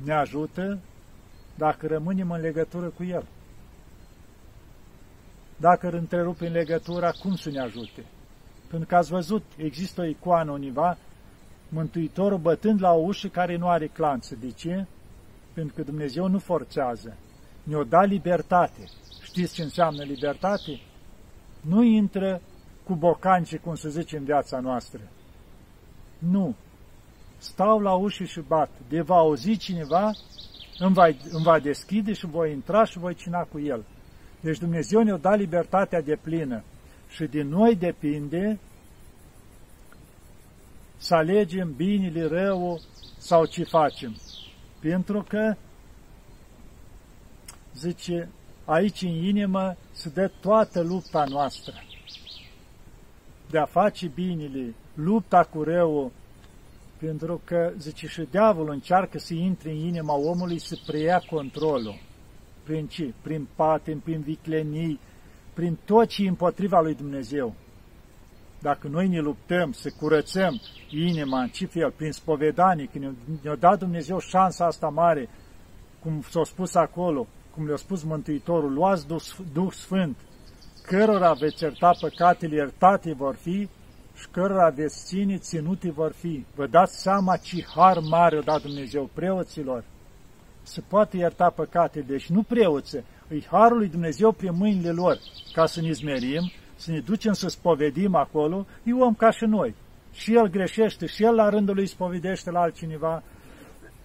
ne 0.04 0.14
ajută 0.14 0.80
dacă 1.58 1.88
rămânem 1.88 2.32
în 2.32 2.42
legătură 2.42 2.88
cu 2.90 3.04
El. 3.04 3.28
Dacă 5.58 5.88
îl 5.88 5.94
întrerupem 5.94 6.52
legătura, 6.52 7.12
cum 7.12 7.36
să 7.36 7.50
ne 7.50 7.60
ajute? 7.60 8.06
Pentru 8.70 8.88
că 8.88 8.96
ați 8.96 9.10
văzut, 9.10 9.44
există 9.58 10.02
o 10.02 10.06
icoană 10.06 10.52
univa, 10.52 10.98
Mântuitorul 11.70 12.38
bătând 12.38 12.82
la 12.82 12.92
o 12.92 13.02
ușă 13.02 13.28
care 13.28 13.56
nu 13.56 13.68
are 13.68 13.88
clanță. 13.88 14.36
De 14.36 14.52
ce? 14.52 14.86
Pentru 15.54 15.76
că 15.76 15.82
Dumnezeu 15.82 16.28
nu 16.28 16.40
forțează. 16.40 17.18
Ne-o 17.64 17.84
da 17.84 18.04
libertate. 18.04 18.90
Știți 19.22 19.54
ce 19.54 19.64
înseamnă 19.64 20.04
libertate? 20.04 20.82
Nu 21.62 21.84
intră 21.84 22.42
cu 22.84 22.96
bocanci, 22.96 23.58
cum 23.58 23.76
se 23.76 23.90
zice 23.90 24.18
în 24.18 24.24
viața 24.24 24.60
noastră. 24.60 25.02
Nu. 26.18 26.56
Stau 27.38 27.80
la 27.80 27.94
ușă 27.94 28.24
și 28.24 28.40
bat. 28.40 28.70
De 28.90 29.02
va 29.02 29.16
auzi 29.16 29.58
cineva, 29.58 30.12
îmi 30.80 30.94
va, 30.94 31.06
îmi 31.06 31.44
va 31.44 31.60
deschide 31.60 32.14
și 32.14 32.26
voi 32.26 32.52
intra 32.52 32.84
și 32.84 32.98
voi 32.98 33.16
cina 33.16 33.42
cu 33.42 33.60
el. 33.60 33.84
Deci 34.46 34.58
Dumnezeu 34.58 35.04
ne-a 35.04 35.18
dat 35.18 35.38
libertatea 35.38 36.02
de 36.02 36.16
plină 36.22 36.64
și 37.10 37.26
din 37.26 37.48
noi 37.48 37.76
depinde 37.76 38.60
să 40.98 41.16
alegem 41.16 41.74
binele, 41.76 42.28
rău 42.28 42.82
sau 43.18 43.46
ce 43.46 43.64
facem. 43.64 44.16
Pentru 44.80 45.26
că, 45.28 45.56
zice, 47.76 48.30
aici 48.66 49.02
în 49.02 49.10
inimă 49.24 49.76
se 49.92 50.10
dă 50.10 50.32
toată 50.40 50.82
lupta 50.82 51.24
noastră. 51.24 51.74
De 53.50 53.58
a 53.58 53.66
face 53.66 54.08
binele, 54.08 54.74
lupta 54.94 55.44
cu 55.44 55.64
rău, 55.64 56.12
pentru 56.98 57.42
că, 57.44 57.74
zice, 57.78 58.08
și 58.08 58.28
diavolul 58.32 58.74
încearcă 58.74 59.20
să 59.20 59.34
intre 59.34 59.70
în 59.70 59.78
inima 59.78 60.14
omului 60.14 60.60
să 60.60 60.78
preia 60.86 61.20
controlul. 61.20 62.00
Prin 62.66 62.88
ce? 62.88 63.14
Prin 63.22 63.48
patim, 63.56 64.00
prin 64.00 64.22
viclenii, 64.22 65.00
prin 65.54 65.78
tot 65.86 66.08
ce 66.08 66.28
împotriva 66.28 66.82
lui 66.82 66.94
Dumnezeu. 66.94 67.54
Dacă 68.62 68.88
noi 68.88 69.08
ne 69.08 69.20
luptăm 69.20 69.72
să 69.72 69.92
curățăm 70.00 70.62
inima, 70.90 71.42
în 71.42 71.48
ce 71.48 71.66
fel? 71.66 71.92
Prin 71.92 72.12
spovedanie, 72.12 72.90
când 72.92 73.16
ne-a 73.42 73.56
dat 73.56 73.80
Dumnezeu 73.80 74.20
șansa 74.20 74.66
asta 74.66 74.88
mare, 74.88 75.30
cum 76.00 76.22
s-a 76.30 76.44
spus 76.44 76.76
acolo, 76.76 77.28
cum 77.56 77.66
le-a 77.66 77.76
spus 77.76 78.04
Mântuitorul, 78.04 78.74
luați 78.74 79.08
Duh 79.54 79.72
Sfânt, 79.72 80.18
cărora 80.86 81.34
veți 81.34 81.64
ierta 81.64 81.92
păcatele, 82.00 82.56
iertate 82.56 83.14
vor 83.14 83.36
fi, 83.36 83.70
și 84.16 84.28
cărora 84.32 84.70
veți 84.70 85.06
ține, 85.06 85.38
ținute 85.38 85.92
vor 85.92 86.12
fi. 86.12 86.46
Vă 86.56 86.68
dați 86.68 87.02
seama 87.02 87.38
ce 87.38 87.64
har 87.76 88.00
mare 88.00 88.38
o 88.38 88.42
dat 88.42 88.62
Dumnezeu 88.62 89.10
preoților 89.14 89.84
să 90.66 90.82
poată 90.88 91.18
ierta 91.18 91.50
păcate, 91.50 92.00
deci 92.00 92.30
nu 92.30 92.44
preoță, 92.44 93.04
îi 93.28 93.46
harul 93.52 93.78
lui 93.78 93.88
Dumnezeu 93.88 94.32
prin 94.32 94.56
mâinile 94.56 94.92
lor, 94.92 95.18
ca 95.54 95.66
să 95.66 95.82
ne 95.82 95.92
zmerim, 95.92 96.52
să 96.76 96.92
ne 96.92 97.00
ducem 97.00 97.34
să 97.34 97.48
spovedim 97.48 98.16
acolo, 98.16 98.66
e 98.84 98.94
om 98.94 99.14
ca 99.14 99.32
și 99.32 99.46
noi. 99.46 99.76
Și 100.12 100.36
el 100.36 100.48
greșește, 100.50 101.06
și 101.06 101.24
el 101.24 101.36
la 101.36 101.50
rândul 101.50 101.76
lui 101.76 101.88
spovedește 101.88 102.52
la 102.52 102.60
altcineva, 102.60 103.24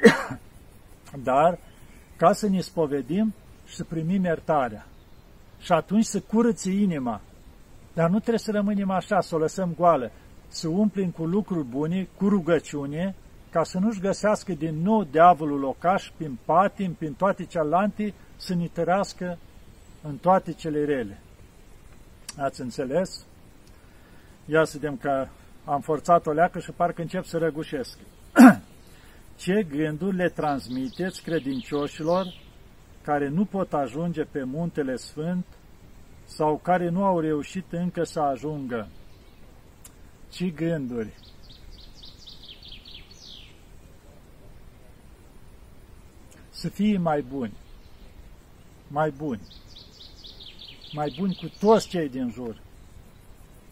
dar 1.28 1.58
ca 2.16 2.32
să 2.32 2.48
ne 2.48 2.60
spovedim 2.60 3.34
și 3.66 3.74
să 3.74 3.84
primim 3.84 4.24
iertarea. 4.24 4.86
Și 5.60 5.72
atunci 5.72 6.04
să 6.04 6.20
curățe 6.20 6.70
inima. 6.70 7.20
Dar 7.92 8.08
nu 8.08 8.18
trebuie 8.18 8.38
să 8.38 8.50
rămânem 8.50 8.90
așa, 8.90 9.20
să 9.20 9.34
o 9.34 9.38
lăsăm 9.38 9.74
goală, 9.76 10.10
să 10.48 10.68
umplem 10.68 11.10
cu 11.10 11.24
lucruri 11.24 11.66
bune, 11.66 12.08
cu 12.16 12.28
rugăciune, 12.28 13.14
ca 13.50 13.64
să 13.64 13.78
nu-și 13.78 14.00
găsească 14.00 14.52
din 14.52 14.82
nou 14.82 15.04
diavolul 15.04 15.58
locaș 15.58 16.10
prin 16.16 16.38
patim, 16.44 16.92
prin 16.92 17.12
toate 17.12 17.44
celelalte, 17.44 18.14
să 18.36 18.54
ne 18.54 18.66
tărească 18.66 19.38
în 20.02 20.16
toate 20.16 20.52
cele 20.52 20.84
rele. 20.84 21.20
Ați 22.36 22.60
înțeles? 22.60 23.24
Ia 24.46 24.64
să 24.64 24.78
vedem 24.80 24.96
că 24.96 25.26
am 25.64 25.80
forțat 25.80 26.26
o 26.26 26.32
leacă 26.32 26.58
și 26.58 26.70
parcă 26.70 27.00
încep 27.00 27.24
să 27.24 27.38
răgușesc. 27.38 27.98
Ce 29.36 29.66
gânduri 29.68 30.16
le 30.16 30.28
transmiteți 30.28 31.22
credincioșilor 31.22 32.26
care 33.02 33.28
nu 33.28 33.44
pot 33.44 33.72
ajunge 33.72 34.22
pe 34.22 34.42
muntele 34.42 34.96
sfânt 34.96 35.44
sau 36.24 36.60
care 36.62 36.88
nu 36.88 37.04
au 37.04 37.20
reușit 37.20 37.64
încă 37.70 38.04
să 38.04 38.20
ajungă? 38.20 38.88
Ce 40.30 40.46
gânduri? 40.46 41.14
Să 46.60 46.68
fie 46.68 46.98
mai 46.98 47.22
buni, 47.22 47.52
mai 48.88 49.10
buni, 49.10 49.40
mai 50.92 51.14
buni 51.18 51.38
cu 51.40 51.50
toți 51.60 51.88
cei 51.88 52.08
din 52.08 52.30
jur. 52.30 52.60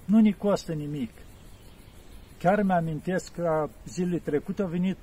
Nu 0.04 0.20
ne 0.20 0.30
costă 0.30 0.72
nimic. 0.72 1.10
Chiar 2.38 2.62
mi-amintesc 2.62 3.32
că 3.32 3.68
zilele 3.86 4.18
trecute 4.18 4.62
au 4.62 4.68
venit, 4.68 4.98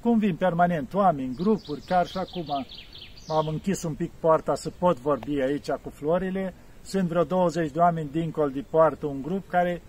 cum 0.00 0.18
vin 0.18 0.36
permanent, 0.36 0.94
oameni, 0.94 1.34
grupuri, 1.34 1.80
chiar 1.80 2.06
și 2.06 2.18
acum 2.18 2.66
am 3.28 3.46
închis 3.48 3.82
un 3.82 3.94
pic 3.94 4.10
poarta 4.10 4.54
să 4.54 4.70
pot 4.70 4.98
vorbi 4.98 5.40
aici 5.40 5.70
cu 5.70 5.90
florile, 5.90 6.54
sunt 6.82 7.08
vreo 7.08 7.24
20 7.24 7.70
de 7.70 7.78
oameni 7.78 8.10
dincolo 8.10 8.48
de 8.48 8.64
poartă, 8.70 9.06
un 9.06 9.22
grup 9.22 9.48
care 9.48 9.82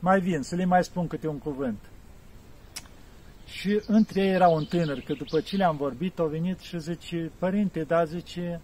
mai 0.00 0.20
vin, 0.20 0.42
să 0.42 0.54
le 0.54 0.64
mai 0.64 0.84
spun 0.84 1.06
câte 1.06 1.28
un 1.28 1.38
cuvânt. 1.38 1.78
Și 3.46 3.80
între 3.86 4.20
ei 4.20 4.32
era 4.32 4.48
un 4.48 4.64
tânăr, 4.64 5.00
că 5.00 5.12
după 5.12 5.40
ce 5.40 5.56
le-am 5.56 5.76
vorbit, 5.76 6.18
au 6.18 6.26
venit 6.26 6.58
și 6.58 6.80
zice, 6.80 7.30
părinte, 7.38 7.82
da, 7.82 8.04
zice, 8.04 8.60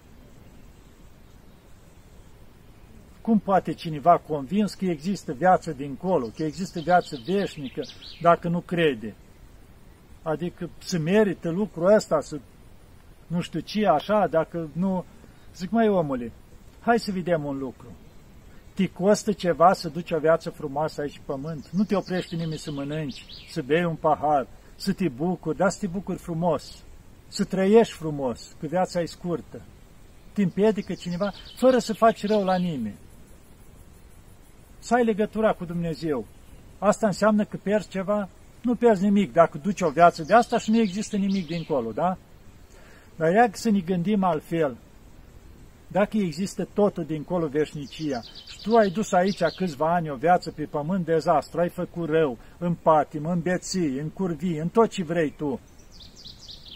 cum 3.20 3.38
poate 3.38 3.72
cineva 3.72 4.18
convins 4.18 4.74
că 4.74 4.84
există 4.84 5.32
viață 5.32 5.72
dincolo, 5.72 6.26
că 6.26 6.42
există 6.42 6.80
viață 6.80 7.20
veșnică, 7.26 7.82
dacă 8.20 8.48
nu 8.48 8.60
crede? 8.60 9.14
Adică 10.22 10.70
să 10.78 10.98
merită 10.98 11.50
lucrul 11.50 11.94
ăsta, 11.94 12.20
să 12.20 12.40
nu 13.26 13.40
știu 13.40 13.60
ce, 13.60 13.86
așa, 13.86 14.26
dacă 14.26 14.68
nu... 14.72 15.04
Zic, 15.54 15.70
mai 15.70 15.88
omule, 15.88 16.32
hai 16.80 16.98
să 16.98 17.12
vedem 17.12 17.44
un 17.44 17.58
lucru. 17.58 17.86
Te 18.74 18.86
costă 18.86 19.32
ceva 19.32 19.72
să 19.72 19.88
duci 19.88 20.10
o 20.10 20.18
viață 20.18 20.50
frumoasă 20.50 21.00
aici 21.00 21.16
pe 21.16 21.22
pământ? 21.26 21.68
Nu 21.68 21.84
te 21.84 21.96
oprești 21.96 22.34
nimeni 22.34 22.58
să 22.58 22.70
mănânci, 22.70 23.24
să 23.50 23.62
bei 23.62 23.84
un 23.84 23.94
pahar, 23.94 24.46
să 24.80 24.92
te 24.92 25.08
bucuri, 25.08 25.56
dar 25.56 25.70
să 25.70 25.78
te 25.80 25.86
bucuri 25.86 26.18
frumos, 26.18 26.82
să 27.28 27.44
trăiești 27.44 27.94
frumos, 27.94 28.56
că 28.60 28.66
viața 28.66 29.00
e 29.00 29.04
scurtă. 29.04 29.60
Te 30.32 30.42
împiedică 30.42 30.94
cineva 30.94 31.32
fără 31.56 31.78
să 31.78 31.92
faci 31.94 32.26
rău 32.26 32.44
la 32.44 32.56
nimeni. 32.56 32.98
Să 34.78 34.94
ai 34.94 35.04
legătura 35.04 35.52
cu 35.52 35.64
Dumnezeu. 35.64 36.26
Asta 36.78 37.06
înseamnă 37.06 37.44
că 37.44 37.56
pierzi 37.56 37.88
ceva? 37.88 38.28
Nu 38.62 38.74
pierzi 38.74 39.02
nimic 39.02 39.32
dacă 39.32 39.58
duci 39.58 39.80
o 39.80 39.90
viață 39.90 40.22
de 40.22 40.34
asta 40.34 40.58
și 40.58 40.70
nu 40.70 40.78
există 40.78 41.16
nimic 41.16 41.46
dincolo, 41.46 41.92
da? 41.92 42.16
Dar 43.16 43.32
ia 43.32 43.48
să 43.52 43.70
ne 43.70 43.78
gândim 43.78 44.24
altfel. 44.24 44.76
Dacă 45.92 46.16
există 46.16 46.68
totul 46.74 47.04
dincolo 47.04 47.46
veșnicia 47.46 48.20
și 48.48 48.60
tu 48.62 48.76
ai 48.76 48.90
dus 48.90 49.12
aici 49.12 49.42
câțiva 49.56 49.94
ani 49.94 50.10
o 50.10 50.14
viață 50.14 50.50
pe 50.50 50.64
pământ 50.64 51.04
dezastru, 51.04 51.60
ai 51.60 51.68
făcut 51.68 52.08
rău, 52.08 52.38
în 52.58 52.74
patim, 52.74 53.26
în 53.26 53.40
beții, 53.40 53.98
în 53.98 54.08
curvii, 54.08 54.58
în 54.58 54.68
tot 54.68 54.88
ce 54.88 55.02
vrei 55.02 55.34
tu, 55.36 55.60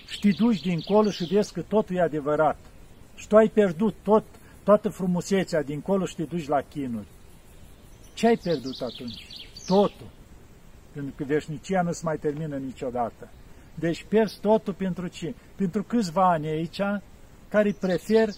și 0.07 0.21
te 0.21 0.31
duci 0.31 0.61
dincolo 0.61 1.11
și 1.11 1.25
vezi 1.25 1.53
că 1.53 1.63
totul 1.63 1.97
e 1.97 2.01
adevărat. 2.01 2.59
Și 3.15 3.27
tu 3.27 3.37
ai 3.37 3.49
pierdut 3.49 3.95
tot, 4.03 4.25
toată 4.63 4.89
frumusețea 4.89 5.63
dincolo 5.63 6.05
și 6.05 6.15
te 6.15 6.23
duci 6.23 6.49
la 6.49 6.61
chinuri. 6.61 7.07
Ce 8.15 8.27
ai 8.27 8.37
pierdut 8.37 8.81
atunci? 8.81 9.27
Totul. 9.67 10.07
Pentru 10.93 11.13
că 11.17 11.25
veșnicia 11.25 11.83
nu 11.83 11.93
se 11.93 12.01
mai 12.05 12.17
termină 12.17 12.57
niciodată. 12.57 13.29
Deci 13.75 14.05
pierzi 14.09 14.41
totul 14.41 14.73
pentru 14.73 15.07
ce? 15.07 15.35
Pentru 15.55 15.83
câțiva 15.83 16.31
ani 16.31 16.47
aici, 16.47 16.81
care 17.49 17.77
prefer, 17.81 18.29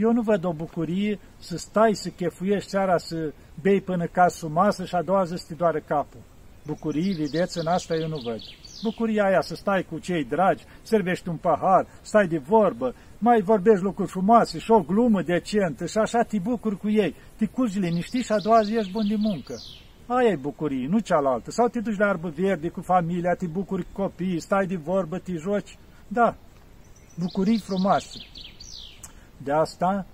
eu 0.00 0.12
nu 0.12 0.22
văd 0.22 0.44
o 0.44 0.52
bucurie 0.52 1.18
să 1.38 1.56
stai, 1.56 1.94
să 1.94 2.08
chefuiești 2.08 2.70
seara, 2.70 2.98
să 2.98 3.32
bei 3.62 3.80
până 3.80 4.06
ca 4.06 4.26
masă 4.48 4.84
și 4.84 4.94
a 4.94 5.02
doua 5.02 5.24
zi 5.24 5.34
să 5.36 5.44
te 5.48 5.54
doare 5.54 5.82
capul. 5.86 6.20
Bucurii, 6.66 7.12
vedeți, 7.12 7.58
în 7.58 7.66
asta 7.66 7.94
eu 7.94 8.08
nu 8.08 8.16
văd. 8.24 8.40
Bucuria 8.82 9.24
aia 9.24 9.40
să 9.40 9.54
stai 9.54 9.86
cu 9.90 9.98
cei 9.98 10.24
dragi, 10.24 10.64
servești 10.82 11.28
un 11.28 11.36
pahar, 11.36 11.86
stai 12.02 12.26
de 12.26 12.38
vorbă, 12.38 12.94
mai 13.18 13.40
vorbești 13.40 13.82
lucruri 13.82 14.10
frumoase 14.10 14.58
și 14.58 14.70
o 14.70 14.80
glumă 14.80 15.22
decentă 15.22 15.86
și 15.86 15.98
așa 15.98 16.22
te 16.22 16.38
bucuri 16.38 16.76
cu 16.76 16.90
ei. 16.90 17.14
Te 17.36 17.46
culci 17.46 17.78
liniștit 17.78 18.24
și 18.24 18.32
a 18.32 18.38
doua 18.38 18.62
zi 18.62 18.76
ești 18.76 18.92
bun 18.92 19.08
de 19.08 19.16
muncă. 19.18 19.54
Aia 20.06 20.28
e 20.28 20.36
bucurie, 20.36 20.86
nu 20.88 20.98
cealaltă. 20.98 21.50
Sau 21.50 21.68
te 21.68 21.80
duci 21.80 21.98
la 21.98 22.06
arbă 22.06 22.28
verde 22.28 22.68
cu 22.68 22.80
familia, 22.80 23.34
te 23.34 23.46
bucuri 23.46 23.82
cu 23.82 24.02
copiii, 24.02 24.40
stai 24.40 24.66
de 24.66 24.76
vorbă, 24.76 25.18
te 25.18 25.32
joci. 25.32 25.78
Da, 26.08 26.36
bucurii 27.18 27.58
frumoase. 27.58 28.18
De 29.44 29.52
asta, 29.52 30.06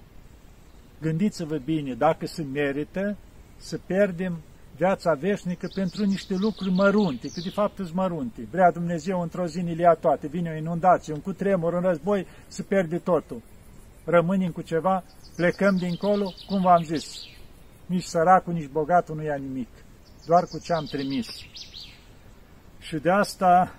gândiți-vă 1.01 1.57
bine, 1.57 1.95
dacă 1.95 2.27
se 2.27 2.43
merită 2.43 3.17
să 3.57 3.79
pierdem 3.87 4.39
viața 4.77 5.15
veșnică 5.15 5.69
pentru 5.75 6.05
niște 6.05 6.35
lucruri 6.35 6.71
mărunte, 6.71 7.29
că 7.29 7.41
de 7.45 7.51
fapt 7.51 7.77
sunt 7.77 7.93
mărunte. 7.93 8.49
Vrea 8.51 8.71
Dumnezeu 8.71 9.21
într-o 9.21 9.47
zi 9.47 9.61
le 9.61 9.83
ia 9.83 9.95
toate, 9.95 10.27
vine 10.27 10.51
o 10.51 10.57
inundație, 10.57 11.13
un 11.13 11.21
cutremur, 11.21 11.73
un 11.73 11.81
război, 11.81 12.27
se 12.47 12.63
pierde 12.63 12.99
totul. 12.99 13.43
Rămânem 14.05 14.51
cu 14.51 14.63
ceva, 14.63 15.05
plecăm 15.37 15.77
dincolo, 15.77 16.33
cum 16.47 16.61
v-am 16.61 16.83
zis, 16.83 17.23
nici 17.87 18.03
săracul, 18.03 18.53
nici 18.53 18.71
bogatul 18.71 19.17
nu 19.17 19.23
ia 19.23 19.35
nimic, 19.37 19.69
doar 20.27 20.45
cu 20.45 20.59
ce 20.59 20.73
am 20.73 20.85
trimis. 20.85 21.27
Și 22.79 22.97
de 22.97 23.11
asta 23.11 23.75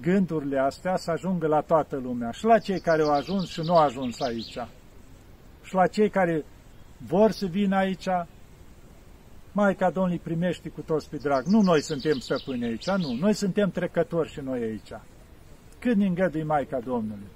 gândurile 0.00 0.58
astea 0.58 0.96
să 0.96 1.10
ajungă 1.10 1.46
la 1.46 1.60
toată 1.60 1.96
lumea, 1.96 2.30
și 2.30 2.44
la 2.44 2.58
cei 2.58 2.80
care 2.80 3.02
au 3.02 3.10
ajuns 3.10 3.48
și 3.48 3.60
nu 3.60 3.76
au 3.76 3.84
ajuns 3.84 4.20
aici, 4.20 4.58
și 5.62 5.74
la 5.74 5.86
cei 5.86 6.10
care 6.10 6.44
vor 7.06 7.30
să 7.30 7.46
vină 7.46 7.76
aici, 7.76 8.08
Maica 9.52 9.90
Domnului 9.90 10.18
primește 10.18 10.68
cu 10.68 10.80
toți 10.80 11.10
pe 11.10 11.16
drag. 11.16 11.44
Nu 11.44 11.60
noi 11.60 11.82
suntem 11.82 12.18
stăpâni 12.18 12.64
aici, 12.64 12.90
nu. 12.90 13.16
Noi 13.20 13.32
suntem 13.32 13.70
trecători 13.70 14.32
și 14.32 14.40
noi 14.40 14.62
aici. 14.62 14.92
Cât 15.78 15.96
ne 15.96 16.06
îngădui 16.06 16.42
Maica 16.42 16.80
Domnului. 16.80 17.26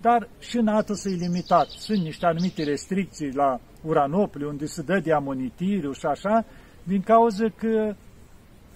Dar 0.00 0.28
și 0.38 0.56
NATO 0.56 0.94
să 0.94 1.08
limitat. 1.08 1.66
Sunt 1.68 1.98
niște 1.98 2.26
anumite 2.26 2.64
restricții 2.64 3.34
la 3.34 3.60
Uranopoli, 3.82 4.44
unde 4.44 4.66
se 4.66 4.82
dă 4.82 5.00
diamonitiriu 5.00 5.92
și 5.92 6.06
așa, 6.06 6.44
din 6.82 7.02
cauza 7.02 7.48
că 7.48 7.94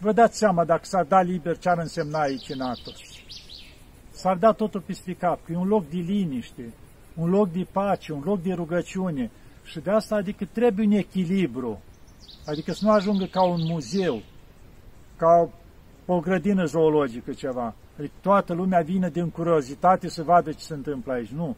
vă 0.00 0.12
dați 0.12 0.38
seama 0.38 0.64
dacă 0.64 0.84
s-ar 0.84 1.04
da 1.04 1.20
liber 1.20 1.58
ce 1.58 1.68
ar 1.68 1.78
însemna 1.78 2.20
aici 2.20 2.48
în 2.48 2.58
NATO. 2.58 2.90
S-ar 4.10 4.36
da 4.36 4.52
totul 4.52 4.80
peste 4.80 5.14
cap, 5.14 5.44
că 5.44 5.52
e 5.52 5.56
un 5.56 5.68
loc 5.68 5.88
de 5.88 5.98
liniște, 5.98 6.72
un 7.14 7.30
loc 7.30 7.52
de 7.52 7.66
pace, 7.72 8.12
un 8.12 8.22
loc 8.24 8.42
de 8.42 8.52
rugăciune. 8.52 9.30
Și 9.64 9.80
de 9.80 9.90
asta 9.90 10.14
adică 10.14 10.44
trebuie 10.52 10.86
un 10.86 10.92
echilibru 10.92 11.80
Adică 12.46 12.72
să 12.72 12.84
nu 12.84 12.90
ajungă 12.90 13.24
ca 13.24 13.42
un 13.42 13.60
muzeu, 13.66 14.22
ca 15.16 15.50
o 16.06 16.20
grădină 16.20 16.64
zoologică 16.64 17.32
ceva. 17.32 17.74
Adică 17.98 18.14
toată 18.20 18.52
lumea 18.52 18.80
vine 18.80 19.08
din 19.08 19.30
curiozitate 19.30 20.08
să 20.08 20.22
vadă 20.22 20.52
ce 20.52 20.64
se 20.64 20.74
întâmplă 20.74 21.12
aici. 21.12 21.28
Nu. 21.28 21.56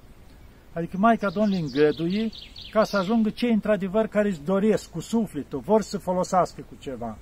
Adică 0.72 0.97
Maica 0.97 1.30
Domnului 1.30 1.61
îngăduie 1.61 2.30
ca 2.70 2.84
să 2.84 2.97
ajungă 2.97 3.30
cei 3.30 3.53
într-adevăr 3.53 4.07
care 4.07 4.28
își 4.28 4.40
doresc 4.40 4.90
cu 4.90 5.01
sufletul, 5.01 5.59
vor 5.59 5.82
să 5.82 5.99
folosească 5.99 6.61
cu 6.68 6.74
ceva. 6.78 7.18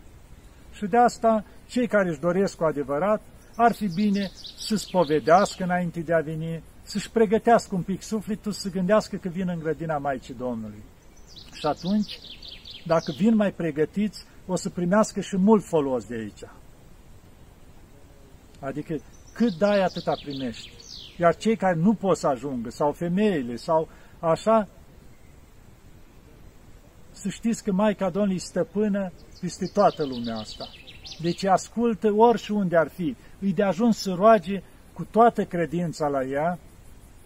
Și 0.80 0.86
de 0.86 0.96
asta, 0.96 1.44
cei 1.66 1.86
care 1.86 2.08
își 2.08 2.20
doresc 2.20 2.56
cu 2.56 2.64
adevărat, 2.64 3.22
ar 3.56 3.72
fi 3.72 3.88
bine 3.94 4.30
să 4.56 4.76
spovedească 4.76 5.64
înainte 5.64 6.00
de 6.00 6.14
a 6.14 6.20
veni, 6.20 6.62
să-și 6.82 7.10
pregătească 7.10 7.74
un 7.74 7.82
pic 7.82 8.02
sufletul, 8.02 8.52
să 8.52 8.70
gândească 8.70 9.16
că 9.16 9.28
vin 9.28 9.48
în 9.48 9.58
grădina 9.58 9.98
Maicii 9.98 10.34
Domnului. 10.34 10.82
Și 11.52 11.66
atunci 11.66 12.18
dacă 12.86 13.12
vin 13.16 13.34
mai 13.34 13.52
pregătiți, 13.52 14.24
o 14.46 14.56
să 14.56 14.70
primească 14.70 15.20
și 15.20 15.36
mult 15.36 15.64
folos 15.64 16.04
de 16.04 16.14
aici. 16.14 16.42
Adică 18.60 18.96
cât 19.34 19.54
dai, 19.54 19.82
atâta 19.82 20.12
primești. 20.22 20.70
Iar 21.18 21.36
cei 21.36 21.56
care 21.56 21.74
nu 21.74 21.94
pot 21.94 22.16
să 22.16 22.26
ajungă, 22.26 22.70
sau 22.70 22.92
femeile, 22.92 23.56
sau 23.56 23.88
așa, 24.20 24.68
să 27.20 27.28
știți 27.28 27.64
că 27.64 27.72
Maica 27.72 28.10
Domnului 28.10 28.38
stăpână 28.38 29.12
peste 29.40 29.70
toată 29.72 30.04
lumea 30.04 30.36
asta. 30.36 30.68
Deci 31.20 31.44
ascultă 31.44 32.12
ori 32.12 32.42
și 32.42 32.52
unde 32.52 32.76
ar 32.76 32.88
fi. 32.88 33.16
Îi 33.40 33.52
de 33.52 33.62
ajuns 33.62 33.98
să 33.98 34.12
roage 34.12 34.62
cu 34.92 35.06
toată 35.10 35.44
credința 35.44 36.08
la 36.08 36.22
ea, 36.22 36.58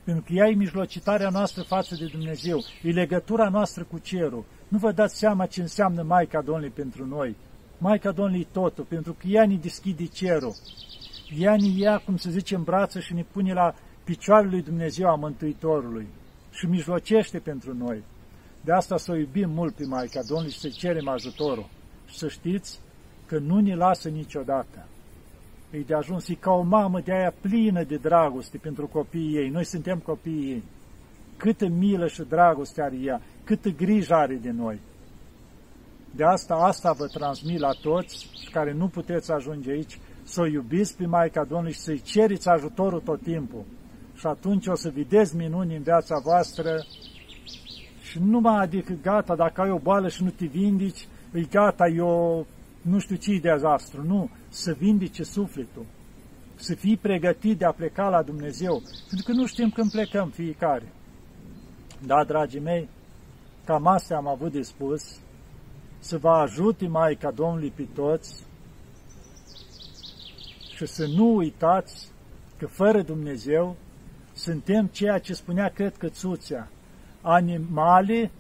pentru 0.05 0.25
că 0.27 0.33
ea 0.33 0.49
e 0.49 0.55
mijlocitarea 0.55 1.29
noastră 1.29 1.63
față 1.63 1.95
de 1.95 2.07
Dumnezeu, 2.13 2.59
e 2.83 2.91
legătura 2.91 3.49
noastră 3.49 3.85
cu 3.91 3.99
cerul. 3.99 4.45
Nu 4.69 4.79
vă 4.79 4.93
dați 4.93 5.19
seama 5.19 5.47
ce 5.47 5.61
înseamnă 5.61 6.03
Maica 6.03 6.41
Domnului 6.41 6.71
pentru 6.71 7.07
noi. 7.07 7.37
Maica 7.79 8.11
Domnului 8.11 8.49
totul, 8.53 8.85
pentru 8.85 9.13
că 9.13 9.27
ea 9.27 9.47
ne 9.47 9.57
deschide 9.57 10.07
cerul. 10.07 10.55
Ea 11.39 11.57
ne 11.57 11.67
ia, 11.67 11.99
cum 11.99 12.17
să 12.17 12.31
zice, 12.31 12.55
în 12.55 12.63
brață 12.63 13.01
și 13.01 13.15
ne 13.15 13.25
pune 13.33 13.53
la 13.53 13.75
picioarele 14.05 14.51
lui 14.51 14.63
Dumnezeu 14.63 15.09
a 15.09 15.15
Mântuitorului 15.15 16.07
și 16.51 16.67
mijlocește 16.67 17.39
pentru 17.39 17.75
noi. 17.75 18.03
De 18.65 18.73
asta 18.73 18.97
să 18.97 19.13
o 19.13 19.17
iubim 19.17 19.51
mult 19.51 19.75
pe 19.75 19.85
Maica 19.85 20.21
Domnului 20.27 20.53
și 20.53 20.59
să 20.59 20.69
cerem 20.69 21.09
ajutorul. 21.09 21.69
Și 22.07 22.17
să 22.17 22.29
știți 22.29 22.81
că 23.27 23.39
nu 23.39 23.61
ne 23.61 23.75
lasă 23.75 24.09
niciodată. 24.09 24.87
E 25.71 25.79
de 25.79 25.95
ajuns, 25.95 26.29
e 26.29 26.35
ca 26.35 26.51
o 26.51 26.63
mamă 26.63 27.01
de 27.01 27.13
aia 27.13 27.35
plină 27.41 27.83
de 27.83 27.97
dragoste 27.97 28.59
pentru 28.59 28.87
copiii 28.87 29.37
ei. 29.37 29.49
Noi 29.49 29.65
suntem 29.65 29.99
copiii 29.99 30.51
ei. 30.51 30.63
Câtă 31.37 31.67
milă 31.69 32.07
și 32.07 32.23
dragoste 32.23 32.83
are 32.83 32.97
ea 32.97 33.21
câtă 33.45 33.69
grijă 33.69 34.15
are 34.15 34.35
de 34.35 34.51
noi. 34.51 34.81
De 36.11 36.25
asta, 36.25 36.55
asta 36.55 36.93
vă 36.93 37.07
transmit 37.07 37.59
la 37.59 37.71
toți 37.83 38.29
care 38.53 38.73
nu 38.73 38.89
puteți 38.89 39.33
ajunge 39.33 39.71
aici, 39.71 39.99
să 40.23 40.41
o 40.41 40.47
iubiți 40.47 40.97
pe 40.97 41.07
Maica 41.07 41.45
Domnului 41.45 41.73
și 41.73 41.81
să-i 41.81 42.01
ceriți 42.01 42.49
ajutorul 42.49 43.01
tot 43.01 43.23
timpul. 43.23 43.65
Și 44.15 44.27
atunci 44.27 44.67
o 44.67 44.75
să 44.75 44.91
vedeți 44.95 45.37
minuni 45.37 45.77
în 45.77 45.83
viața 45.83 46.21
voastră 46.25 46.85
și 48.15 48.21
nu 48.23 48.41
mai 48.41 48.63
adică 48.63 48.93
gata, 49.03 49.35
dacă 49.35 49.61
ai 49.61 49.71
o 49.71 49.79
boală 49.79 50.09
și 50.09 50.23
nu 50.23 50.31
te 50.31 50.47
vindici, 50.47 51.09
e 51.33 51.41
gata, 51.41 51.87
eu 51.87 52.47
nu 52.83 52.99
știu 52.99 53.17
ce 53.17 53.39
dezastru. 53.39 54.03
Nu, 54.03 54.31
să 54.49 54.73
vindice 54.73 55.23
sufletul, 55.23 55.87
să 56.55 56.75
fii 56.75 56.97
pregătit 56.97 57.59
de 57.59 57.65
a 57.65 57.73
pleca 57.73 58.09
la 58.09 58.23
Dumnezeu, 58.23 58.83
pentru 59.09 59.27
că 59.27 59.33
nu 59.33 59.47
știm 59.47 59.71
când 59.71 59.91
plecăm 59.91 60.29
fiecare. 60.29 60.93
Da, 62.07 62.25
dragii 62.25 62.61
mei, 62.61 62.89
Cam 63.65 63.87
astea 63.87 64.17
am 64.17 64.29
avut 64.29 64.53
de 64.53 64.63
spus, 64.63 65.21
să 65.99 66.19
vă 66.19 66.31
ajute 66.31 66.87
Maica 66.87 67.31
Domnului 67.31 67.73
pe 67.77 67.87
toți. 67.95 68.45
Și 70.75 70.87
să 70.87 71.07
nu 71.07 71.35
uitați 71.35 72.09
că 72.59 72.67
fără 72.67 73.03
Dumnezeu 73.03 73.77
suntem 74.33 74.87
ceea 74.87 75.19
ce 75.19 75.35
spunea, 75.35 75.69
cred 75.69 75.97
că 75.97 76.09
Țuțea, 76.09 76.69
animale 77.27 78.31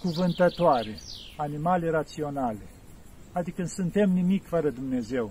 cuvântătoare, 0.00 0.98
animale 1.36 1.90
raționale. 1.90 2.68
Adică 3.32 3.64
suntem 3.64 4.10
nimic 4.10 4.46
fără 4.46 4.70
Dumnezeu. 4.70 5.30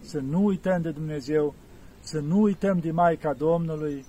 Să 0.00 0.18
nu 0.18 0.44
uităm 0.44 0.82
de 0.82 0.90
Dumnezeu, 0.90 1.54
să 2.00 2.18
nu 2.20 2.40
uităm 2.40 2.78
de 2.78 2.90
Maica 2.90 3.32
Domnului, 3.32 4.04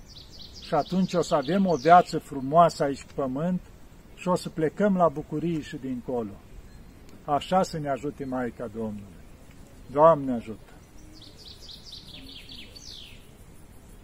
și 0.62 0.74
atunci 0.74 1.14
o 1.14 1.22
să 1.22 1.34
avem 1.34 1.66
o 1.66 1.76
viață 1.76 2.18
frumoasă 2.18 2.82
aici 2.82 3.04
pe 3.04 3.12
pământ 3.14 3.60
și 4.14 4.28
o 4.28 4.34
să 4.34 4.48
plecăm 4.48 4.96
la 4.96 5.08
bucurii 5.08 5.62
și 5.62 5.76
dincolo. 5.76 6.32
Așa 7.24 7.62
să 7.62 7.78
ne 7.78 7.88
ajute 7.88 8.24
Maica 8.24 8.66
Domnului. 8.66 9.24
Doamne 9.90 10.32
ajută! 10.32 10.69